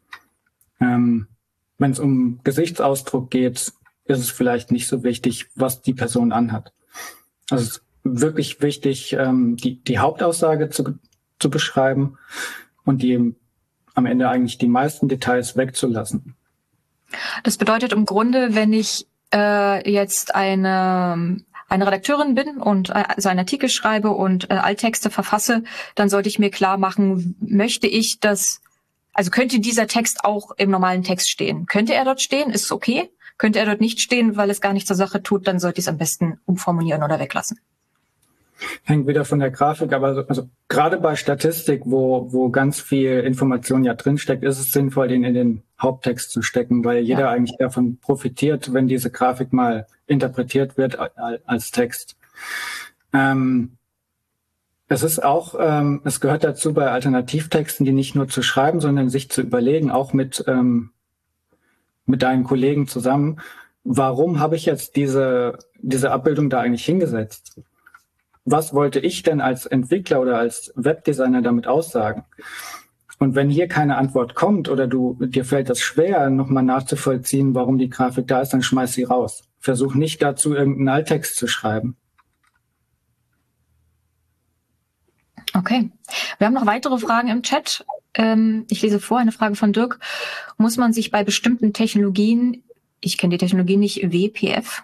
Ähm, 0.80 1.28
wenn 1.78 1.90
es 1.92 2.00
um 2.00 2.40
Gesichtsausdruck 2.44 3.30
geht, 3.30 3.72
ist 4.04 4.18
es 4.18 4.30
vielleicht 4.30 4.72
nicht 4.72 4.88
so 4.88 5.02
wichtig, 5.04 5.48
was 5.54 5.82
die 5.82 5.94
Person 5.94 6.32
anhat. 6.32 6.72
Also 7.50 7.64
es 7.64 7.70
ist 7.70 7.82
wirklich 8.02 8.60
wichtig, 8.60 9.12
ähm, 9.12 9.56
die, 9.56 9.82
die 9.82 9.98
Hauptaussage 9.98 10.70
zu, 10.70 10.98
zu 11.38 11.50
beschreiben 11.50 12.18
und 12.84 13.02
die 13.02 13.34
am 13.94 14.06
Ende 14.06 14.28
eigentlich 14.28 14.58
die 14.58 14.68
meisten 14.68 15.08
Details 15.08 15.56
wegzulassen. 15.56 16.34
Das 17.44 17.58
bedeutet 17.58 17.92
im 17.92 18.06
Grunde, 18.06 18.54
wenn 18.54 18.72
ich 18.72 19.06
äh, 19.34 19.90
jetzt 19.90 20.34
eine 20.34 21.44
eine 21.72 21.86
Redakteurin 21.86 22.34
bin 22.34 22.58
und 22.58 22.90
äh, 22.90 23.04
also 23.08 23.30
einen 23.30 23.40
Artikel 23.40 23.68
schreibe 23.70 24.10
und 24.10 24.50
äh, 24.50 24.54
Alttexte 24.54 25.10
verfasse, 25.10 25.64
dann 25.94 26.10
sollte 26.10 26.28
ich 26.28 26.38
mir 26.38 26.50
klar 26.50 26.76
machen, 26.76 27.34
möchte 27.40 27.86
ich 27.86 28.20
das, 28.20 28.60
also 29.14 29.30
könnte 29.30 29.58
dieser 29.58 29.86
Text 29.86 30.24
auch 30.24 30.50
im 30.58 30.70
normalen 30.70 31.02
Text 31.02 31.30
stehen? 31.30 31.64
Könnte 31.66 31.94
er 31.94 32.04
dort 32.04 32.20
stehen? 32.20 32.50
Ist 32.50 32.70
okay? 32.70 33.10
Könnte 33.42 33.58
er 33.58 33.66
dort 33.66 33.80
nicht 33.80 34.00
stehen, 34.00 34.36
weil 34.36 34.50
es 34.50 34.60
gar 34.60 34.72
nicht 34.72 34.86
zur 34.86 34.94
Sache 34.94 35.20
tut, 35.20 35.48
dann 35.48 35.58
sollte 35.58 35.80
ich 35.80 35.86
es 35.86 35.88
am 35.88 35.98
besten 35.98 36.38
umformulieren 36.44 37.02
oder 37.02 37.18
weglassen. 37.18 37.58
Hängt 38.84 39.08
wieder 39.08 39.24
von 39.24 39.40
der 39.40 39.50
Grafik, 39.50 39.92
aber 39.92 40.06
also, 40.06 40.24
also 40.28 40.48
gerade 40.68 41.00
bei 41.00 41.16
Statistik, 41.16 41.82
wo, 41.84 42.32
wo 42.32 42.50
ganz 42.50 42.80
viel 42.80 43.18
Information 43.18 43.82
ja 43.82 43.94
drinsteckt, 43.94 44.44
ist 44.44 44.60
es 44.60 44.70
sinnvoll, 44.70 45.08
den 45.08 45.24
in 45.24 45.34
den 45.34 45.62
Haupttext 45.80 46.30
zu 46.30 46.40
stecken, 46.40 46.84
weil 46.84 47.02
jeder 47.02 47.22
ja. 47.22 47.30
eigentlich 47.30 47.58
davon 47.58 47.98
profitiert, 47.98 48.72
wenn 48.72 48.86
diese 48.86 49.10
Grafik 49.10 49.52
mal 49.52 49.88
interpretiert 50.06 50.76
wird 50.76 50.96
als 51.44 51.72
Text. 51.72 52.14
Ähm, 53.12 53.72
es 54.86 55.02
ist 55.02 55.24
auch, 55.24 55.56
ähm, 55.58 56.00
es 56.04 56.20
gehört 56.20 56.44
dazu 56.44 56.74
bei 56.74 56.92
Alternativtexten, 56.92 57.84
die 57.84 57.90
nicht 57.90 58.14
nur 58.14 58.28
zu 58.28 58.40
schreiben, 58.40 58.78
sondern 58.78 59.08
sich 59.08 59.32
zu 59.32 59.40
überlegen, 59.40 59.90
auch 59.90 60.12
mit, 60.12 60.44
ähm, 60.46 60.92
mit 62.06 62.22
deinen 62.22 62.44
Kollegen 62.44 62.86
zusammen, 62.86 63.40
warum 63.84 64.40
habe 64.40 64.56
ich 64.56 64.66
jetzt 64.66 64.96
diese, 64.96 65.58
diese 65.80 66.10
Abbildung 66.10 66.50
da 66.50 66.60
eigentlich 66.60 66.84
hingesetzt? 66.84 67.60
was 68.44 68.74
wollte 68.74 68.98
ich 69.00 69.22
denn 69.22 69.40
als 69.40 69.66
Entwickler 69.66 70.20
oder 70.20 70.38
als 70.38 70.72
Webdesigner 70.74 71.42
damit 71.42 71.66
aussagen? 71.66 72.24
Und 73.18 73.36
wenn 73.36 73.50
hier 73.50 73.68
keine 73.68 73.96
Antwort 73.96 74.34
kommt 74.34 74.68
oder 74.68 74.88
du 74.88 75.16
dir 75.20 75.44
fällt 75.44 75.70
das 75.70 75.80
schwer, 75.80 76.28
nochmal 76.28 76.64
nachzuvollziehen, 76.64 77.54
warum 77.54 77.78
die 77.78 77.88
Grafik 77.88 78.26
da 78.26 78.40
ist, 78.40 78.52
dann 78.52 78.62
schmeiß 78.62 78.94
sie 78.94 79.04
raus. 79.04 79.44
Versuch 79.60 79.94
nicht 79.94 80.20
dazu 80.22 80.54
irgendeinen 80.54 80.88
Alttext 80.88 81.36
zu 81.36 81.46
schreiben. 81.46 81.96
Okay. 85.54 85.92
Wir 86.38 86.46
haben 86.46 86.54
noch 86.54 86.66
weitere 86.66 86.98
Fragen 86.98 87.28
im 87.28 87.42
Chat. 87.42 87.84
Ähm, 88.14 88.66
ich 88.68 88.82
lese 88.82 89.00
vor, 89.00 89.18
eine 89.18 89.32
Frage 89.32 89.56
von 89.56 89.72
Dirk. 89.72 89.98
Muss 90.58 90.76
man 90.76 90.92
sich 90.92 91.10
bei 91.10 91.24
bestimmten 91.24 91.72
Technologien, 91.72 92.62
ich 93.00 93.18
kenne 93.18 93.32
die 93.32 93.38
Technologie 93.38 93.76
nicht, 93.76 94.12
WPF, 94.12 94.82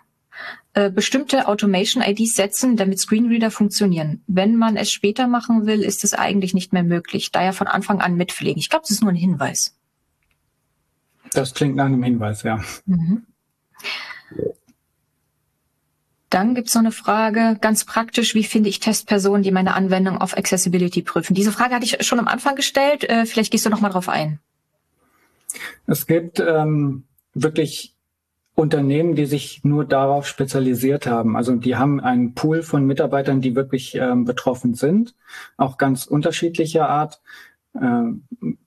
äh, 0.74 0.90
bestimmte 0.90 1.48
Automation-IDs 1.48 2.34
setzen, 2.34 2.76
damit 2.76 3.00
Screenreader 3.00 3.50
funktionieren. 3.50 4.22
Wenn 4.26 4.56
man 4.56 4.76
es 4.76 4.90
später 4.92 5.26
machen 5.26 5.66
will, 5.66 5.82
ist 5.82 6.04
es 6.04 6.14
eigentlich 6.14 6.54
nicht 6.54 6.72
mehr 6.72 6.84
möglich. 6.84 7.32
Daher 7.32 7.52
von 7.52 7.66
Anfang 7.66 8.00
an 8.00 8.16
mitpflegen. 8.16 8.58
Ich 8.58 8.70
glaube, 8.70 8.82
das 8.82 8.92
ist 8.92 9.02
nur 9.02 9.10
ein 9.10 9.16
Hinweis. 9.16 9.74
Das 11.32 11.54
klingt 11.54 11.76
nach 11.76 11.86
einem 11.86 12.02
Hinweis, 12.02 12.42
ja. 12.42 12.62
Mhm. 12.86 13.26
Dann 16.30 16.54
gibt 16.54 16.68
es 16.68 16.74
noch 16.74 16.82
eine 16.82 16.92
Frage, 16.92 17.56
ganz 17.60 17.84
praktisch, 17.84 18.34
wie 18.34 18.44
finde 18.44 18.68
ich 18.68 18.80
Testpersonen, 18.80 19.42
die 19.42 19.50
meine 19.50 19.74
Anwendung 19.74 20.18
auf 20.18 20.36
Accessibility 20.36 21.02
prüfen? 21.02 21.34
Diese 21.34 21.52
Frage 21.52 21.74
hatte 21.74 21.86
ich 21.86 22.04
schon 22.06 22.18
am 22.18 22.28
Anfang 22.28 22.54
gestellt. 22.54 23.08
Äh, 23.08 23.24
vielleicht 23.24 23.50
gehst 23.50 23.64
du 23.64 23.70
noch 23.70 23.80
mal 23.80 23.88
drauf 23.88 24.08
ein. 24.08 24.38
Es 25.86 26.06
gibt 26.06 26.40
ähm, 26.40 27.04
wirklich 27.32 27.94
Unternehmen, 28.54 29.14
die 29.14 29.26
sich 29.26 29.62
nur 29.64 29.84
darauf 29.84 30.26
spezialisiert 30.26 31.06
haben. 31.06 31.36
Also 31.36 31.54
die 31.54 31.76
haben 31.76 32.00
einen 32.00 32.34
Pool 32.34 32.62
von 32.62 32.84
Mitarbeitern, 32.84 33.40
die 33.40 33.54
wirklich 33.54 33.94
ähm, 33.94 34.24
betroffen 34.24 34.74
sind, 34.74 35.14
auch 35.56 35.78
ganz 35.78 36.06
unterschiedlicher 36.06 36.88
Art. 36.88 37.22
Äh, 37.74 38.02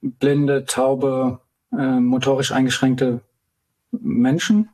blinde, 0.01 0.65
taube, 0.65 1.41
äh, 1.73 1.99
motorisch 1.99 2.53
eingeschränkte 2.53 3.21
Menschen. 3.91 4.69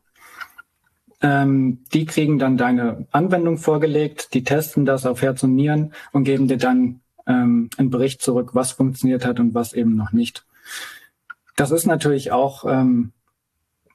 Ähm, 1.22 1.84
die 1.94 2.06
kriegen 2.06 2.38
dann 2.38 2.58
deine 2.58 3.08
Anwendung 3.12 3.58
vorgelegt, 3.58 4.34
die 4.34 4.44
testen 4.44 4.86
das 4.86 5.06
auf 5.06 5.22
Herz 5.22 5.42
und 5.44 5.56
Nieren 5.56 5.94
und 6.12 6.26
geben 6.26 6.48
dir 6.48 6.58
dann 6.58 7.02
ähm, 7.26 7.70
einen 7.78 7.90
Bericht 7.90 8.22
zurück, 8.22 8.52
was 8.54 8.72
funktioniert 8.72 9.26
hat 9.26 9.40
und 9.40 9.54
was 9.54 9.74
eben 9.74 9.96
noch 9.96 10.12
nicht. 10.12 10.46
Das 11.56 11.72
ist 11.72 11.88
natürlich 11.88 12.32
auch 12.32 12.66
ähm, 12.66 13.14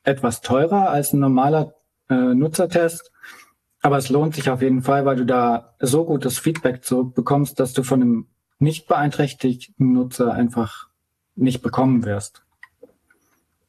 etwas 0.03 0.41
teurer 0.41 0.91
als 0.91 1.13
ein 1.13 1.21
normaler 1.21 1.75
äh, 2.09 2.35
Nutzertest. 2.35 3.13
Aber 3.81 3.99
es 3.99 4.11
lohnt 4.11 4.35
sich 4.35 4.49
auf 4.49 4.63
jeden 4.63 4.83
Fall, 4.83 5.05
weil 5.05 5.17
du 5.17 5.27
da 5.27 5.75
so 5.81 6.05
gutes 6.05 6.39
Feedback 6.39 6.85
zurückbekommst, 6.85 7.59
dass 7.59 7.73
du 7.73 7.83
von 7.83 8.01
einem 8.01 8.27
nicht 8.59 8.87
beeinträchtigten 8.87 9.93
Nutzer 9.93 10.33
einfach 10.33 10.89
nicht 11.35 11.63
bekommen 11.63 12.05
wirst. 12.05 12.45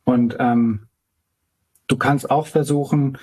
Und 0.04 0.36
ähm, 0.40 0.88
du 1.94 1.98
kannst 1.98 2.32
auch 2.32 2.48
versuchen, 2.48 3.20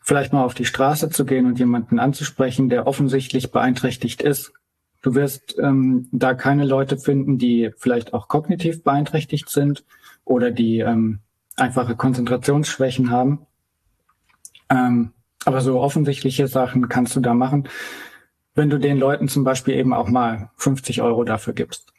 vielleicht 0.00 0.32
mal 0.32 0.42
auf 0.42 0.54
die 0.54 0.64
Straße 0.64 1.10
zu 1.10 1.26
gehen 1.26 1.44
und 1.44 1.58
jemanden 1.58 1.98
anzusprechen, 1.98 2.70
der 2.70 2.86
offensichtlich 2.86 3.52
beeinträchtigt 3.52 4.22
ist. 4.22 4.52
Du 5.02 5.14
wirst 5.14 5.58
ähm, 5.58 6.08
da 6.10 6.32
keine 6.32 6.64
Leute 6.64 6.96
finden, 6.96 7.36
die 7.36 7.70
vielleicht 7.76 8.14
auch 8.14 8.26
kognitiv 8.26 8.82
beeinträchtigt 8.82 9.50
sind 9.50 9.84
oder 10.24 10.50
die 10.50 10.78
ähm, 10.78 11.20
einfache 11.56 11.96
Konzentrationsschwächen 11.96 13.10
haben. 13.10 13.46
Ähm, 14.70 15.12
aber 15.44 15.60
so 15.60 15.78
offensichtliche 15.78 16.48
Sachen 16.48 16.88
kannst 16.88 17.14
du 17.14 17.20
da 17.20 17.34
machen, 17.34 17.68
wenn 18.54 18.70
du 18.70 18.78
den 18.78 18.98
Leuten 18.98 19.28
zum 19.28 19.44
Beispiel 19.44 19.74
eben 19.74 19.92
auch 19.92 20.08
mal 20.08 20.50
50 20.56 21.02
Euro 21.02 21.24
dafür 21.24 21.52
gibst. 21.52 21.92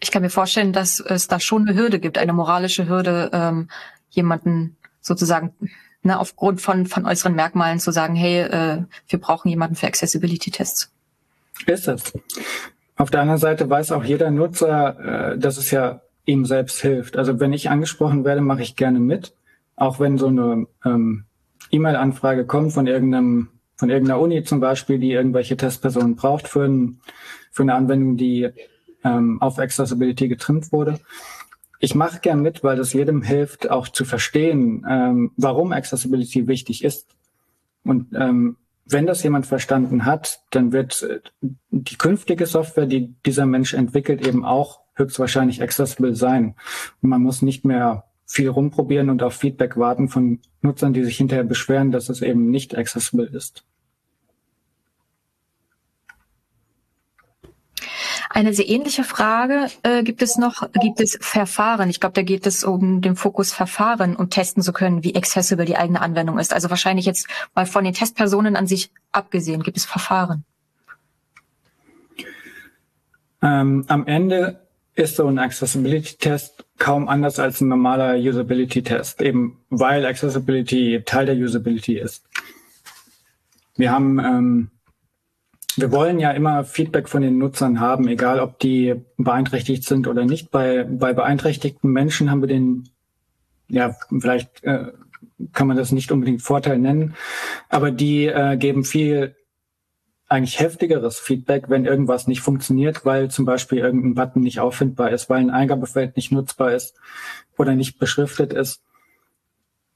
Ich 0.00 0.10
kann 0.10 0.22
mir 0.22 0.30
vorstellen, 0.30 0.72
dass 0.72 1.00
es 1.00 1.28
da 1.28 1.40
schon 1.40 1.68
eine 1.68 1.78
Hürde 1.78 1.98
gibt, 1.98 2.18
eine 2.18 2.32
moralische 2.32 2.88
Hürde, 2.88 3.30
ähm, 3.32 3.68
jemanden 4.10 4.76
sozusagen 5.00 5.54
ne, 6.02 6.18
aufgrund 6.18 6.60
von, 6.60 6.86
von 6.86 7.06
äußeren 7.06 7.34
Merkmalen 7.34 7.78
zu 7.78 7.90
sagen, 7.90 8.14
hey, 8.14 8.40
äh, 8.40 8.82
wir 9.08 9.20
brauchen 9.20 9.48
jemanden 9.48 9.76
für 9.76 9.86
Accessibility-Tests. 9.86 10.90
Ist 11.66 11.88
es. 11.88 12.12
Auf 12.96 13.10
der 13.10 13.22
anderen 13.22 13.40
Seite 13.40 13.68
weiß 13.68 13.92
auch 13.92 14.04
jeder 14.04 14.30
Nutzer, 14.30 15.32
äh, 15.32 15.38
dass 15.38 15.56
es 15.56 15.70
ja 15.70 16.00
ihm 16.24 16.44
selbst 16.44 16.80
hilft. 16.80 17.16
Also 17.16 17.40
wenn 17.40 17.52
ich 17.52 17.70
angesprochen 17.70 18.24
werde, 18.24 18.40
mache 18.40 18.62
ich 18.62 18.76
gerne 18.76 19.00
mit, 19.00 19.34
auch 19.76 20.00
wenn 20.00 20.18
so 20.18 20.26
eine 20.26 20.66
ähm, 20.84 21.24
E-Mail-Anfrage 21.70 22.44
kommt 22.46 22.72
von 22.72 22.86
irgendeinem 22.86 23.48
von 23.80 23.88
irgendeiner 23.88 24.20
Uni 24.20 24.44
zum 24.44 24.60
Beispiel, 24.60 24.98
die 24.98 25.10
irgendwelche 25.10 25.56
Testpersonen 25.56 26.14
braucht 26.14 26.46
für, 26.48 26.64
ein, 26.64 27.00
für 27.50 27.62
eine 27.62 27.74
Anwendung, 27.74 28.18
die 28.18 28.50
ähm, 29.04 29.40
auf 29.40 29.58
Accessibility 29.58 30.28
getrimmt 30.28 30.72
wurde. 30.72 31.00
Ich 31.78 31.94
mache 31.94 32.20
gern 32.20 32.42
mit, 32.42 32.62
weil 32.62 32.76
das 32.76 32.92
jedem 32.92 33.22
hilft, 33.22 33.70
auch 33.70 33.88
zu 33.88 34.04
verstehen, 34.04 34.84
ähm, 34.88 35.32
warum 35.36 35.72
Accessibility 35.72 36.46
wichtig 36.46 36.84
ist. 36.84 37.06
Und 37.84 38.08
ähm, 38.14 38.56
wenn 38.84 39.06
das 39.06 39.22
jemand 39.22 39.46
verstanden 39.46 40.04
hat, 40.04 40.42
dann 40.50 40.72
wird 40.72 41.02
äh, 41.02 41.20
die 41.70 41.96
künftige 41.96 42.46
Software, 42.46 42.86
die 42.86 43.14
dieser 43.24 43.46
Mensch 43.46 43.72
entwickelt, 43.72 44.26
eben 44.26 44.44
auch 44.44 44.80
höchstwahrscheinlich 44.94 45.62
accessible 45.62 46.14
sein. 46.14 46.54
Und 47.00 47.08
man 47.08 47.22
muss 47.22 47.40
nicht 47.40 47.64
mehr 47.64 48.04
viel 48.26 48.48
rumprobieren 48.48 49.10
und 49.10 49.22
auf 49.22 49.34
Feedback 49.34 49.76
warten 49.76 50.08
von 50.08 50.40
Nutzern, 50.62 50.92
die 50.92 51.04
sich 51.04 51.16
hinterher 51.16 51.44
beschweren, 51.44 51.90
dass 51.90 52.08
es 52.08 52.22
eben 52.22 52.50
nicht 52.50 52.76
accessible 52.76 53.26
ist. 53.26 53.64
Eine 58.32 58.54
sehr 58.54 58.68
ähnliche 58.68 59.02
Frage 59.02 59.66
äh, 59.82 60.04
gibt 60.04 60.22
es 60.22 60.38
noch, 60.38 60.70
gibt 60.80 61.00
es 61.00 61.18
Verfahren? 61.20 61.90
Ich 61.90 61.98
glaube, 61.98 62.12
da 62.12 62.22
geht 62.22 62.46
es 62.46 62.62
um 62.62 63.00
den 63.00 63.16
Fokus 63.16 63.52
Verfahren, 63.52 64.14
um 64.14 64.30
testen 64.30 64.62
zu 64.62 64.72
können, 64.72 65.02
wie 65.02 65.16
accessible 65.16 65.64
die 65.64 65.76
eigene 65.76 66.00
Anwendung 66.00 66.38
ist. 66.38 66.54
Also 66.54 66.70
wahrscheinlich 66.70 67.06
jetzt 67.06 67.26
mal 67.56 67.66
von 67.66 67.82
den 67.82 67.92
Testpersonen 67.92 68.54
an 68.54 68.68
sich 68.68 68.92
abgesehen, 69.10 69.64
gibt 69.64 69.76
es 69.76 69.84
Verfahren? 69.84 70.44
Ähm, 73.42 73.84
am 73.88 74.06
Ende 74.06 74.60
ist 74.94 75.16
so 75.16 75.26
ein 75.26 75.40
Accessibility-Test 75.40 76.64
kaum 76.78 77.08
anders 77.08 77.40
als 77.40 77.60
ein 77.60 77.66
normaler 77.66 78.14
Usability-Test, 78.14 79.22
eben 79.22 79.58
weil 79.70 80.06
Accessibility 80.06 81.02
Teil 81.04 81.26
der 81.26 81.34
Usability 81.34 81.98
ist. 81.98 82.24
Wir 83.76 83.90
haben 83.90 84.20
ähm, 84.20 84.70
wir 85.76 85.92
wollen 85.92 86.18
ja 86.18 86.30
immer 86.32 86.64
Feedback 86.64 87.08
von 87.08 87.22
den 87.22 87.38
Nutzern 87.38 87.80
haben, 87.80 88.08
egal 88.08 88.40
ob 88.40 88.58
die 88.58 88.96
beeinträchtigt 89.16 89.84
sind 89.84 90.06
oder 90.08 90.24
nicht. 90.24 90.50
Bei, 90.50 90.84
bei 90.84 91.12
beeinträchtigten 91.12 91.90
Menschen 91.90 92.30
haben 92.30 92.42
wir 92.42 92.48
den, 92.48 92.88
ja, 93.68 93.94
vielleicht 94.20 94.62
äh, 94.64 94.92
kann 95.52 95.66
man 95.66 95.76
das 95.76 95.92
nicht 95.92 96.12
unbedingt 96.12 96.42
Vorteil 96.42 96.78
nennen, 96.78 97.14
aber 97.68 97.90
die 97.90 98.26
äh, 98.26 98.56
geben 98.56 98.84
viel 98.84 99.36
eigentlich 100.28 100.60
heftigeres 100.60 101.18
Feedback, 101.18 101.64
wenn 101.68 101.86
irgendwas 101.86 102.28
nicht 102.28 102.40
funktioniert, 102.40 103.04
weil 103.04 103.30
zum 103.30 103.44
Beispiel 103.44 103.78
irgendein 103.78 104.14
Button 104.14 104.42
nicht 104.42 104.60
auffindbar 104.60 105.10
ist, 105.10 105.28
weil 105.28 105.40
ein 105.40 105.50
Eingabefeld 105.50 106.16
nicht 106.16 106.30
nutzbar 106.30 106.72
ist 106.72 106.94
oder 107.58 107.74
nicht 107.74 107.98
beschriftet 107.98 108.52
ist. 108.52 108.82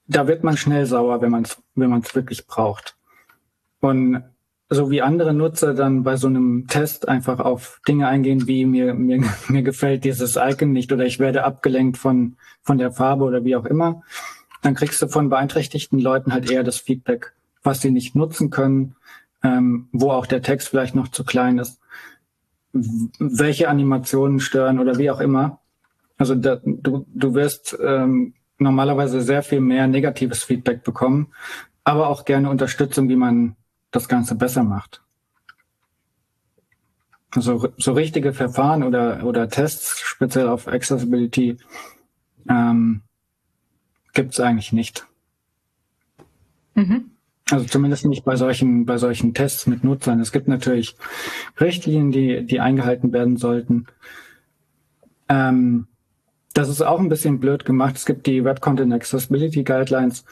Da 0.08 0.26
wird 0.26 0.42
man 0.42 0.56
schnell 0.56 0.86
sauer, 0.86 1.22
wenn 1.22 1.30
man 1.30 1.44
es 1.44 1.62
wenn 1.76 1.88
man's 1.88 2.14
wirklich 2.16 2.46
braucht. 2.46 2.96
Und 3.80 4.24
so 4.68 4.90
wie 4.90 5.02
andere 5.02 5.34
Nutzer 5.34 5.74
dann 5.74 6.02
bei 6.02 6.16
so 6.16 6.26
einem 6.26 6.66
Test 6.68 7.08
einfach 7.08 7.38
auf 7.38 7.80
Dinge 7.86 8.08
eingehen, 8.08 8.46
wie 8.46 8.64
mir, 8.64 8.94
mir, 8.94 9.22
mir 9.48 9.62
gefällt 9.62 10.04
dieses 10.04 10.36
Icon 10.36 10.72
nicht 10.72 10.92
oder 10.92 11.04
ich 11.04 11.18
werde 11.18 11.44
abgelenkt 11.44 11.98
von, 11.98 12.36
von 12.62 12.78
der 12.78 12.92
Farbe 12.92 13.24
oder 13.24 13.44
wie 13.44 13.56
auch 13.56 13.66
immer, 13.66 14.02
dann 14.62 14.74
kriegst 14.74 15.00
du 15.02 15.08
von 15.08 15.28
beeinträchtigten 15.28 15.98
Leuten 15.98 16.32
halt 16.32 16.50
eher 16.50 16.64
das 16.64 16.78
Feedback, 16.78 17.34
was 17.62 17.82
sie 17.82 17.90
nicht 17.90 18.16
nutzen 18.16 18.50
können, 18.50 18.96
ähm, 19.42 19.88
wo 19.92 20.10
auch 20.10 20.26
der 20.26 20.42
Text 20.42 20.68
vielleicht 20.68 20.94
noch 20.94 21.08
zu 21.08 21.24
klein 21.24 21.58
ist, 21.58 21.78
welche 22.72 23.68
Animationen 23.68 24.40
stören 24.40 24.78
oder 24.78 24.98
wie 24.98 25.10
auch 25.10 25.20
immer. 25.20 25.60
Also 26.16 26.34
da, 26.34 26.60
du, 26.64 27.06
du 27.12 27.34
wirst 27.34 27.76
ähm, 27.82 28.34
normalerweise 28.58 29.20
sehr 29.20 29.42
viel 29.42 29.60
mehr 29.60 29.86
negatives 29.86 30.44
Feedback 30.44 30.82
bekommen, 30.82 31.32
aber 31.84 32.08
auch 32.08 32.24
gerne 32.24 32.48
Unterstützung, 32.48 33.08
wie 33.08 33.16
man 33.16 33.56
das 33.94 34.08
Ganze 34.08 34.34
besser 34.34 34.64
macht. 34.64 35.02
Also 37.30 37.68
so 37.76 37.92
richtige 37.92 38.32
Verfahren 38.32 38.82
oder, 38.82 39.24
oder 39.24 39.48
Tests 39.48 40.00
speziell 40.00 40.48
auf 40.48 40.66
Accessibility 40.68 41.56
ähm, 42.48 43.02
gibt 44.12 44.32
es 44.32 44.40
eigentlich 44.40 44.72
nicht. 44.72 45.06
Mhm. 46.74 47.10
Also 47.50 47.66
zumindest 47.66 48.06
nicht 48.06 48.24
bei 48.24 48.36
solchen, 48.36 48.84
bei 48.84 48.98
solchen 48.98 49.32
Tests 49.32 49.66
mit 49.66 49.84
Nutzern. 49.84 50.20
Es 50.20 50.32
gibt 50.32 50.48
natürlich 50.48 50.96
Richtlinien, 51.60 52.10
die, 52.10 52.44
die 52.44 52.60
eingehalten 52.60 53.12
werden 53.12 53.36
sollten. 53.36 53.86
Ähm, 55.28 55.86
das 56.52 56.68
ist 56.68 56.82
auch 56.82 56.98
ein 56.98 57.08
bisschen 57.08 57.38
blöd 57.38 57.64
gemacht. 57.64 57.96
Es 57.96 58.06
gibt 58.06 58.26
die 58.26 58.44
Web 58.44 58.60
Content 58.60 58.92
Accessibility 58.92 59.62
Guidelines. 59.62 60.24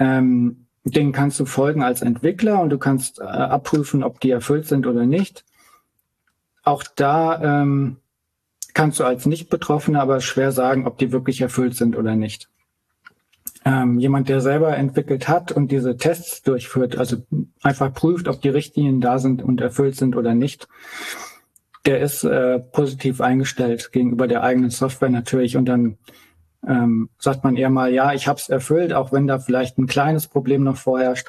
Ähm, 0.00 0.67
denen 0.84 1.12
kannst 1.12 1.38
du 1.40 1.44
folgen 1.44 1.82
als 1.82 2.02
Entwickler 2.02 2.60
und 2.60 2.70
du 2.70 2.78
kannst 2.78 3.20
äh, 3.20 3.24
abprüfen, 3.24 4.02
ob 4.02 4.20
die 4.20 4.30
erfüllt 4.30 4.66
sind 4.66 4.86
oder 4.86 5.06
nicht. 5.06 5.44
Auch 6.64 6.82
da 6.96 7.62
ähm, 7.62 7.96
kannst 8.74 9.00
du 9.00 9.04
als 9.04 9.26
Nicht-Betroffener 9.26 10.00
aber 10.00 10.20
schwer 10.20 10.52
sagen, 10.52 10.86
ob 10.86 10.98
die 10.98 11.12
wirklich 11.12 11.40
erfüllt 11.40 11.74
sind 11.74 11.96
oder 11.96 12.14
nicht 12.14 12.48
ähm, 13.64 13.98
jemand, 13.98 14.28
der 14.28 14.40
selber 14.40 14.76
entwickelt 14.76 15.28
hat 15.28 15.52
und 15.52 15.70
diese 15.70 15.96
Tests 15.96 16.42
durchführt, 16.42 16.96
also 16.96 17.18
einfach 17.62 17.92
prüft, 17.92 18.28
ob 18.28 18.40
die 18.40 18.48
Richtlinien 18.48 19.00
da 19.00 19.18
sind 19.18 19.42
und 19.42 19.60
erfüllt 19.60 19.96
sind 19.96 20.16
oder 20.16 20.34
nicht, 20.34 20.68
der 21.84 22.00
ist 22.00 22.24
äh, 22.24 22.58
positiv 22.58 23.20
eingestellt 23.20 23.92
gegenüber 23.92 24.26
der 24.26 24.42
eigenen 24.42 24.70
Software 24.70 25.10
natürlich 25.10 25.56
und 25.56 25.66
dann 25.66 25.98
ähm, 26.66 27.10
sagt 27.18 27.44
man 27.44 27.56
eher 27.56 27.70
mal, 27.70 27.92
ja, 27.92 28.12
ich 28.12 28.28
habe 28.28 28.38
es 28.38 28.48
erfüllt, 28.48 28.92
auch 28.92 29.12
wenn 29.12 29.26
da 29.26 29.38
vielleicht 29.38 29.78
ein 29.78 29.86
kleines 29.86 30.26
Problem 30.26 30.64
noch 30.64 30.76
vorherrscht. 30.76 31.28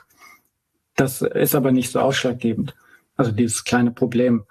Das 0.96 1.22
ist 1.22 1.56
aber 1.56 1.72
nicht 1.72 1.92
so 1.92 2.00
ausschlaggebend. 2.00 2.76
Also 3.16 3.32
dieses 3.32 3.64
kleine 3.64 3.92
Problem 3.92 4.46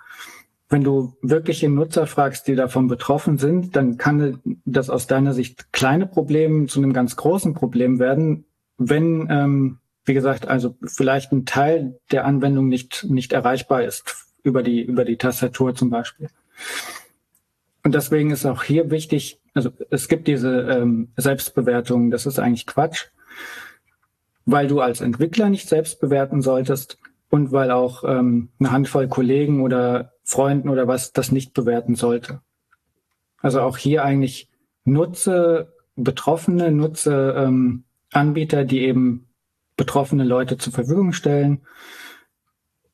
wenn 0.69 0.85
du 0.85 1.15
wirkliche 1.23 1.69
Nutzer 1.69 2.07
fragst, 2.07 2.47
die 2.47 2.55
davon 2.55 2.89
betroffen 2.89 3.39
sind, 3.39 3.75
dann 3.75 3.97
kann 3.97 4.41
das 4.65 4.91
aus 4.91 5.07
deiner 5.07 5.33
Sicht 5.33 5.73
kleine 5.73 6.07
Probleme 6.07 6.67
zu 6.67 6.81
einem 6.81 6.93
ganz 6.93 7.17
großen 7.17 7.55
Problem 7.55 7.99
werden, 7.99 8.45
wenn, 8.77 9.29
ähm, 9.31 9.79
wie 10.05 10.15
gesagt, 10.15 10.47
also 10.47 10.77
vielleicht 10.85 11.33
ein 11.33 11.47
Teil 11.47 11.99
der 12.13 12.27
Anwendung 12.27 12.69
nicht, 12.69 13.07
nicht 13.09 13.33
erreichbar 13.33 13.83
ist 13.83 14.27
über 14.43 14.63
die, 14.63 14.83
über 14.83 15.05
die 15.05 15.17
Tastatur 15.17 15.75
zum 15.75 15.91
Beispiel. 15.91 16.29
Und 17.89 17.95
deswegen 17.95 18.31
ist 18.33 18.45
auch 18.45 18.65
hier 18.65 18.91
wichtig, 18.91 19.41
also 19.55 19.71
es 19.89 20.09
gibt 20.09 20.29
diese 20.29 20.61
ähm, 20.61 21.11
Selbstbewertung, 21.17 22.11
das 22.11 22.27
ist 22.27 22.39
eigentlich 22.39 22.67
Quatsch, 22.67 23.07
weil 24.45 24.67
du 24.67 24.83
als 24.83 25.01
Entwickler 25.01 25.49
nicht 25.49 25.71
selbst 25.71 25.99
bewerten 25.99 26.43
solltest 26.43 26.99
und 27.31 27.51
weil 27.51 27.71
auch 27.71 28.05
ähm, 28.05 28.51
eine 28.61 28.73
Handvoll 28.73 29.09
Kollegen 29.09 29.63
oder 29.63 30.13
Freunden 30.23 30.69
oder 30.69 30.87
was 30.87 31.15
das 31.15 31.33
nicht 31.33 31.55
bewerten 31.55 31.95
sollte. 31.95 32.43
Also 33.41 33.63
auch 33.63 33.79
hier 33.79 34.05
eigentlich 34.05 34.51
nutze 34.85 35.73
Betroffene, 35.97 36.71
nutze 36.71 37.37
ähm, 37.39 37.85
Anbieter, 38.13 38.67
die 38.67 38.83
eben 38.83 39.31
betroffene 39.79 40.25
Leute 40.25 40.59
zur 40.59 40.75
Verfügung 40.75 41.15
stellen. 41.15 41.63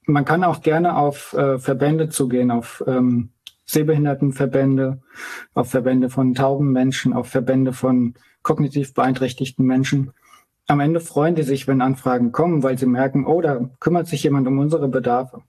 Man 0.06 0.24
kann 0.24 0.44
auch 0.44 0.62
gerne 0.62 0.96
auf 0.96 1.32
äh, 1.32 1.58
Verbände 1.58 2.10
zugehen, 2.10 2.52
auf 2.52 2.84
ähm, 2.86 3.33
Sehbehindertenverbände, 3.66 5.00
auf 5.54 5.70
Verbände 5.70 6.10
von 6.10 6.34
tauben 6.34 6.72
Menschen, 6.72 7.12
auf 7.12 7.28
Verbände 7.28 7.72
von 7.72 8.14
kognitiv 8.42 8.94
beeinträchtigten 8.94 9.64
Menschen. 9.64 10.12
Am 10.66 10.80
Ende 10.80 11.00
freuen 11.00 11.34
die 11.34 11.42
sich, 11.42 11.66
wenn 11.66 11.80
Anfragen 11.80 12.32
kommen, 12.32 12.62
weil 12.62 12.78
sie 12.78 12.86
merken, 12.86 13.26
oh, 13.26 13.40
da 13.40 13.70
kümmert 13.80 14.06
sich 14.06 14.22
jemand 14.22 14.46
um 14.46 14.58
unsere 14.58 14.88
Bedarfe. 14.88 15.42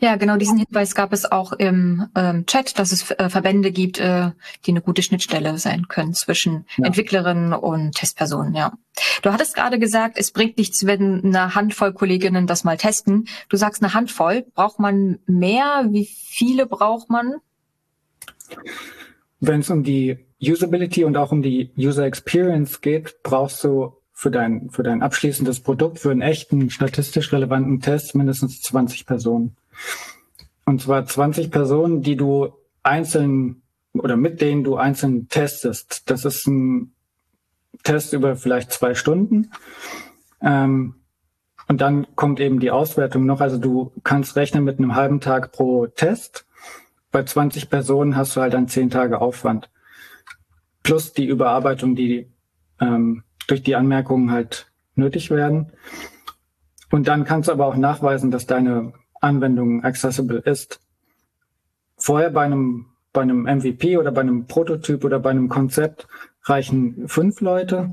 Ja, 0.00 0.16
genau 0.16 0.36
diesen 0.36 0.58
Hinweis 0.58 0.94
gab 0.94 1.12
es 1.12 1.30
auch 1.30 1.52
im 1.52 2.06
ähm, 2.14 2.46
Chat, 2.46 2.78
dass 2.78 2.92
es 2.92 3.10
äh, 3.12 3.28
Verbände 3.28 3.72
gibt, 3.72 3.98
äh, 3.98 4.30
die 4.64 4.70
eine 4.70 4.80
gute 4.80 5.02
Schnittstelle 5.02 5.58
sein 5.58 5.88
können 5.88 6.14
zwischen 6.14 6.66
ja. 6.76 6.86
Entwicklerinnen 6.86 7.52
und 7.52 7.94
Testpersonen. 7.94 8.54
Ja, 8.54 8.72
du 9.22 9.32
hattest 9.32 9.54
gerade 9.54 9.78
gesagt, 9.78 10.18
es 10.18 10.30
bringt 10.30 10.58
nichts, 10.58 10.86
wenn 10.86 11.24
eine 11.24 11.54
Handvoll 11.54 11.92
Kolleginnen 11.92 12.46
das 12.46 12.64
mal 12.64 12.76
testen. 12.76 13.26
Du 13.48 13.56
sagst 13.56 13.82
eine 13.82 13.94
Handvoll. 13.94 14.44
Braucht 14.54 14.78
man 14.78 15.18
mehr? 15.26 15.86
Wie 15.90 16.06
viele 16.06 16.66
braucht 16.66 17.10
man? 17.10 17.34
Wenn 19.40 19.60
es 19.60 19.70
um 19.70 19.82
die 19.82 20.18
Usability 20.40 21.04
und 21.04 21.16
auch 21.16 21.32
um 21.32 21.42
die 21.42 21.70
User 21.76 22.04
Experience 22.04 22.80
geht, 22.80 23.22
brauchst 23.22 23.62
du 23.64 23.94
für 24.12 24.30
dein, 24.30 24.70
für 24.70 24.82
dein 24.82 25.02
abschließendes 25.02 25.60
Produkt, 25.60 25.98
für 25.98 26.10
einen 26.10 26.22
echten 26.22 26.70
statistisch 26.70 27.32
relevanten 27.32 27.80
Test 27.80 28.14
mindestens 28.14 28.62
20 28.62 29.06
Personen. 29.06 29.56
Und 30.64 30.80
zwar 30.80 31.04
20 31.04 31.50
Personen, 31.50 32.02
die 32.02 32.16
du 32.16 32.52
einzeln 32.82 33.62
oder 33.92 34.16
mit 34.16 34.40
denen 34.40 34.64
du 34.64 34.76
einzeln 34.76 35.28
testest. 35.28 36.10
Das 36.10 36.24
ist 36.24 36.46
ein 36.46 36.94
Test 37.82 38.12
über 38.12 38.36
vielleicht 38.36 38.72
zwei 38.72 38.94
Stunden. 38.94 39.50
Ähm, 40.40 40.96
und 41.68 41.80
dann 41.80 42.06
kommt 42.14 42.40
eben 42.40 42.60
die 42.60 42.70
Auswertung 42.70 43.24
noch. 43.24 43.40
Also 43.40 43.58
du 43.58 43.92
kannst 44.02 44.36
rechnen 44.36 44.64
mit 44.64 44.78
einem 44.78 44.94
halben 44.94 45.20
Tag 45.20 45.52
pro 45.52 45.86
Test. 45.86 46.46
Bei 47.10 47.22
20 47.22 47.70
Personen 47.70 48.16
hast 48.16 48.36
du 48.36 48.40
halt 48.40 48.54
dann 48.54 48.68
zehn 48.68 48.90
Tage 48.90 49.20
Aufwand. 49.20 49.70
Plus 50.82 51.12
die 51.12 51.26
Überarbeitung, 51.26 51.94
die 51.94 52.30
ähm, 52.80 53.22
durch 53.46 53.62
die 53.62 53.76
Anmerkungen 53.76 54.30
halt 54.30 54.70
nötig 54.94 55.30
werden. 55.30 55.72
Und 56.90 57.08
dann 57.08 57.24
kannst 57.24 57.48
du 57.48 57.52
aber 57.52 57.66
auch 57.66 57.76
nachweisen, 57.76 58.30
dass 58.30 58.46
deine 58.46 58.92
Anwendung 59.24 59.82
accessible 59.82 60.38
ist. 60.38 60.80
Vorher 61.96 62.30
bei 62.30 62.42
einem, 62.44 62.86
bei 63.12 63.22
einem 63.22 63.42
MVP 63.42 63.96
oder 63.98 64.12
bei 64.12 64.20
einem 64.20 64.46
Prototyp 64.46 65.04
oder 65.04 65.18
bei 65.18 65.30
einem 65.30 65.48
Konzept 65.48 66.06
reichen 66.42 67.08
fünf 67.08 67.40
Leute. 67.40 67.92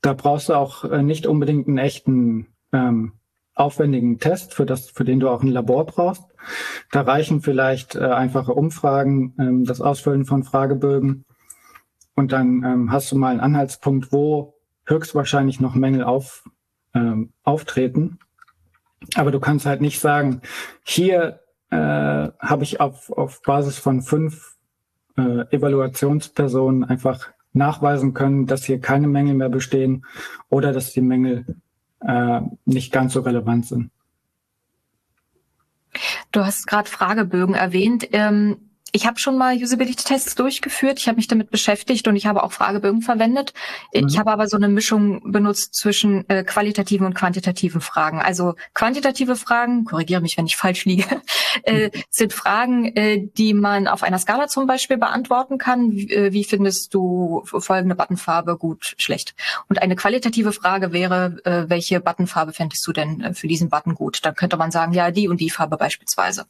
Da 0.00 0.12
brauchst 0.12 0.48
du 0.48 0.54
auch 0.54 0.84
äh, 0.84 1.02
nicht 1.02 1.26
unbedingt 1.26 1.68
einen 1.68 1.78
echten 1.78 2.46
ähm, 2.72 3.12
aufwendigen 3.54 4.18
Test, 4.18 4.54
für, 4.54 4.66
das, 4.66 4.90
für 4.90 5.04
den 5.04 5.20
du 5.20 5.28
auch 5.28 5.42
ein 5.42 5.48
Labor 5.48 5.86
brauchst. 5.86 6.22
Da 6.92 7.02
reichen 7.02 7.40
vielleicht 7.40 7.96
äh, 7.96 8.04
einfache 8.04 8.54
Umfragen, 8.54 9.34
ähm, 9.38 9.64
das 9.64 9.80
Ausfüllen 9.80 10.24
von 10.24 10.44
Fragebögen. 10.44 11.24
Und 12.14 12.32
dann 12.32 12.62
ähm, 12.64 12.92
hast 12.92 13.12
du 13.12 13.16
mal 13.16 13.30
einen 13.30 13.40
Anhaltspunkt, 13.40 14.12
wo 14.12 14.54
höchstwahrscheinlich 14.86 15.60
noch 15.60 15.74
Mängel 15.74 16.04
auf, 16.04 16.48
ähm, 16.94 17.32
auftreten. 17.42 18.18
Aber 19.14 19.30
du 19.30 19.40
kannst 19.40 19.66
halt 19.66 19.80
nicht 19.80 20.00
sagen, 20.00 20.42
hier 20.82 21.40
äh, 21.70 21.76
habe 21.76 22.62
ich 22.62 22.80
auf, 22.80 23.10
auf 23.10 23.42
Basis 23.42 23.78
von 23.78 24.02
fünf 24.02 24.56
äh, 25.16 25.44
Evaluationspersonen 25.54 26.84
einfach 26.84 27.28
nachweisen 27.52 28.14
können, 28.14 28.46
dass 28.46 28.64
hier 28.64 28.80
keine 28.80 29.08
Mängel 29.08 29.34
mehr 29.34 29.48
bestehen 29.48 30.04
oder 30.48 30.72
dass 30.72 30.92
die 30.92 31.00
Mängel 31.00 31.56
äh, 32.00 32.40
nicht 32.64 32.92
ganz 32.92 33.12
so 33.12 33.20
relevant 33.20 33.66
sind. 33.66 33.90
Du 36.32 36.44
hast 36.44 36.66
gerade 36.66 36.88
Fragebögen 36.88 37.54
erwähnt. 37.54 38.08
Ähm, 38.12 38.67
Ich 38.92 39.06
habe 39.06 39.18
schon 39.18 39.36
mal 39.36 39.56
Usability-Tests 39.56 40.34
durchgeführt. 40.34 40.98
Ich 40.98 41.08
habe 41.08 41.16
mich 41.16 41.28
damit 41.28 41.50
beschäftigt 41.50 42.08
und 42.08 42.16
ich 42.16 42.26
habe 42.26 42.42
auch 42.42 42.52
Fragebögen 42.52 43.02
verwendet. 43.02 43.52
Mhm. 43.94 44.08
Ich 44.08 44.18
habe 44.18 44.30
aber 44.30 44.46
so 44.46 44.56
eine 44.56 44.68
Mischung 44.68 45.32
benutzt 45.32 45.74
zwischen 45.74 46.28
äh, 46.28 46.44
qualitativen 46.44 47.06
und 47.06 47.14
quantitativen 47.14 47.80
Fragen. 47.80 48.20
Also 48.20 48.54
quantitative 48.74 49.36
Fragen, 49.36 49.84
korrigiere 49.84 50.20
mich, 50.20 50.38
wenn 50.38 50.46
ich 50.46 50.56
falsch 50.56 50.84
liege, 50.84 51.04
äh, 51.64 51.86
mhm. 51.86 52.02
sind 52.10 52.32
Fragen, 52.32 52.96
äh, 52.96 53.28
die 53.36 53.54
man 53.54 53.88
auf 53.88 54.02
einer 54.02 54.18
Skala 54.18 54.48
zum 54.48 54.66
Beispiel 54.66 54.96
beantworten 54.96 55.58
kann. 55.58 55.92
Wie, 55.92 56.10
äh, 56.10 56.32
wie 56.32 56.44
findest 56.44 56.94
du 56.94 57.42
folgende 57.44 57.94
Buttonfarbe 57.94 58.56
gut, 58.56 58.94
schlecht? 58.98 59.34
Und 59.68 59.82
eine 59.82 59.96
qualitative 59.96 60.52
Frage 60.52 60.92
wäre, 60.92 61.36
äh, 61.44 61.68
welche 61.68 62.00
Buttonfarbe 62.00 62.52
fändest 62.52 62.86
du 62.86 62.92
denn 62.92 63.20
äh, 63.20 63.34
für 63.34 63.48
diesen 63.48 63.68
Button 63.68 63.94
gut? 63.94 64.20
Dann 64.24 64.34
könnte 64.34 64.56
man 64.56 64.70
sagen, 64.70 64.92
ja, 64.92 65.10
die 65.10 65.28
und 65.28 65.40
die 65.40 65.50
Farbe 65.50 65.76
beispielsweise. 65.76 66.46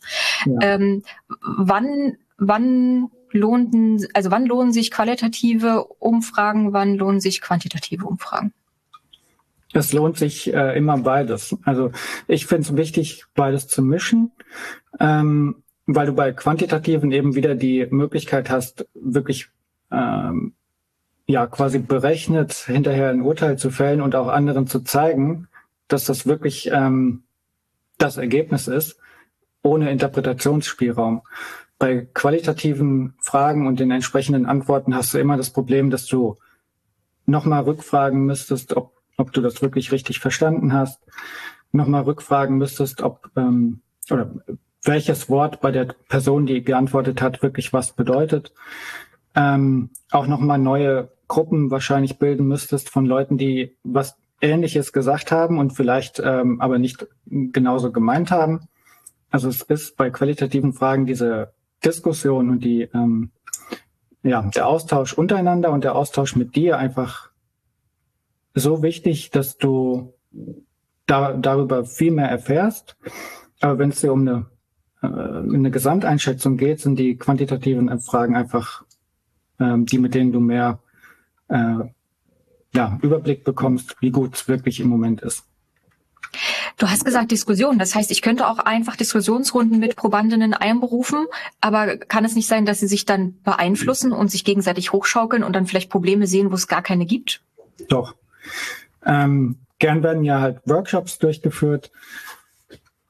Ja. 0.46 0.58
Ähm, 0.60 1.02
wann 1.40 2.16
wann 2.38 3.10
lohnen, 3.32 4.06
also 4.14 4.30
wann 4.30 4.46
lohnen 4.46 4.72
sich 4.72 4.90
qualitative 4.90 5.84
Umfragen, 5.98 6.72
wann 6.72 6.94
lohnen 6.94 7.20
sich 7.20 7.40
quantitative 7.40 8.06
Umfragen? 8.06 8.52
Es 9.74 9.92
lohnt 9.92 10.16
sich 10.16 10.52
äh, 10.52 10.76
immer 10.78 10.96
beides. 10.98 11.56
Also 11.64 11.92
ich 12.26 12.46
finde 12.46 12.62
es 12.62 12.76
wichtig, 12.76 13.24
beides 13.34 13.68
zu 13.68 13.82
mischen, 13.82 14.32
ähm, 14.98 15.62
weil 15.86 16.06
du 16.06 16.14
bei 16.14 16.32
quantitativen 16.32 17.12
eben 17.12 17.34
wieder 17.34 17.54
die 17.54 17.86
Möglichkeit 17.90 18.48
hast, 18.48 18.86
wirklich 18.94 19.48
ähm, 19.90 20.54
ja 21.26 21.46
quasi 21.46 21.78
berechnet 21.78 22.54
hinterher 22.54 23.10
ein 23.10 23.20
Urteil 23.20 23.58
zu 23.58 23.70
fällen 23.70 24.00
und 24.00 24.14
auch 24.14 24.28
anderen 24.28 24.66
zu 24.66 24.80
zeigen, 24.80 25.48
dass 25.86 26.04
das 26.04 26.26
wirklich 26.26 26.70
ähm, 26.72 27.24
das 27.98 28.16
Ergebnis 28.16 28.68
ist, 28.68 28.98
ohne 29.62 29.90
Interpretationsspielraum 29.90 31.22
bei 31.78 32.08
qualitativen 32.12 33.14
Fragen 33.20 33.66
und 33.66 33.78
den 33.78 33.90
entsprechenden 33.90 34.46
Antworten 34.46 34.94
hast 34.94 35.14
du 35.14 35.18
immer 35.18 35.36
das 35.36 35.50
Problem, 35.50 35.90
dass 35.90 36.06
du 36.06 36.36
nochmal 37.26 37.62
rückfragen 37.62 38.24
müsstest, 38.24 38.76
ob, 38.76 38.92
ob 39.16 39.32
du 39.32 39.40
das 39.40 39.62
wirklich 39.62 39.92
richtig 39.92 40.18
verstanden 40.18 40.72
hast, 40.72 41.00
nochmal 41.70 42.02
rückfragen 42.02 42.58
müsstest, 42.58 43.02
ob 43.02 43.30
ähm, 43.36 43.80
oder 44.10 44.30
welches 44.82 45.28
Wort 45.28 45.60
bei 45.60 45.70
der 45.70 45.94
Person, 46.08 46.46
die 46.46 46.62
geantwortet 46.62 47.20
hat, 47.20 47.42
wirklich 47.42 47.72
was 47.72 47.92
bedeutet. 47.92 48.52
Ähm, 49.34 49.90
auch 50.10 50.26
nochmal 50.26 50.58
neue 50.58 51.10
Gruppen 51.28 51.70
wahrscheinlich 51.70 52.18
bilden 52.18 52.46
müsstest 52.46 52.88
von 52.88 53.04
Leuten, 53.04 53.36
die 53.36 53.76
was 53.84 54.16
Ähnliches 54.40 54.92
gesagt 54.92 55.30
haben 55.30 55.58
und 55.58 55.72
vielleicht 55.72 56.20
ähm, 56.24 56.60
aber 56.60 56.78
nicht 56.78 57.06
genauso 57.26 57.92
gemeint 57.92 58.30
haben. 58.30 58.68
Also 59.30 59.48
es 59.48 59.62
ist 59.62 59.96
bei 59.96 60.10
qualitativen 60.10 60.72
Fragen 60.72 61.06
diese 61.06 61.52
Diskussion 61.84 62.50
und 62.50 62.64
die, 62.64 62.82
ähm, 62.94 63.30
ja, 64.22 64.42
der 64.42 64.66
Austausch 64.66 65.12
untereinander 65.12 65.70
und 65.70 65.84
der 65.84 65.94
Austausch 65.94 66.36
mit 66.36 66.56
dir 66.56 66.78
einfach 66.78 67.30
so 68.54 68.82
wichtig, 68.82 69.30
dass 69.30 69.56
du 69.58 70.14
da, 71.06 71.32
darüber 71.34 71.84
viel 71.84 72.10
mehr 72.10 72.28
erfährst. 72.28 72.96
Aber 73.60 73.78
wenn 73.78 73.90
es 73.90 74.00
dir 74.00 74.12
um 74.12 74.20
eine, 74.20 74.46
äh, 75.02 75.06
eine 75.06 75.70
Gesamteinschätzung 75.70 76.56
geht, 76.56 76.80
sind 76.80 76.98
die 76.98 77.16
quantitativen 77.16 77.98
Fragen 78.00 78.36
einfach 78.36 78.84
ähm, 79.60 79.86
die, 79.86 79.98
mit 79.98 80.14
denen 80.14 80.32
du 80.32 80.40
mehr 80.40 80.80
äh, 81.48 81.78
ja, 82.74 82.98
Überblick 83.02 83.44
bekommst, 83.44 83.96
wie 84.00 84.10
gut 84.10 84.34
es 84.34 84.48
wirklich 84.48 84.80
im 84.80 84.88
Moment 84.88 85.22
ist. 85.22 85.47
Du 86.78 86.88
hast 86.88 87.04
gesagt 87.04 87.32
Diskussion. 87.32 87.78
Das 87.78 87.96
heißt, 87.96 88.12
ich 88.12 88.22
könnte 88.22 88.46
auch 88.46 88.60
einfach 88.60 88.94
Diskussionsrunden 88.94 89.80
mit 89.80 89.96
Probandinnen 89.96 90.54
einberufen, 90.54 91.26
aber 91.60 91.96
kann 91.96 92.24
es 92.24 92.36
nicht 92.36 92.46
sein, 92.46 92.66
dass 92.66 92.78
sie 92.78 92.86
sich 92.86 93.04
dann 93.04 93.34
beeinflussen 93.42 94.12
und 94.12 94.30
sich 94.30 94.44
gegenseitig 94.44 94.92
hochschaukeln 94.92 95.42
und 95.42 95.54
dann 95.54 95.66
vielleicht 95.66 95.90
Probleme 95.90 96.28
sehen, 96.28 96.52
wo 96.52 96.54
es 96.54 96.68
gar 96.68 96.82
keine 96.82 97.04
gibt? 97.04 97.42
Doch. 97.88 98.14
Ähm, 99.04 99.56
gern 99.80 100.04
werden 100.04 100.22
ja 100.22 100.40
halt 100.40 100.60
Workshops 100.66 101.18
durchgeführt. 101.18 101.90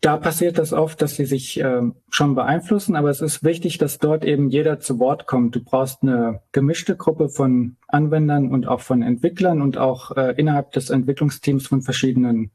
Da 0.00 0.16
passiert 0.16 0.58
das 0.58 0.72
oft, 0.72 1.02
dass 1.02 1.16
sie 1.16 1.26
sich 1.26 1.58
ähm, 1.58 1.96
schon 2.08 2.36
beeinflussen, 2.36 2.96
aber 2.96 3.10
es 3.10 3.20
ist 3.20 3.42
wichtig, 3.42 3.78
dass 3.78 3.98
dort 3.98 4.24
eben 4.24 4.48
jeder 4.48 4.78
zu 4.78 4.98
Wort 4.98 5.26
kommt. 5.26 5.56
Du 5.56 5.62
brauchst 5.62 6.02
eine 6.02 6.40
gemischte 6.52 6.96
Gruppe 6.96 7.28
von 7.28 7.76
Anwendern 7.88 8.50
und 8.50 8.66
auch 8.66 8.80
von 8.80 9.02
Entwicklern 9.02 9.60
und 9.60 9.76
auch 9.76 10.16
äh, 10.16 10.34
innerhalb 10.38 10.70
des 10.72 10.90
Entwicklungsteams 10.90 11.66
von 11.66 11.82
verschiedenen 11.82 12.52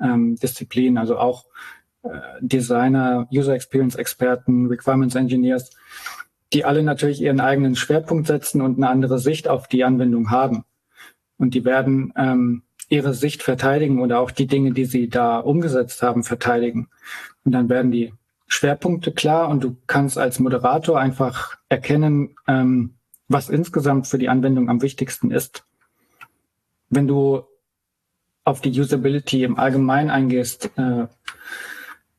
ähm, 0.00 0.36
Disziplinen, 0.36 0.98
also 0.98 1.18
auch 1.18 1.46
äh, 2.02 2.08
Designer, 2.40 3.28
User 3.32 3.54
Experience 3.54 3.94
Experten, 3.94 4.66
Requirements 4.66 5.14
Engineers, 5.14 5.70
die 6.52 6.64
alle 6.64 6.82
natürlich 6.82 7.20
ihren 7.20 7.40
eigenen 7.40 7.76
Schwerpunkt 7.76 8.26
setzen 8.26 8.60
und 8.60 8.76
eine 8.76 8.88
andere 8.88 9.18
Sicht 9.18 9.48
auf 9.48 9.68
die 9.68 9.84
Anwendung 9.84 10.30
haben. 10.30 10.64
Und 11.38 11.54
die 11.54 11.64
werden 11.64 12.12
ähm, 12.16 12.62
ihre 12.88 13.14
Sicht 13.14 13.42
verteidigen 13.42 14.00
oder 14.00 14.20
auch 14.20 14.30
die 14.30 14.46
Dinge, 14.46 14.72
die 14.72 14.84
sie 14.84 15.08
da 15.08 15.38
umgesetzt 15.38 16.02
haben, 16.02 16.24
verteidigen. 16.24 16.88
Und 17.44 17.52
dann 17.52 17.68
werden 17.68 17.92
die 17.92 18.12
Schwerpunkte 18.48 19.12
klar 19.12 19.48
und 19.48 19.62
du 19.62 19.76
kannst 19.86 20.18
als 20.18 20.40
Moderator 20.40 20.98
einfach 20.98 21.56
erkennen, 21.68 22.34
ähm, 22.48 22.94
was 23.28 23.48
insgesamt 23.48 24.08
für 24.08 24.18
die 24.18 24.28
Anwendung 24.28 24.68
am 24.68 24.82
wichtigsten 24.82 25.30
ist. 25.30 25.64
Wenn 26.88 27.06
du 27.06 27.44
auf 28.50 28.60
die 28.60 28.78
Usability 28.78 29.44
im 29.44 29.58
Allgemeinen 29.58 30.10
eingehst, 30.10 30.70
äh, 30.76 31.06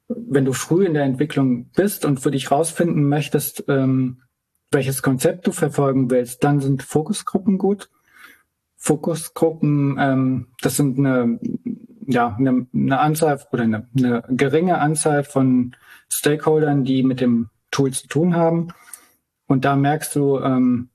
wenn 0.07 0.45
du 0.45 0.53
früh 0.53 0.85
in 0.85 0.93
der 0.93 1.03
Entwicklung 1.03 1.65
bist 1.75 2.05
und 2.05 2.19
für 2.19 2.31
dich 2.31 2.51
rausfinden 2.51 3.07
möchtest, 3.07 3.65
ähm, 3.67 4.21
welches 4.71 5.01
Konzept 5.01 5.47
du 5.47 5.51
verfolgen 5.51 6.09
willst, 6.09 6.43
dann 6.43 6.59
sind 6.59 6.83
Fokusgruppen 6.83 7.57
gut. 7.57 7.89
Fokusgruppen, 8.77 9.97
ähm, 9.99 10.47
das 10.61 10.77
sind 10.77 10.97
eine, 10.97 11.39
ja, 12.07 12.35
eine, 12.35 12.67
eine 12.73 12.99
Anzahl 12.99 13.39
oder 13.51 13.63
eine, 13.63 13.87
eine 13.95 14.23
geringe 14.29 14.79
Anzahl 14.79 15.23
von 15.23 15.75
Stakeholdern, 16.09 16.83
die 16.83 17.03
mit 17.03 17.21
dem 17.21 17.49
Tool 17.69 17.91
zu 17.91 18.07
tun 18.07 18.35
haben. 18.35 18.69
Und 19.47 19.65
da 19.65 19.75
merkst 19.75 20.15
du, 20.15 20.39
ähm, 20.39 20.89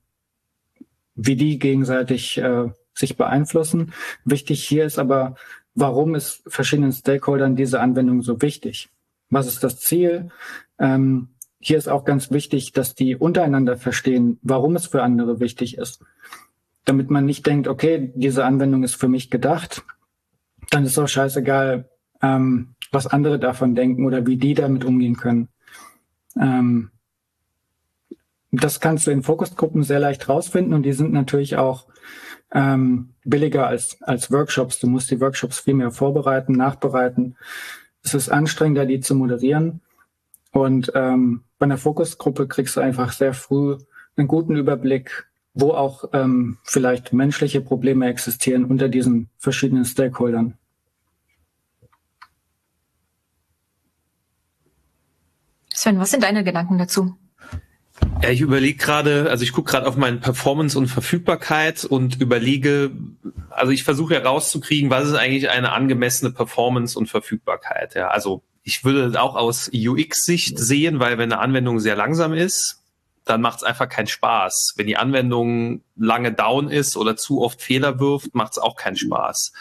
wie 1.14 1.37
die 1.37 1.59
gegenseitig 1.59 2.39
äh, 2.39 2.70
sich 2.97 3.16
beeinflussen. 3.16 3.92
Wichtig 4.24 4.64
hier 4.64 4.84
ist 4.84 4.99
aber, 4.99 5.36
warum 5.74 6.14
ist 6.14 6.42
verschiedenen 6.47 6.92
Stakeholdern 6.92 7.55
diese 7.55 7.80
Anwendung 7.80 8.22
so 8.22 8.40
wichtig? 8.42 8.88
Was 9.30 9.47
ist 9.47 9.62
das 9.62 9.78
Ziel? 9.78 10.30
Ähm, 10.78 11.28
hier 11.61 11.78
ist 11.78 11.88
auch 11.88 12.05
ganz 12.05 12.30
wichtig, 12.30 12.72
dass 12.72 12.94
die 12.94 13.16
untereinander 13.16 13.76
verstehen, 13.76 14.38
warum 14.42 14.76
es 14.76 14.86
für 14.86 15.03
andere 15.03 15.40
wichtig 15.40 15.78
ist. 15.78 16.03
Damit 16.84 17.11
man 17.11 17.24
nicht 17.24 17.47
denkt, 17.47 17.68
okay, 17.68 18.12
diese 18.14 18.44
Anwendung 18.44 18.82
ist 18.82 18.94
für 18.94 19.09
mich 19.09 19.30
gedacht, 19.30 19.82
dann 20.70 20.84
ist 20.84 20.99
auch 20.99 21.09
scheißegal, 21.09 21.88
ähm, 22.22 22.74
was 22.92 23.07
andere 23.07 23.38
davon 23.38 23.74
denken 23.74 24.07
oder 24.07 24.26
wie 24.26 24.36
die 24.36 24.55
damit 24.55 24.84
umgehen 24.84 25.16
können. 25.16 25.49
Ähm, 26.40 26.90
das 28.53 28.80
kannst 28.80 29.07
du 29.07 29.11
in 29.11 29.22
Fokusgruppen 29.22 29.82
sehr 29.82 29.99
leicht 29.99 30.28
rausfinden 30.28 30.72
und 30.72 30.84
die 30.84 30.92
sind 30.92 31.12
natürlich 31.12 31.57
auch 31.57 31.86
ähm, 32.53 33.11
billiger 33.24 33.66
als, 33.66 34.01
als 34.03 34.30
Workshops. 34.30 34.78
Du 34.78 34.86
musst 34.86 35.11
die 35.11 35.20
Workshops 35.20 35.61
viel 35.61 35.74
mehr 35.74 35.90
vorbereiten, 35.90 36.53
nachbereiten. 36.53 37.36
Es 38.03 38.14
ist 38.14 38.28
anstrengender, 38.28 38.86
die 38.86 39.01
zu 39.01 39.14
moderieren. 39.14 39.80
Und 40.53 40.92
ähm, 40.94 41.42
bei 41.59 41.64
einer 41.64 41.78
Fokusgruppe 41.78 42.47
kriegst 42.47 42.76
du 42.76 42.80
einfach 42.80 43.12
sehr 43.12 43.34
früh 43.34 43.76
einen 44.16 44.28
guten 44.28 44.57
Überblick, 44.57 45.26
wo 45.55 45.72
auch 45.72 46.05
ähm, 46.12 46.59
vielleicht 46.64 47.12
menschliche 47.12 47.61
Probleme 47.61 48.07
existieren 48.07 48.64
unter 48.64 48.88
diesen 48.88 49.28
verschiedenen 49.38 49.84
Stakeholdern. 49.84 50.55
Sven, 55.72 55.99
was 55.99 56.11
sind 56.11 56.22
deine 56.22 56.42
Gedanken 56.42 56.78
dazu? 56.78 57.16
Ja, 58.22 58.30
ich 58.30 58.40
überlege 58.40 58.78
gerade, 58.78 59.30
also 59.30 59.44
ich 59.44 59.53
gucke 59.53 59.70
gerade 59.70 59.86
auf 59.86 59.97
meine 59.97 60.16
Performance 60.16 60.78
und 60.78 60.88
Verfügbarkeit 60.88 61.84
und 61.84 62.20
überlege, 62.20 62.90
also 63.51 63.72
ich 63.72 63.84
versuche 63.84 64.14
herauszukriegen, 64.14 64.90
was 64.90 65.09
ist 65.09 65.14
eigentlich 65.14 65.51
eine 65.51 65.72
angemessene 65.72 66.30
Performance 66.30 66.99
und 66.99 67.09
Verfügbarkeit. 67.09 67.94
Ja, 67.94 68.09
also 68.09 68.42
ich 68.62 68.84
würde 68.84 69.20
auch 69.20 69.36
aus 69.36 69.70
UX-Sicht 69.72 70.59
sehen, 70.59 70.99
weil 70.99 71.18
wenn 71.18 71.30
eine 71.30 71.40
Anwendung 71.40 71.78
sehr 71.78 71.94
langsam 71.94 72.32
ist, 72.32 72.82
dann 73.24 73.40
macht 73.40 73.59
es 73.59 73.64
einfach 73.64 73.88
keinen 73.88 74.07
Spaß. 74.07 74.74
Wenn 74.76 74.86
die 74.86 74.97
Anwendung 74.97 75.82
lange 75.97 76.32
down 76.32 76.70
ist 76.70 76.97
oder 76.97 77.16
zu 77.16 77.42
oft 77.42 77.61
Fehler 77.61 78.01
wirft, 78.01 78.34
macht 78.34 78.53
es 78.53 78.59
auch 78.59 78.76
keinen 78.76 78.97
Spaß. 78.97 79.53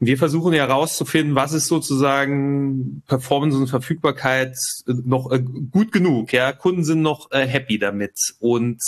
Wir 0.00 0.16
versuchen 0.16 0.52
ja 0.52 0.66
herauszufinden, 0.66 1.34
was 1.34 1.52
ist 1.52 1.66
sozusagen 1.66 3.02
Performance 3.08 3.58
und 3.58 3.68
Verfügbarkeit 3.68 4.56
noch 4.86 5.32
äh, 5.32 5.40
gut 5.40 5.90
genug. 5.90 6.32
Ja, 6.32 6.52
Kunden 6.52 6.84
sind 6.84 7.02
noch 7.02 7.32
äh, 7.32 7.46
happy 7.46 7.78
damit. 7.78 8.34
Und 8.38 8.80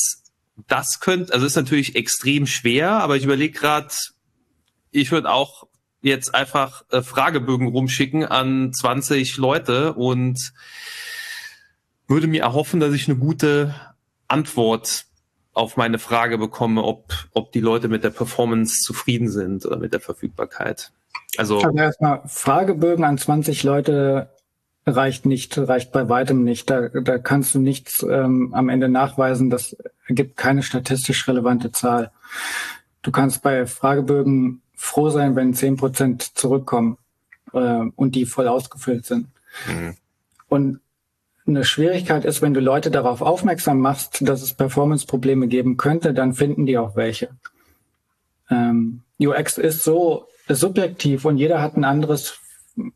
das 0.69 1.01
könnte, 1.01 1.33
also 1.33 1.47
ist 1.47 1.57
natürlich 1.57 1.97
extrem 1.97 2.47
schwer, 2.47 2.93
aber 2.93 3.17
ich 3.17 3.25
überlege 3.25 3.59
gerade, 3.59 3.89
ich 4.93 5.11
würde 5.11 5.31
auch 5.31 5.67
jetzt 6.03 6.35
einfach 6.35 6.85
äh, 6.91 7.03
Fragebögen 7.03 7.69
rumschicken 7.69 8.25
an 8.25 8.73
20 8.73 9.37
Leute 9.37 9.95
und 9.95 10.53
würde 12.07 12.27
mir 12.27 12.43
erhoffen, 12.43 12.81
dass 12.81 12.95
ich 12.95 13.09
eine 13.09 13.19
gute 13.19 13.75
Antwort 14.29 15.07
auf 15.53 15.77
meine 15.77 15.99
Frage 15.99 16.39
bekomme, 16.39 16.83
ob, 16.83 17.13
ob 17.33 17.53
die 17.53 17.61
Leute 17.61 17.89
mit 17.89 18.05
der 18.05 18.11
Performance 18.11 18.81
zufrieden 18.81 19.29
sind 19.29 19.67
oder 19.67 19.79
mit 19.79 19.93
der 19.93 20.01
Verfügbarkeit. 20.01 20.93
Also, 21.37 21.61
also 21.61 21.77
erstmal 21.77 22.23
Fragebögen 22.27 23.05
an 23.05 23.19
20 23.19 23.63
Leute 23.63 24.31
reicht 24.87 25.27
nicht, 25.27 25.57
reicht 25.59 25.93
bei 25.93 26.09
weitem 26.09 26.45
nicht. 26.45 26.71
Da, 26.71 26.89
da 26.89 27.19
kannst 27.19 27.55
du 27.55 27.59
nichts 27.59 28.03
ähm, 28.03 28.53
am 28.55 28.69
Ende 28.69 28.89
nachweisen. 28.89 29.51
Das 29.51 29.77
ergibt 30.07 30.37
keine 30.37 30.63
statistisch 30.63 31.27
relevante 31.29 31.73
Zahl. 31.73 32.11
Du 33.03 33.11
kannst 33.11 33.43
bei 33.43 33.67
Fragebögen 33.67 34.63
froh 34.75 35.11
sein, 35.11 35.37
wenn 35.37 35.55
10 35.55 35.77
Prozent 35.77 36.23
zurückkommen 36.23 36.99
äh, 37.53 37.85
und 37.95 38.15
die 38.15 38.27
voll 38.27 38.49
ausgefüllt 38.49 39.07
sind. 39.07 39.29
Mhm. 39.67 39.97
Und 40.49 40.81
eine 41.47 41.65
Schwierigkeit 41.65 42.25
ist, 42.25 42.43
wenn 42.43 42.55
du 42.55 42.61
Leute 42.61 42.91
darauf 42.91 43.23
aufmerksam 43.23 43.81
machst, 43.81 44.19
dass 44.27 44.43
es 44.43 44.55
Performance-Probleme 44.55 45.49
geben 45.49 45.77
könnte, 45.77 46.15
dann 46.15 46.35
finden 46.35 46.67
die 46.67 46.79
auch 46.79 46.97
welche. 46.97 47.31
Ähm, 48.51 49.03
UX 49.19 49.59
ist 49.59 49.85
so 49.85 50.27
subjektiv 50.55 51.25
und 51.25 51.37
jeder 51.37 51.61
hat 51.61 51.77
ein 51.77 51.85
anderes, 51.85 52.39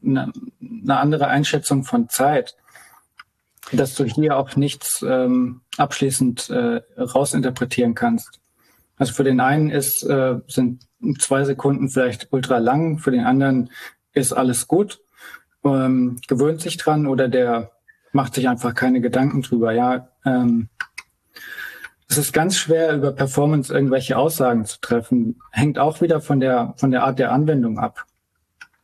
eine, 0.03 0.33
eine 0.61 0.97
andere 0.97 1.29
Einschätzung 1.29 1.85
von 1.85 2.09
Zeit, 2.09 2.57
dass 3.73 3.95
du 3.95 4.05
hier 4.05 4.37
auch 4.37 4.57
nichts 4.57 5.05
ähm, 5.07 5.63
abschließend 5.77 6.51
äh, 6.51 6.83
rausinterpretieren 6.99 7.95
kannst. 7.95 8.41
Also 8.97 9.13
für 9.13 9.25
den 9.25 9.41
einen 9.41 9.71
ist, 9.71 10.03
äh, 10.05 10.37
sind 10.47 10.87
zwei 11.19 11.45
Sekunden 11.45 11.89
vielleicht 11.89 12.29
ultra 12.33 12.59
lang, 12.59 12.99
für 12.99 13.11
den 13.11 13.25
anderen 13.25 13.71
ist 14.13 14.33
alles 14.33 14.69
gut, 14.69 15.01
ähm, 15.65 16.21
gewöhnt 16.29 16.61
sich 16.61 16.77
dran 16.77 17.07
oder 17.07 17.29
der 17.29 17.73
macht 18.13 18.35
sich 18.35 18.49
einfach 18.49 18.75
keine 18.75 19.01
Gedanken 19.01 19.43
drüber. 19.43 19.73
Ja, 19.73 20.09
ähm, 20.25 20.69
es 22.09 22.19
ist 22.19 22.33
ganz 22.33 22.57
schwer, 22.57 22.95
über 22.95 23.13
Performance 23.13 23.73
irgendwelche 23.73 24.17
Aussagen 24.17 24.65
zu 24.65 24.81
treffen. 24.81 25.41
Hängt 25.51 25.79
auch 25.79 26.01
wieder 26.01 26.21
von 26.21 26.41
der, 26.41 26.75
von 26.77 26.91
der 26.91 27.05
Art 27.05 27.19
der 27.19 27.33
Anwendung 27.33 27.79
ab. 27.79 28.05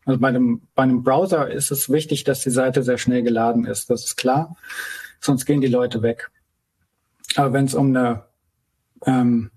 Also 0.04 0.18
bei 0.18 0.28
einem, 0.28 0.62
bei 0.74 0.84
einem 0.84 1.02
Browser 1.02 1.50
ist 1.50 1.70
es 1.70 1.90
wichtig, 1.90 2.24
dass 2.24 2.40
die 2.40 2.50
Seite 2.50 2.82
sehr 2.82 2.98
schnell 2.98 3.22
geladen 3.22 3.64
ist. 3.64 3.90
Das 3.90 4.04
ist 4.04 4.16
klar. 4.16 4.56
Sonst 5.20 5.44
gehen 5.44 5.60
die 5.60 5.66
Leute 5.66 6.02
weg. 6.02 6.30
Aber 7.36 7.52
wenn 7.52 7.66
es 7.66 7.74
um 7.74 7.88
eine, 7.94 8.24
ähm, 9.04 9.50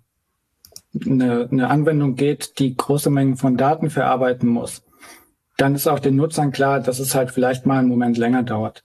eine, 1.05 1.47
eine 1.49 1.70
Anwendung 1.70 2.16
geht, 2.16 2.59
die 2.59 2.76
große 2.76 3.09
Mengen 3.09 3.38
von 3.38 3.57
Daten 3.57 3.89
verarbeiten 3.89 4.49
muss, 4.49 4.84
dann 5.57 5.76
ist 5.76 5.88
auch 5.88 5.99
den 5.99 6.16
Nutzern 6.18 6.51
klar, 6.51 6.82
dass 6.82 6.99
es 6.99 7.16
halt 7.16 7.32
vielleicht 7.32 7.66
mal 7.66 7.80
einen 7.80 7.88
Moment 7.88 8.18
länger 8.18 8.43
dauert. 8.43 8.84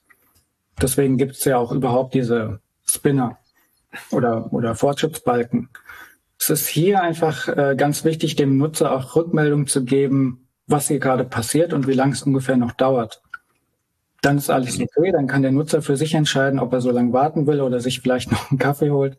Deswegen 0.81 1.17
gibt 1.17 1.33
es 1.33 1.43
ja 1.43 1.57
auch 1.57 1.71
überhaupt 1.71 2.13
diese 2.13 2.61
Spinner 2.85 3.38
oder, 4.11 4.51
oder 4.53 4.75
Fortschrittsbalken. 4.75 5.69
Es 6.39 6.49
ist 6.49 6.67
hier 6.67 7.01
einfach 7.01 7.47
äh, 7.47 7.75
ganz 7.75 8.05
wichtig, 8.05 8.35
dem 8.35 8.57
Nutzer 8.57 8.91
auch 8.91 9.15
Rückmeldung 9.15 9.67
zu 9.67 9.83
geben, 9.83 10.47
was 10.67 10.87
hier 10.87 10.99
gerade 10.99 11.25
passiert 11.25 11.73
und 11.73 11.87
wie 11.87 11.93
lange 11.93 12.13
es 12.13 12.23
ungefähr 12.23 12.55
noch 12.55 12.71
dauert. 12.71 13.21
Dann 14.21 14.37
ist 14.37 14.49
alles 14.49 14.79
okay, 14.79 15.11
dann 15.11 15.27
kann 15.27 15.41
der 15.41 15.51
Nutzer 15.51 15.81
für 15.81 15.97
sich 15.97 16.13
entscheiden, 16.13 16.59
ob 16.59 16.73
er 16.73 16.81
so 16.81 16.91
lange 16.91 17.13
warten 17.13 17.47
will 17.47 17.61
oder 17.61 17.79
sich 17.79 18.01
vielleicht 18.01 18.31
noch 18.31 18.51
einen 18.51 18.59
Kaffee 18.59 18.91
holt. 18.91 19.17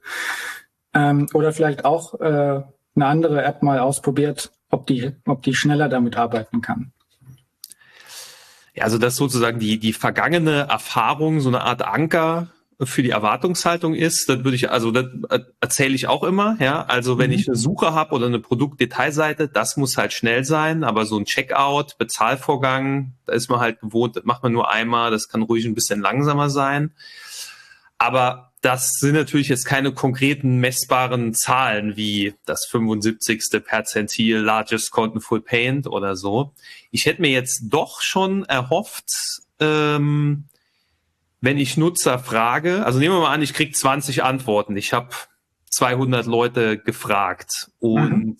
Ähm, 0.94 1.28
oder 1.34 1.52
vielleicht 1.52 1.84
auch 1.84 2.18
äh, 2.20 2.62
eine 2.94 3.06
andere 3.06 3.42
App 3.42 3.62
mal 3.62 3.78
ausprobiert, 3.78 4.50
ob 4.70 4.86
die, 4.86 5.12
ob 5.26 5.42
die 5.42 5.54
schneller 5.54 5.88
damit 5.88 6.16
arbeiten 6.16 6.60
kann. 6.60 6.92
Ja, 8.74 8.84
also 8.84 8.98
das 8.98 9.16
sozusagen 9.16 9.58
die, 9.58 9.78
die 9.78 9.92
vergangene 9.92 10.68
Erfahrung, 10.68 11.40
so 11.40 11.48
eine 11.48 11.62
Art 11.62 11.82
Anker 11.82 12.48
für 12.82 13.02
die 13.02 13.10
Erwartungshaltung 13.10 13.94
ist, 13.94 14.28
dann 14.28 14.44
würde 14.44 14.56
ich, 14.56 14.70
also 14.70 14.90
das 14.90 15.06
erzähle 15.60 15.94
ich 15.94 16.06
auch 16.08 16.24
immer, 16.24 16.56
ja. 16.60 16.84
Also 16.84 17.18
wenn 17.18 17.30
mhm. 17.30 17.36
ich 17.36 17.48
eine 17.48 17.56
Suche 17.56 17.92
habe 17.92 18.14
oder 18.14 18.26
eine 18.26 18.40
Produktdetailseite, 18.40 19.48
das 19.48 19.76
muss 19.76 19.96
halt 19.96 20.12
schnell 20.12 20.44
sein, 20.44 20.84
aber 20.84 21.06
so 21.06 21.18
ein 21.18 21.24
Checkout, 21.24 21.98
Bezahlvorgang, 21.98 23.12
da 23.26 23.34
ist 23.34 23.50
man 23.50 23.60
halt 23.60 23.80
gewohnt, 23.80 24.16
das 24.16 24.24
macht 24.24 24.42
man 24.42 24.52
nur 24.52 24.70
einmal, 24.70 25.10
das 25.10 25.28
kann 25.28 25.42
ruhig 25.42 25.64
ein 25.66 25.74
bisschen 25.74 26.00
langsamer 26.00 26.50
sein. 26.50 26.92
Aber 27.98 28.50
das 28.62 28.92
sind 28.98 29.14
natürlich 29.14 29.48
jetzt 29.48 29.64
keine 29.64 29.92
konkreten 29.92 30.58
messbaren 30.58 31.34
Zahlen 31.34 31.96
wie 31.96 32.34
das 32.44 32.66
75. 32.66 33.62
Perzentil 33.64 34.38
Largest 34.38 34.90
Contentful 34.90 35.40
Paint 35.40 35.86
oder 35.86 36.16
so. 36.16 36.52
Ich 36.90 37.06
hätte 37.06 37.22
mir 37.22 37.30
jetzt 37.30 37.64
doch 37.68 38.02
schon 38.02 38.44
erhofft, 38.44 39.40
ähm, 39.60 40.44
wenn 41.40 41.58
ich 41.58 41.76
Nutzer 41.76 42.18
frage, 42.18 42.84
also 42.84 42.98
nehmen 42.98 43.14
wir 43.14 43.20
mal 43.20 43.32
an, 43.32 43.42
ich 43.42 43.54
krieg 43.54 43.76
20 43.76 44.22
Antworten. 44.22 44.76
Ich 44.76 44.92
habe 44.92 45.08
200 45.70 46.26
Leute 46.26 46.78
gefragt 46.78 47.70
und 47.78 48.28
mhm 48.28 48.34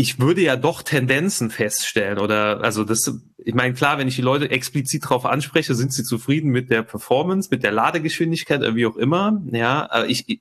ich 0.00 0.20
würde 0.20 0.40
ja 0.40 0.54
doch 0.54 0.82
Tendenzen 0.82 1.50
feststellen 1.50 2.20
oder 2.20 2.62
also 2.62 2.84
das, 2.84 3.12
ich 3.36 3.54
meine 3.54 3.74
klar, 3.74 3.98
wenn 3.98 4.06
ich 4.06 4.14
die 4.14 4.22
Leute 4.22 4.48
explizit 4.48 5.02
darauf 5.04 5.26
anspreche, 5.26 5.74
sind 5.74 5.92
sie 5.92 6.04
zufrieden 6.04 6.50
mit 6.50 6.70
der 6.70 6.84
Performance, 6.84 7.48
mit 7.50 7.64
der 7.64 7.72
Ladegeschwindigkeit 7.72 8.60
oder 8.60 8.76
wie 8.76 8.86
auch 8.86 8.96
immer. 8.96 9.42
Ja, 9.50 10.04
ich 10.04 10.40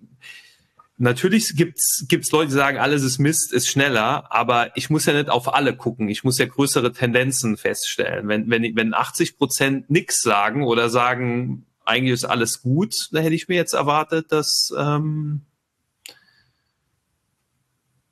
natürlich 0.97 1.55
gibt's 1.55 2.05
gibt's 2.07 2.31
Leute, 2.31 2.49
die 2.49 2.55
sagen, 2.55 2.77
alles 2.77 3.03
ist 3.03 3.19
Mist, 3.19 3.53
ist 3.53 3.67
schneller, 3.67 4.31
aber 4.31 4.75
ich 4.75 4.89
muss 4.89 5.05
ja 5.05 5.13
nicht 5.13 5.29
auf 5.29 5.53
alle 5.53 5.75
gucken. 5.75 6.09
Ich 6.09 6.23
muss 6.23 6.37
ja 6.37 6.45
größere 6.45 6.91
Tendenzen 6.91 7.57
feststellen. 7.57 8.27
Wenn 8.27 8.49
wenn 8.49 8.75
wenn 8.75 8.93
80 8.93 9.37
Prozent 9.37 9.89
nix 9.89 10.21
sagen 10.21 10.63
oder 10.63 10.89
sagen, 10.89 11.65
eigentlich 11.85 12.13
ist 12.13 12.25
alles 12.25 12.61
gut, 12.61 13.09
dann 13.11 13.23
hätte 13.23 13.35
ich 13.35 13.47
mir 13.47 13.55
jetzt 13.55 13.73
erwartet, 13.73 14.31
dass 14.31 14.73
ähm, 14.77 15.41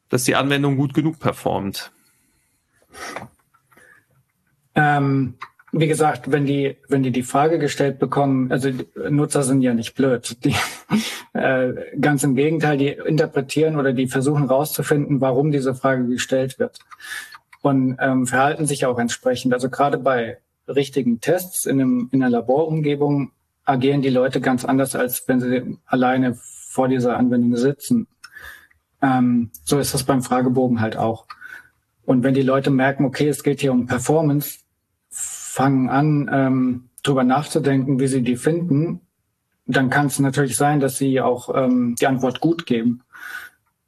dass 0.10 0.24
die 0.24 0.36
Anwendung 0.36 0.78
gut 0.78 0.94
genug 0.94 1.20
performt? 1.20 1.92
Ähm, 4.76 5.38
wie 5.80 5.88
gesagt, 5.88 6.32
wenn 6.32 6.46
die, 6.46 6.78
wenn 6.88 7.04
die 7.04 7.12
die 7.12 7.24
Frage 7.24 7.60
gestellt 7.60 8.00
bekommen, 8.00 8.52
also 8.52 8.70
Nutzer 9.10 9.44
sind 9.44 9.62
ja 9.62 9.74
nicht 9.74 9.94
blöd. 9.94 10.38
Die, 10.46 10.56
äh, 11.34 11.74
ganz 12.00 12.24
im 12.24 12.36
Gegenteil, 12.36 12.78
die 12.78 12.90
interpretieren 12.90 13.76
oder 13.76 13.92
die 13.92 14.08
versuchen 14.08 14.46
rauszufinden, 14.46 15.20
warum 15.20 15.52
diese 15.52 15.76
Frage 15.76 16.08
gestellt 16.08 16.60
wird. 16.60 16.80
Und 17.62 17.98
ähm, 18.00 18.26
verhalten 18.26 18.66
sich 18.66 18.86
auch 18.86 19.00
entsprechend. 19.00 19.54
Also 19.54 19.70
gerade 19.70 19.98
bei 19.98 20.38
richtigen 20.68 21.20
Tests 21.20 21.66
in, 21.66 21.82
einem, 21.82 22.10
in 22.12 22.24
einer 22.24 22.32
Laborumgebung 22.32 23.32
agieren 23.66 24.02
die 24.02 24.10
Leute 24.10 24.40
ganz 24.40 24.64
anders, 24.64 24.96
als 24.96 25.28
wenn 25.28 25.42
sie 25.42 25.78
alleine 25.86 26.36
vor 26.36 26.88
dieser 26.88 27.18
Anwendung 27.18 27.58
sitzen. 27.58 28.08
Ähm, 29.02 29.50
so 29.64 29.78
ist 29.78 29.94
das 29.94 30.04
beim 30.04 30.22
Fragebogen 30.22 30.80
halt 30.80 30.96
auch. 30.96 31.26
Und 32.06 32.24
wenn 32.24 32.34
die 32.34 32.44
Leute 32.44 32.70
merken, 32.70 33.04
okay, 33.04 33.28
es 33.28 33.44
geht 33.44 33.60
hier 33.62 33.74
um 33.74 33.88
Performance, 33.88 34.60
fangen 35.56 35.88
an, 35.90 36.30
ähm, 36.34 36.90
drüber 37.02 37.24
nachzudenken, 37.24 37.98
wie 37.98 38.08
sie 38.08 38.24
die 38.24 38.36
finden, 38.36 39.00
dann 39.66 39.90
kann 39.90 40.08
es 40.08 40.20
natürlich 40.20 40.58
sein, 40.58 40.82
dass 40.82 40.98
sie 40.98 41.22
auch 41.22 41.48
ähm, 41.56 41.96
die 41.98 42.08
Antwort 42.08 42.42
gut 42.42 42.66
geben. 42.66 43.04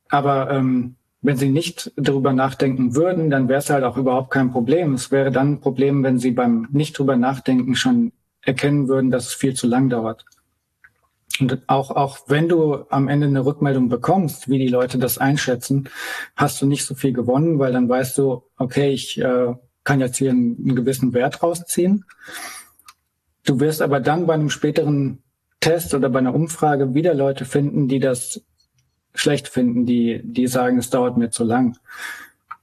Aber 0.07 0.49
ähm, 0.49 0.95
wenn 1.21 1.35
sie 1.35 1.49
nicht 1.49 1.91
darüber 1.97 2.31
nachdenken 2.31 2.95
würden, 2.95 3.29
dann 3.29 3.49
wäre 3.49 3.59
es 3.59 3.69
halt 3.69 3.83
auch 3.83 3.97
überhaupt 3.97 4.31
kein 4.31 4.49
Problem. 4.49 4.93
Es 4.93 5.11
wäre 5.11 5.29
dann 5.29 5.55
ein 5.55 5.59
Problem, 5.59 6.03
wenn 6.03 6.19
sie 6.19 6.31
beim 6.31 6.69
nicht 6.71 6.97
drüber 6.97 7.17
nachdenken 7.17 7.75
schon 7.75 8.13
erkennen 8.41 8.87
würden, 8.87 9.11
dass 9.11 9.27
es 9.27 9.33
viel 9.33 9.53
zu 9.53 9.67
lang 9.67 9.89
dauert. 9.89 10.23
Und 11.41 11.63
auch, 11.67 11.91
auch 11.91 12.19
wenn 12.27 12.47
du 12.47 12.85
am 12.89 13.09
Ende 13.09 13.27
eine 13.27 13.45
Rückmeldung 13.45 13.89
bekommst, 13.89 14.47
wie 14.47 14.57
die 14.57 14.69
Leute 14.69 14.99
das 14.99 15.17
einschätzen, 15.17 15.89
hast 16.37 16.61
du 16.61 16.65
nicht 16.65 16.85
so 16.85 16.95
viel 16.95 17.11
gewonnen, 17.11 17.59
weil 17.59 17.73
dann 17.73 17.89
weißt 17.89 18.17
du, 18.19 18.43
okay, 18.57 18.91
ich 18.91 19.19
äh, 19.19 19.53
kann 19.87 20.01
jetzt 20.01 20.17
hier 20.17 20.31
einen, 20.31 20.57
einen 20.59 20.75
gewissen 20.75 21.13
Wert 21.13 21.41
rausziehen. 21.41 22.03
Du 23.45 23.61
wirst 23.61 23.81
aber 23.81 24.01
dann 24.01 24.27
bei 24.27 24.33
einem 24.33 24.49
späteren 24.49 25.23
Test 25.61 25.93
oder 25.93 26.09
bei 26.09 26.19
einer 26.19 26.35
Umfrage 26.35 26.93
wieder 26.93 27.13
Leute 27.13 27.45
finden, 27.45 27.87
die 27.87 27.99
das 27.99 28.43
schlecht 29.13 29.47
finden, 29.47 29.85
die, 29.85 30.19
die 30.25 30.47
sagen, 30.47 30.77
es 30.77 30.89
dauert 30.89 31.15
mir 31.15 31.29
zu 31.29 31.45
lang. 31.45 31.77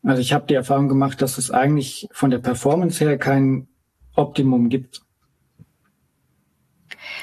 Also 0.02 0.20
ich 0.20 0.34
habe 0.34 0.46
die 0.46 0.54
Erfahrung 0.54 0.86
gemacht, 0.86 1.22
dass 1.22 1.38
es 1.38 1.50
eigentlich 1.50 2.08
von 2.12 2.30
der 2.30 2.40
Performance 2.40 3.02
her 3.02 3.16
kein 3.16 3.68
Optimum 4.14 4.68
gibt. 4.68 5.00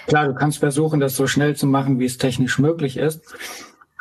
Klar, 0.07 0.29
du 0.29 0.33
kannst 0.33 0.57
versuchen, 0.57 0.99
das 0.99 1.15
so 1.15 1.27
schnell 1.27 1.55
zu 1.55 1.67
machen, 1.67 1.99
wie 1.99 2.05
es 2.05 2.17
technisch 2.17 2.57
möglich 2.57 2.97
ist. 2.97 3.23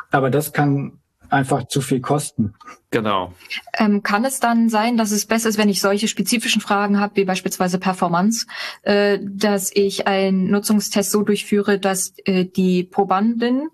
Aber 0.09 0.31
das 0.31 0.51
kann 0.51 1.00
einfach 1.31 1.67
zu 1.67 1.81
viel 1.81 2.01
kosten. 2.01 2.53
Genau. 2.89 3.33
Ähm, 3.77 4.03
kann 4.03 4.25
es 4.25 4.39
dann 4.39 4.69
sein, 4.69 4.97
dass 4.97 5.11
es 5.11 5.25
besser 5.25 5.49
ist, 5.49 5.57
wenn 5.57 5.69
ich 5.69 5.81
solche 5.81 6.07
spezifischen 6.07 6.61
Fragen 6.61 6.99
habe, 6.99 7.15
wie 7.15 7.25
beispielsweise 7.25 7.79
Performance, 7.79 8.47
äh, 8.83 9.19
dass 9.21 9.71
ich 9.73 10.07
einen 10.07 10.49
Nutzungstest 10.49 11.11
so 11.11 11.23
durchführe, 11.23 11.79
dass 11.79 12.13
äh, 12.25 12.45
die 12.45 12.83
Probandin 12.83 13.69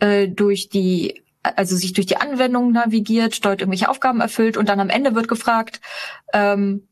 äh, 0.00 0.28
durch 0.28 0.68
die 0.68 1.22
also 1.42 1.76
sich 1.76 1.94
durch 1.94 2.06
die 2.06 2.18
Anwendung 2.18 2.72
navigiert, 2.72 3.42
dort 3.44 3.60
irgendwelche 3.62 3.88
Aufgaben 3.88 4.20
erfüllt 4.20 4.56
und 4.58 4.68
dann 4.68 4.80
am 4.80 4.90
Ende 4.90 5.14
wird 5.14 5.28
gefragt, 5.28 5.80
ähm, 6.34 6.88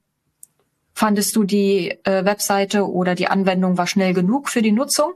Fandest 0.98 1.36
du 1.36 1.44
die 1.44 1.90
äh, 2.04 2.24
Webseite 2.24 2.90
oder 2.90 3.14
die 3.14 3.28
Anwendung 3.28 3.76
war 3.76 3.86
schnell 3.86 4.14
genug 4.14 4.48
für 4.48 4.62
die 4.62 4.72
Nutzung? 4.72 5.12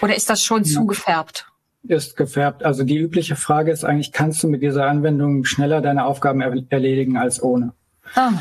Oder 0.00 0.14
ist 0.14 0.30
das 0.30 0.44
schon 0.44 0.62
ja. 0.62 0.70
zu 0.70 0.86
gefärbt? 0.86 1.49
Ist 1.82 2.16
gefärbt. 2.16 2.64
Also 2.64 2.84
die 2.84 2.98
übliche 2.98 3.36
Frage 3.36 3.72
ist 3.72 3.84
eigentlich, 3.84 4.12
kannst 4.12 4.42
du 4.42 4.48
mit 4.48 4.62
dieser 4.62 4.86
Anwendung 4.86 5.44
schneller 5.44 5.80
deine 5.80 6.04
Aufgaben 6.04 6.40
er 6.40 6.54
erledigen 6.68 7.16
als 7.16 7.42
ohne? 7.42 7.72
Ah. 8.14 8.32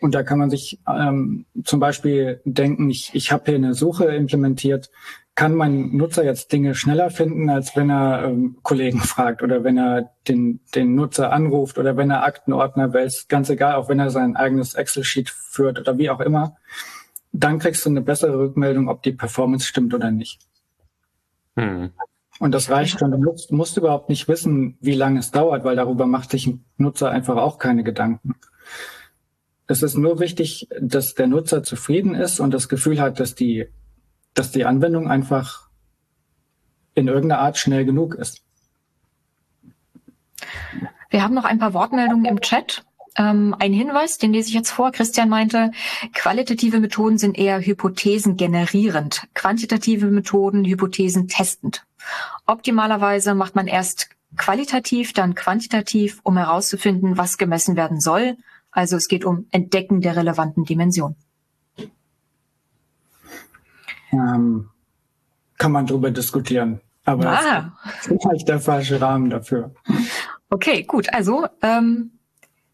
Und 0.00 0.14
da 0.14 0.22
kann 0.22 0.38
man 0.38 0.50
sich 0.50 0.80
ähm, 0.86 1.46
zum 1.64 1.80
Beispiel 1.80 2.40
denken, 2.44 2.88
ich, 2.90 3.10
ich 3.14 3.32
habe 3.32 3.44
hier 3.46 3.56
eine 3.56 3.74
Suche 3.74 4.04
implementiert, 4.06 4.90
kann 5.34 5.54
mein 5.54 5.96
Nutzer 5.96 6.24
jetzt 6.24 6.52
Dinge 6.52 6.74
schneller 6.74 7.10
finden, 7.10 7.48
als 7.48 7.76
wenn 7.76 7.90
er 7.90 8.24
ähm, 8.24 8.58
Kollegen 8.62 8.98
fragt 9.00 9.42
oder 9.42 9.62
wenn 9.62 9.78
er 9.78 10.10
den, 10.26 10.60
den 10.74 10.96
Nutzer 10.96 11.32
anruft 11.32 11.78
oder 11.78 11.96
wenn 11.96 12.10
er 12.10 12.24
Aktenordner 12.24 12.92
wälzt, 12.92 13.28
ganz 13.28 13.48
egal, 13.48 13.76
auch 13.76 13.88
wenn 13.88 14.00
er 14.00 14.10
sein 14.10 14.36
eigenes 14.36 14.74
Excel-Sheet 14.74 15.30
führt 15.30 15.78
oder 15.78 15.96
wie 15.98 16.10
auch 16.10 16.20
immer, 16.20 16.56
dann 17.32 17.58
kriegst 17.58 17.84
du 17.84 17.90
eine 17.90 18.00
bessere 18.00 18.38
Rückmeldung, 18.38 18.88
ob 18.88 19.02
die 19.02 19.12
Performance 19.12 19.66
stimmt 19.66 19.94
oder 19.94 20.10
nicht. 20.10 20.40
Hm. 21.56 21.90
Und 22.38 22.52
das 22.52 22.70
reicht 22.70 22.98
schon. 22.98 23.10
Du 23.10 23.18
musst, 23.18 23.50
musst 23.50 23.76
überhaupt 23.76 24.08
nicht 24.08 24.28
wissen, 24.28 24.76
wie 24.80 24.94
lange 24.94 25.18
es 25.18 25.30
dauert, 25.30 25.64
weil 25.64 25.76
darüber 25.76 26.06
macht 26.06 26.30
sich 26.30 26.46
ein 26.46 26.64
Nutzer 26.76 27.10
einfach 27.10 27.36
auch 27.36 27.58
keine 27.58 27.82
Gedanken. 27.82 28.36
Es 29.66 29.82
ist 29.82 29.96
nur 29.96 30.20
wichtig, 30.20 30.68
dass 30.80 31.14
der 31.14 31.26
Nutzer 31.26 31.62
zufrieden 31.62 32.14
ist 32.14 32.40
und 32.40 32.54
das 32.54 32.68
Gefühl 32.68 33.00
hat, 33.00 33.20
dass 33.20 33.34
die 33.34 33.68
dass 34.38 34.52
die 34.52 34.64
Anwendung 34.64 35.08
einfach 35.08 35.68
in 36.94 37.08
irgendeiner 37.08 37.40
Art 37.40 37.58
schnell 37.58 37.84
genug 37.84 38.14
ist. 38.14 38.42
Wir 41.10 41.22
haben 41.22 41.34
noch 41.34 41.44
ein 41.44 41.58
paar 41.58 41.74
Wortmeldungen 41.74 42.24
im 42.26 42.40
Chat. 42.40 42.84
Ähm, 43.16 43.56
ein 43.58 43.72
Hinweis, 43.72 44.18
den 44.18 44.32
lese 44.32 44.48
ich 44.48 44.54
jetzt 44.54 44.70
vor. 44.70 44.92
Christian 44.92 45.28
meinte, 45.28 45.72
qualitative 46.14 46.78
Methoden 46.78 47.18
sind 47.18 47.36
eher 47.36 47.60
Hypothesen 47.60 48.36
generierend, 48.36 49.26
quantitative 49.34 50.06
Methoden 50.06 50.64
Hypothesen 50.64 51.26
testend. 51.26 51.84
Optimalerweise 52.46 53.34
macht 53.34 53.54
man 53.54 53.66
erst 53.66 54.10
qualitativ, 54.36 55.12
dann 55.12 55.34
quantitativ, 55.34 56.20
um 56.22 56.36
herauszufinden, 56.36 57.16
was 57.16 57.38
gemessen 57.38 57.76
werden 57.76 58.00
soll. 58.00 58.36
Also 58.70 58.96
es 58.96 59.08
geht 59.08 59.24
um 59.24 59.46
Entdecken 59.50 60.00
der 60.00 60.16
relevanten 60.16 60.64
Dimension 60.64 61.16
ähm, 64.12 64.70
kann 65.58 65.72
man 65.72 65.86
darüber 65.86 66.10
diskutieren. 66.10 66.80
Aber 67.04 67.26
ah. 67.26 67.72
ist 68.00 68.22
vielleicht 68.22 68.48
der 68.48 68.60
falsche 68.60 69.00
Rahmen 69.00 69.30
dafür. 69.30 69.74
Okay, 70.50 70.82
gut. 70.82 71.12
Also, 71.12 71.46
ähm, 71.62 72.12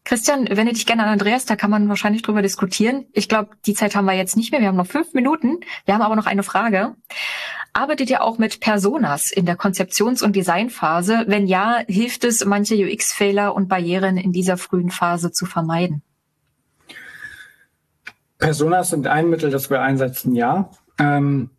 Christian, 0.03 0.47
wende 0.49 0.73
dich 0.73 0.85
gerne 0.85 1.03
an 1.03 1.09
Andreas, 1.09 1.45
da 1.45 1.55
kann 1.55 1.71
man 1.71 1.89
wahrscheinlich 1.89 2.21
drüber 2.21 2.41
diskutieren. 2.41 3.05
Ich 3.13 3.27
glaube, 3.27 3.51
die 3.65 3.73
Zeit 3.73 3.95
haben 3.95 4.05
wir 4.05 4.13
jetzt 4.13 4.37
nicht 4.37 4.51
mehr. 4.51 4.61
Wir 4.61 4.67
haben 4.67 4.75
noch 4.75 4.87
fünf 4.87 5.13
Minuten. 5.13 5.61
Wir 5.85 5.93
haben 5.93 6.01
aber 6.01 6.15
noch 6.15 6.27
eine 6.27 6.43
Frage. 6.43 6.95
Arbeitet 7.77 8.09
ihr 8.09 8.23
auch 8.23 8.37
mit 8.37 8.61
Personas 8.61 9.33
in 9.33 9.45
der 9.45 9.57
Konzeptions- 9.57 10.23
und 10.23 10.33
Designphase? 10.33 11.25
Wenn 11.27 11.45
ja, 11.45 11.81
hilft 11.87 12.23
es, 12.23 12.45
manche 12.45 12.75
UX-Fehler 12.75 13.53
und 13.53 13.67
Barrieren 13.67 14.15
in 14.15 14.31
dieser 14.31 14.55
frühen 14.55 14.91
Phase 14.91 15.33
zu 15.33 15.45
vermeiden? 15.45 16.01
Personas 18.37 18.91
sind 18.91 19.07
ein 19.07 19.29
Mittel, 19.29 19.49
das 19.49 19.69
wir 19.69 19.81
einsetzen, 19.81 20.35
ja. 20.35 20.69
Ähm, 20.99 21.49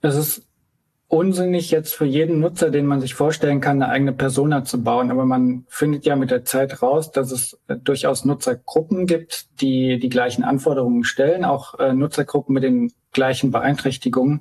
ist 0.00 0.42
unsinnig, 1.12 1.70
jetzt 1.70 1.94
für 1.94 2.06
jeden 2.06 2.40
Nutzer, 2.40 2.70
den 2.70 2.86
man 2.86 3.02
sich 3.02 3.14
vorstellen 3.14 3.60
kann, 3.60 3.82
eine 3.82 3.92
eigene 3.92 4.14
Persona 4.14 4.64
zu 4.64 4.82
bauen. 4.82 5.10
Aber 5.10 5.26
man 5.26 5.66
findet 5.68 6.06
ja 6.06 6.16
mit 6.16 6.30
der 6.30 6.46
Zeit 6.46 6.80
raus, 6.80 7.12
dass 7.12 7.30
es 7.30 7.60
äh, 7.68 7.76
durchaus 7.76 8.24
Nutzergruppen 8.24 9.06
gibt, 9.06 9.60
die 9.60 9.98
die 9.98 10.08
gleichen 10.08 10.42
Anforderungen 10.42 11.04
stellen, 11.04 11.44
auch 11.44 11.78
äh, 11.78 11.92
Nutzergruppen 11.92 12.54
mit 12.54 12.62
den 12.62 12.92
gleichen 13.12 13.50
Beeinträchtigungen. 13.50 14.40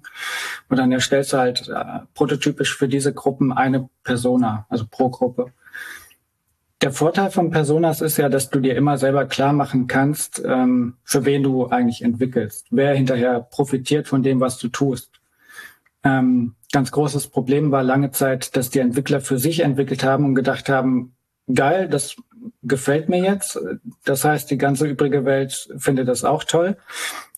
Und 0.69 0.77
dann 0.77 0.93
erstellst 0.93 1.33
du 1.33 1.37
halt 1.39 1.67
äh, 1.67 2.05
prototypisch 2.13 2.77
für 2.77 2.87
diese 2.87 3.13
Gruppen 3.13 3.51
eine 3.51 3.89
Persona, 4.05 4.65
also 4.69 4.85
pro 4.89 5.09
Gruppe. 5.09 5.51
Der 6.81 6.93
Vorteil 6.93 7.31
von 7.31 7.51
Personas 7.51 7.99
ist 7.99 8.15
ja, 8.15 8.29
dass 8.29 8.49
du 8.49 8.61
dir 8.61 8.77
immer 8.77 8.97
selber 8.97 9.25
klar 9.25 9.51
machen 9.51 9.87
kannst, 9.87 10.41
ähm, 10.45 10.95
für 11.03 11.25
wen 11.25 11.43
du 11.43 11.67
eigentlich 11.67 12.01
entwickelst, 12.01 12.67
wer 12.71 12.95
hinterher 12.95 13.41
profitiert 13.41 14.07
von 14.07 14.23
dem, 14.23 14.39
was 14.39 14.57
du 14.57 14.69
tust. 14.69 15.11
Ähm, 16.03 16.55
ganz 16.71 16.91
großes 16.91 17.27
Problem 17.27 17.71
war 17.71 17.83
lange 17.83 18.11
Zeit, 18.11 18.55
dass 18.55 18.69
die 18.69 18.79
Entwickler 18.79 19.21
für 19.21 19.37
sich 19.37 19.61
entwickelt 19.61 20.03
haben 20.03 20.25
und 20.25 20.35
gedacht 20.35 20.69
haben, 20.69 21.15
geil, 21.53 21.87
das 21.89 22.15
gefällt 22.63 23.09
mir 23.09 23.23
jetzt. 23.23 23.59
Das 24.05 24.23
heißt, 24.23 24.49
die 24.49 24.57
ganze 24.57 24.87
übrige 24.87 25.25
Welt 25.25 25.69
findet 25.77 26.07
das 26.07 26.23
auch 26.23 26.43
toll. 26.43 26.77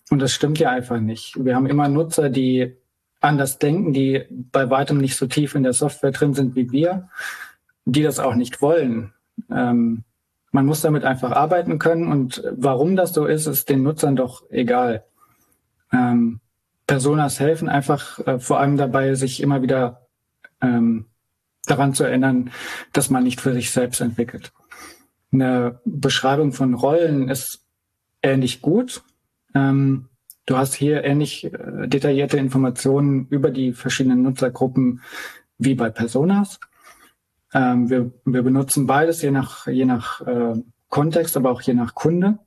Und 0.09 0.19
das 0.19 0.33
stimmt 0.33 0.59
ja 0.59 0.69
einfach 0.69 0.99
nicht. 0.99 1.43
Wir 1.43 1.55
haben 1.55 1.65
immer 1.65 1.87
Nutzer, 1.87 2.29
die 2.29 2.75
anders 3.21 3.57
denken, 3.57 3.93
die 3.93 4.25
bei 4.29 4.69
weitem 4.69 4.97
nicht 4.97 5.15
so 5.15 5.27
tief 5.27 5.55
in 5.55 5.63
der 5.63 5.73
Software 5.73 6.11
drin 6.11 6.33
sind 6.33 6.55
wie 6.55 6.71
wir, 6.71 7.09
die 7.85 8.03
das 8.03 8.19
auch 8.19 8.35
nicht 8.35 8.61
wollen. 8.61 9.13
Ähm, 9.49 10.03
man 10.51 10.65
muss 10.65 10.81
damit 10.81 11.03
einfach 11.03 11.31
arbeiten 11.31 11.79
können 11.79 12.11
und 12.11 12.43
warum 12.51 12.95
das 12.95 13.13
so 13.13 13.25
ist, 13.25 13.47
ist 13.47 13.69
den 13.69 13.81
Nutzern 13.81 14.15
doch 14.15 14.43
egal. 14.51 15.03
Ähm, 15.91 16.41
Personas 16.87 17.39
helfen 17.39 17.69
einfach 17.69 18.19
äh, 18.27 18.39
vor 18.39 18.59
allem 18.59 18.77
dabei, 18.77 19.15
sich 19.15 19.41
immer 19.41 19.61
wieder 19.61 20.07
ähm, 20.61 21.05
daran 21.65 21.93
zu 21.93 22.03
erinnern, 22.03 22.51
dass 22.91 23.09
man 23.09 23.23
nicht 23.23 23.41
für 23.41 23.53
sich 23.53 23.71
selbst 23.71 24.01
entwickelt. 24.01 24.51
Eine 25.31 25.79
Beschreibung 25.85 26.51
von 26.51 26.73
Rollen 26.73 27.29
ist 27.29 27.65
ähnlich 28.21 28.61
gut. 28.61 29.03
Ähm, 29.55 30.09
du 30.45 30.57
hast 30.57 30.73
hier 30.73 31.03
ähnlich 31.03 31.45
äh, 31.45 31.87
detaillierte 31.87 32.37
Informationen 32.37 33.27
über 33.29 33.49
die 33.49 33.73
verschiedenen 33.73 34.21
Nutzergruppen 34.23 35.01
wie 35.57 35.75
bei 35.75 35.89
Personas. 35.89 36.59
Ähm, 37.53 37.89
wir, 37.89 38.11
wir 38.25 38.43
benutzen 38.43 38.87
beides 38.87 39.21
je 39.21 39.31
nach, 39.31 39.67
je 39.67 39.85
nach 39.85 40.21
äh, 40.21 40.55
Kontext, 40.89 41.37
aber 41.37 41.51
auch 41.51 41.61
je 41.61 41.73
nach 41.73 41.95
Kunde, 41.95 42.39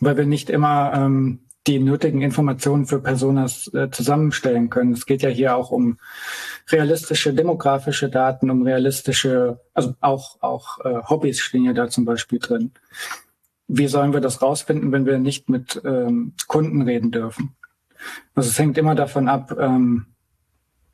weil 0.00 0.16
wir 0.16 0.26
nicht 0.26 0.50
immer 0.50 0.92
ähm, 0.94 1.40
die 1.66 1.78
nötigen 1.78 2.20
Informationen 2.20 2.84
für 2.84 3.00
Personas 3.00 3.72
äh, 3.72 3.90
zusammenstellen 3.90 4.68
können. 4.68 4.92
Es 4.92 5.06
geht 5.06 5.22
ja 5.22 5.30
hier 5.30 5.56
auch 5.56 5.70
um 5.70 5.98
realistische 6.70 7.32
demografische 7.32 8.10
Daten, 8.10 8.50
um 8.50 8.62
realistische, 8.62 9.60
also 9.72 9.94
auch, 10.00 10.42
auch 10.42 10.78
äh, 10.84 11.02
Hobbys 11.08 11.40
stehen 11.40 11.64
ja 11.64 11.72
da 11.72 11.88
zum 11.88 12.04
Beispiel 12.04 12.38
drin. 12.38 12.72
Wie 13.66 13.86
sollen 13.86 14.12
wir 14.12 14.20
das 14.20 14.42
rausfinden, 14.42 14.92
wenn 14.92 15.06
wir 15.06 15.18
nicht 15.18 15.48
mit 15.48 15.80
ähm, 15.84 16.34
Kunden 16.48 16.82
reden 16.82 17.10
dürfen? 17.10 17.56
Also 18.34 18.50
es 18.50 18.58
hängt 18.58 18.76
immer 18.76 18.94
davon 18.94 19.28
ab, 19.28 19.56
ähm, 19.58 20.06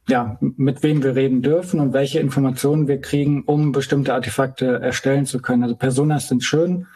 ja, 0.09 0.39
mit 0.41 0.83
wem 0.85 1.03
wir 1.03 1.17
reden 1.17 1.43
dürfen 1.43 1.81
und 1.81 1.93
welche 1.93 2.21
Informationen 2.21 2.87
wir 2.87 3.01
kriegen, 3.01 3.43
um 3.43 3.73
bestimmte 3.73 4.15
Artefakte 4.15 4.81
erstellen 4.81 5.27
zu 5.27 5.41
können. 5.41 5.65
Also 5.65 5.77
Personas 5.77 6.29
sind 6.29 6.45
schön, 6.45 6.87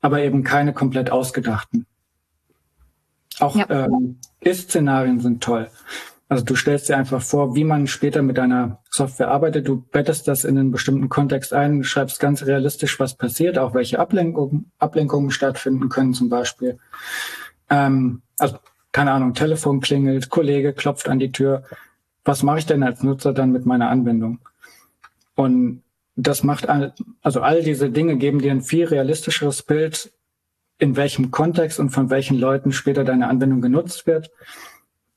aber 0.00 0.20
eben 0.22 0.44
keine 0.44 0.72
komplett 0.72 1.10
ausgedachten. 1.10 1.86
Auch 3.40 3.56
ja. 3.56 3.68
ähm, 3.68 4.18
Ist-Szenarien 4.40 5.20
sind 5.20 5.42
toll. 5.42 5.68
Also 6.28 6.44
du 6.44 6.54
stellst 6.54 6.88
dir 6.88 6.96
einfach 6.96 7.22
vor, 7.22 7.56
wie 7.56 7.64
man 7.64 7.88
später 7.88 8.22
mit 8.22 8.38
deiner 8.38 8.78
Software 8.88 9.32
arbeitet. 9.32 9.66
Du 9.66 9.84
bettest 9.90 10.28
das 10.28 10.44
in 10.44 10.56
einen 10.56 10.70
bestimmten 10.70 11.08
Kontext 11.08 11.52
ein, 11.52 11.82
schreibst 11.82 12.20
ganz 12.20 12.46
realistisch, 12.46 13.00
was 13.00 13.16
passiert, 13.16 13.58
auch 13.58 13.74
welche 13.74 13.98
Ablenkungen, 13.98 14.70
Ablenkungen 14.78 15.32
stattfinden 15.32 15.88
können 15.88 16.14
zum 16.14 16.28
Beispiel. 16.28 16.78
Ähm, 17.68 18.22
also 18.38 18.58
keine 18.92 19.12
Ahnung, 19.12 19.34
Telefon 19.34 19.80
klingelt, 19.80 20.30
Kollege 20.30 20.72
klopft 20.72 21.08
an 21.08 21.18
die 21.18 21.32
Tür 21.32 21.64
was 22.24 22.42
mache 22.42 22.58
ich 22.58 22.66
denn 22.66 22.82
als 22.82 23.02
Nutzer 23.02 23.32
dann 23.32 23.52
mit 23.52 23.66
meiner 23.66 23.88
Anwendung? 23.88 24.40
Und 25.34 25.82
das 26.16 26.42
macht, 26.42 26.68
all, 26.68 26.94
also 27.22 27.40
all 27.40 27.62
diese 27.62 27.90
Dinge 27.90 28.16
geben 28.16 28.40
dir 28.40 28.52
ein 28.52 28.62
viel 28.62 28.86
realistischeres 28.86 29.62
Bild, 29.62 30.12
in 30.80 30.96
welchem 30.96 31.30
Kontext 31.30 31.78
und 31.78 31.90
von 31.90 32.10
welchen 32.10 32.38
Leuten 32.38 32.72
später 32.72 33.04
deine 33.04 33.28
Anwendung 33.28 33.60
genutzt 33.60 34.06
wird. 34.06 34.30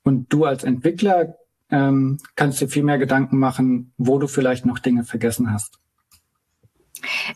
Und 0.02 0.32
du 0.32 0.44
als 0.44 0.62
Entwickler 0.62 1.36
ähm, 1.70 2.18
kannst 2.36 2.60
dir 2.60 2.68
viel 2.68 2.84
mehr 2.84 2.98
Gedanken 2.98 3.38
machen, 3.38 3.92
wo 3.96 4.18
du 4.18 4.26
vielleicht 4.26 4.66
noch 4.66 4.78
Dinge 4.78 5.04
vergessen 5.04 5.52
hast. 5.52 5.78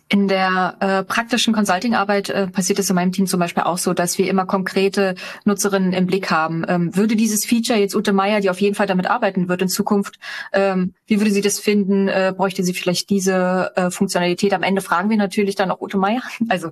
In 0.09 0.29
der 0.29 0.77
äh, 0.81 1.05
praktischen 1.05 1.53
Consulting-Arbeit 1.53 2.31
äh, 2.31 2.47
passiert 2.47 2.79
es 2.79 2.89
in 2.89 2.97
meinem 2.97 3.13
Team 3.13 3.27
zum 3.27 3.41
Beispiel 3.41 3.65
auch 3.65 3.79
so, 3.79 3.93
dass 3.93 4.19
wir 4.19 4.29
immer 4.29 4.47
konkrete 4.47 5.15
Nutzerinnen 5.45 5.93
im 5.93 6.07
Blick 6.07 6.31
haben. 6.31 6.65
Ähm, 6.69 6.97
würde 6.97 7.17
dieses 7.17 7.45
Feature 7.45 7.79
jetzt 7.79 7.95
Ute 7.95 8.13
Meier, 8.13 8.41
die 8.41 8.51
auf 8.51 8.61
jeden 8.61 8.75
Fall 8.75 8.87
damit 8.87 9.09
arbeiten 9.09 9.49
wird 9.49 9.63
in 9.63 9.69
Zukunft, 9.69 10.19
ähm, 10.53 10.95
wie 11.07 11.21
würde 11.21 11.31
sie 11.31 11.41
das 11.41 11.59
finden? 11.59 12.09
Äh, 12.09 12.33
bräuchte 12.37 12.63
sie 12.63 12.73
vielleicht 12.73 13.11
diese 13.11 13.73
äh, 13.77 13.91
Funktionalität? 13.91 14.55
Am 14.55 14.63
Ende 14.63 14.81
fragen 14.81 15.11
wir 15.11 15.17
natürlich 15.17 15.55
dann 15.55 15.71
auch 15.71 15.81
Ute 15.81 15.99
Meier, 15.99 16.23
also 16.49 16.71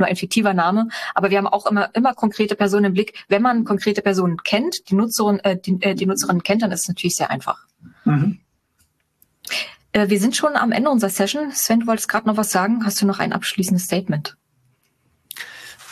nur 0.00 0.08
ein 0.08 0.16
fiktiver 0.16 0.54
Name, 0.54 0.88
aber 1.14 1.30
wir 1.30 1.38
haben 1.38 1.46
auch 1.46 1.66
immer 1.66 1.94
immer 1.94 2.14
konkrete 2.14 2.56
Personen 2.56 2.86
im 2.86 2.94
Blick. 2.94 3.24
Wenn 3.28 3.42
man 3.42 3.64
konkrete 3.64 4.02
Personen 4.02 4.38
kennt, 4.42 4.90
die 4.90 4.94
Nutzerin, 4.94 5.38
äh, 5.40 5.56
die, 5.56 5.78
äh, 5.82 5.94
die 5.94 6.06
Nutzerin 6.06 6.42
kennt, 6.42 6.62
dann 6.62 6.72
ist 6.72 6.80
es 6.80 6.88
natürlich 6.88 7.16
sehr 7.16 7.30
einfach. 7.30 7.66
Mhm. 8.04 8.40
Äh, 9.92 10.08
wir 10.08 10.20
sind 10.20 10.36
schon 10.36 10.56
am 10.56 10.72
Ende 10.72 10.90
unserer 10.90 11.10
Session. 11.10 11.52
Sven, 11.52 11.80
du 11.80 11.86
wolltest 11.86 12.08
gerade 12.08 12.26
noch 12.26 12.36
was 12.36 12.50
sagen. 12.50 12.84
Hast 12.84 13.00
du 13.00 13.06
noch 13.06 13.18
ein 13.18 13.32
abschließendes 13.32 13.84
Statement? 13.84 14.36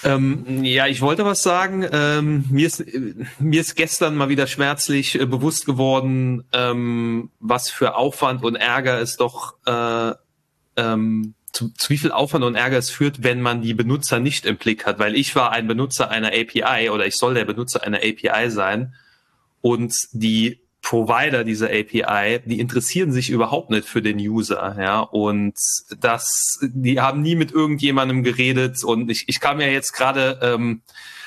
Ähm, 0.04 0.62
ja, 0.62 0.86
ich 0.86 1.00
wollte 1.00 1.24
was 1.24 1.42
sagen. 1.42 1.84
Ähm, 1.90 2.44
mir, 2.50 2.66
ist, 2.66 2.84
mir 3.40 3.60
ist 3.60 3.74
gestern 3.74 4.16
mal 4.16 4.28
wieder 4.28 4.46
schmerzlich 4.46 5.20
äh, 5.20 5.26
bewusst 5.26 5.66
geworden, 5.66 6.44
ähm, 6.52 7.30
was 7.40 7.70
für 7.70 7.96
Aufwand 7.96 8.44
und 8.44 8.54
Ärger 8.54 9.00
es 9.00 9.16
doch, 9.16 9.54
äh, 9.66 10.12
ähm, 10.76 11.34
zu, 11.52 11.70
zu 11.70 11.90
wie 11.90 11.98
viel 11.98 12.12
Aufwand 12.12 12.44
und 12.44 12.54
Ärger 12.54 12.78
es 12.78 12.90
führt, 12.90 13.22
wenn 13.22 13.40
man 13.40 13.62
die 13.62 13.74
Benutzer 13.74 14.20
nicht 14.20 14.46
im 14.46 14.56
Blick 14.56 14.86
hat. 14.86 14.98
Weil 14.98 15.16
ich 15.16 15.34
war 15.34 15.52
ein 15.52 15.66
Benutzer 15.66 16.10
einer 16.10 16.28
API 16.28 16.90
oder 16.90 17.06
ich 17.06 17.16
soll 17.16 17.34
der 17.34 17.44
Benutzer 17.44 17.82
einer 17.84 17.98
API 17.98 18.50
sein. 18.50 18.94
Und 19.60 19.94
die 20.12 20.60
Provider 20.82 21.44
dieser 21.44 21.66
API, 21.66 22.40
die 22.44 22.60
interessieren 22.60 23.12
sich 23.12 23.30
überhaupt 23.30 23.70
nicht 23.70 23.86
für 23.86 24.00
den 24.00 24.18
User, 24.18 24.76
ja, 24.78 25.00
und 25.00 25.54
das, 26.00 26.60
die 26.62 27.00
haben 27.00 27.20
nie 27.20 27.34
mit 27.34 27.52
irgendjemandem 27.52 28.22
geredet. 28.22 28.84
Und 28.84 29.10
ich, 29.10 29.24
ich 29.26 29.40
kam 29.40 29.60
ja 29.60 29.66
jetzt 29.66 29.92
gerade, 29.92 30.38
ähm, 30.40 30.82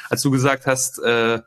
als 0.10 0.22
du 0.22 0.32
gesagt 0.32 0.66
hast, 0.66 1.00
äh, 1.00 1.42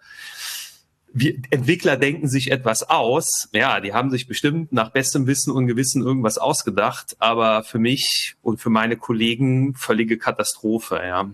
wir 1.17 1.37
Entwickler 1.51 1.97
denken 1.97 2.29
sich 2.29 2.51
etwas 2.51 2.83
aus. 2.83 3.49
Ja, 3.53 3.81
die 3.81 3.93
haben 3.93 4.11
sich 4.11 4.27
bestimmt 4.27 4.73
nach 4.73 4.91
bestem 4.91 5.29
Wissen 5.29 5.53
und 5.53 5.69
Gewissen 5.69 6.03
irgendwas 6.03 6.39
ausgedacht, 6.39 7.17
aber 7.21 7.63
für 7.63 7.79
mich 7.79 8.35
und 8.43 8.61
für 8.61 8.71
meine 8.71 8.97
Kollegen 8.97 9.75
völlige 9.75 10.19
Katastrophe, 10.19 11.01
ja. 11.05 11.31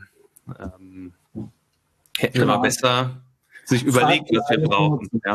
Ähm, 0.59 1.15
hätten 2.19 2.39
wir 2.39 2.47
mal 2.47 2.59
besser 2.59 3.23
sich 3.65 3.83
überlegt, 3.83 4.31
was 4.33 4.51
wir 4.51 4.69
brauchen. 4.69 5.09
Ja. 5.25 5.35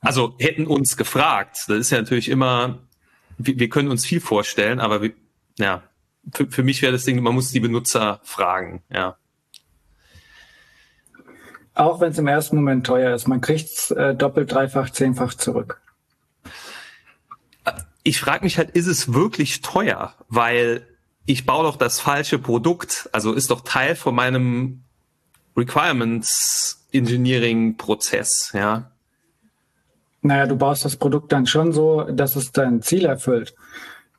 Also 0.00 0.34
hätten 0.38 0.66
uns 0.66 0.96
gefragt, 0.96 1.58
das 1.68 1.78
ist 1.78 1.90
ja 1.90 1.98
natürlich 1.98 2.28
immer, 2.28 2.80
wir, 3.38 3.58
wir 3.58 3.68
können 3.68 3.88
uns 3.88 4.04
viel 4.04 4.20
vorstellen, 4.20 4.80
aber 4.80 5.00
wir, 5.00 5.12
ja, 5.58 5.82
für, 6.32 6.50
für 6.50 6.62
mich 6.62 6.82
wäre 6.82 6.92
das 6.92 7.04
Ding, 7.04 7.22
man 7.22 7.34
muss 7.34 7.52
die 7.52 7.60
Benutzer 7.60 8.20
fragen, 8.24 8.82
ja. 8.90 9.16
Auch 11.74 12.00
wenn 12.00 12.12
es 12.12 12.18
im 12.18 12.28
ersten 12.28 12.56
Moment 12.56 12.86
teuer 12.86 13.14
ist, 13.14 13.26
man 13.26 13.40
kriegt 13.40 13.68
es 13.68 13.90
äh, 13.90 14.14
doppelt, 14.14 14.52
dreifach, 14.52 14.90
zehnfach 14.90 15.34
zurück. 15.34 15.80
Ich 18.04 18.20
frage 18.20 18.44
mich 18.44 18.58
halt, 18.58 18.70
ist 18.70 18.86
es 18.86 19.12
wirklich 19.12 19.60
teuer? 19.60 20.14
Weil 20.28 20.86
ich 21.26 21.46
baue 21.46 21.64
doch 21.64 21.76
das 21.76 22.00
falsche 22.00 22.38
Produkt, 22.38 23.08
also 23.12 23.32
ist 23.32 23.50
doch 23.50 23.62
Teil 23.62 23.96
von 23.96 24.14
meinem 24.14 24.82
Requirements 25.56 26.86
Engineering 26.92 27.76
Prozess, 27.76 28.52
ja. 28.52 28.90
Naja, 30.22 30.46
du 30.46 30.56
baust 30.56 30.84
das 30.84 30.96
Produkt 30.96 31.32
dann 31.32 31.46
schon 31.46 31.72
so, 31.72 32.04
dass 32.04 32.36
es 32.36 32.52
dein 32.52 32.82
Ziel 32.82 33.04
erfüllt. 33.04 33.54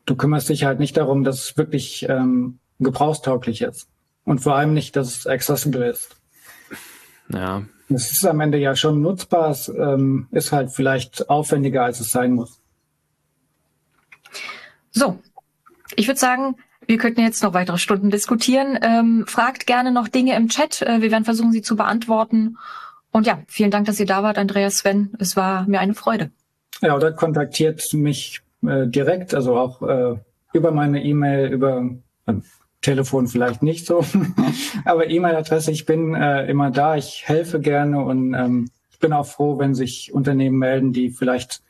Du 0.05 0.15
kümmerst 0.15 0.49
dich 0.49 0.65
halt 0.65 0.79
nicht 0.79 0.97
darum, 0.97 1.23
dass 1.23 1.43
es 1.43 1.57
wirklich 1.57 2.07
ähm, 2.09 2.59
gebrauchstauglich 2.79 3.61
ist. 3.61 3.87
Und 4.23 4.39
vor 4.39 4.55
allem 4.55 4.73
nicht, 4.73 4.95
dass 4.95 5.07
es 5.07 5.27
accessible 5.27 5.89
ist. 5.89 6.15
Ja. 7.29 7.63
Es 7.89 8.11
ist 8.11 8.25
am 8.25 8.39
Ende 8.39 8.57
ja 8.57 8.75
schon 8.75 9.01
nutzbar, 9.01 9.51
es 9.51 9.69
ähm, 9.69 10.27
ist 10.31 10.51
halt 10.51 10.71
vielleicht 10.71 11.29
aufwendiger, 11.29 11.83
als 11.83 11.99
es 11.99 12.11
sein 12.11 12.33
muss. 12.33 12.59
So, 14.91 15.19
ich 15.95 16.07
würde 16.07 16.19
sagen, 16.19 16.55
wir 16.87 16.97
könnten 16.97 17.21
jetzt 17.21 17.43
noch 17.43 17.53
weitere 17.53 17.77
Stunden 17.77 18.09
diskutieren. 18.09 18.79
Ähm, 18.81 19.25
fragt 19.27 19.67
gerne 19.67 19.91
noch 19.91 20.07
Dinge 20.07 20.35
im 20.35 20.49
Chat. 20.49 20.81
Äh, 20.81 21.01
wir 21.01 21.11
werden 21.11 21.25
versuchen, 21.25 21.51
sie 21.51 21.61
zu 21.61 21.75
beantworten. 21.75 22.57
Und 23.11 23.27
ja, 23.27 23.39
vielen 23.47 23.71
Dank, 23.71 23.85
dass 23.85 23.99
ihr 23.99 24.05
da 24.05 24.23
wart, 24.23 24.37
Andreas 24.37 24.77
Sven. 24.77 25.11
Es 25.19 25.35
war 25.35 25.67
mir 25.67 25.79
eine 25.79 25.93
Freude. 25.93 26.31
Ja, 26.81 26.95
oder 26.95 27.11
kontaktiert 27.11 27.81
mich 27.93 28.41
äh, 28.65 28.87
direkt, 28.87 29.33
also 29.33 29.57
auch 29.57 29.81
äh, 29.81 30.15
über 30.53 30.71
meine 30.71 31.03
E-Mail, 31.03 31.51
über 31.51 31.89
äh, 32.25 32.33
Telefon 32.85 33.27
vielleicht 33.27 33.63
nicht 33.63 33.87
so, 33.87 34.05
aber 34.85 35.09
E-Mail-Adresse, 35.09 35.71
ich 35.71 35.85
bin 35.85 36.13
äh, 36.13 36.45
immer 36.45 36.69
da, 36.69 36.95
ich 36.95 37.27
helfe 37.27 37.59
gerne 37.59 38.03
und 38.03 38.35
ähm, 38.35 38.69
ich 38.91 38.99
bin 38.99 39.11
auch 39.11 39.25
froh, 39.25 39.57
wenn 39.57 39.73
sich 39.73 40.13
Unternehmen 40.13 40.59
melden, 40.59 40.93
die 40.93 41.09
vielleicht 41.09 41.63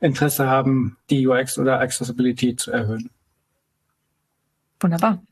Interesse 0.00 0.48
haben, 0.48 0.96
die 1.08 1.26
UX 1.26 1.58
oder 1.58 1.80
Accessibility 1.80 2.56
zu 2.56 2.72
erhöhen. 2.72 3.10
Wunderbar. 4.80 5.22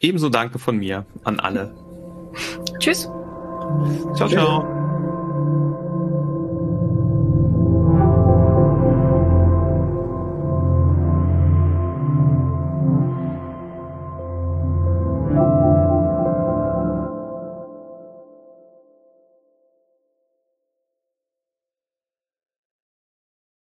Ebenso 0.00 0.28
danke 0.28 0.58
von 0.58 0.76
mir 0.76 1.06
an 1.24 1.40
alle. 1.40 1.74
Tschüss. 2.78 3.04
Ciao, 4.14 4.28
ciao. 4.28 4.77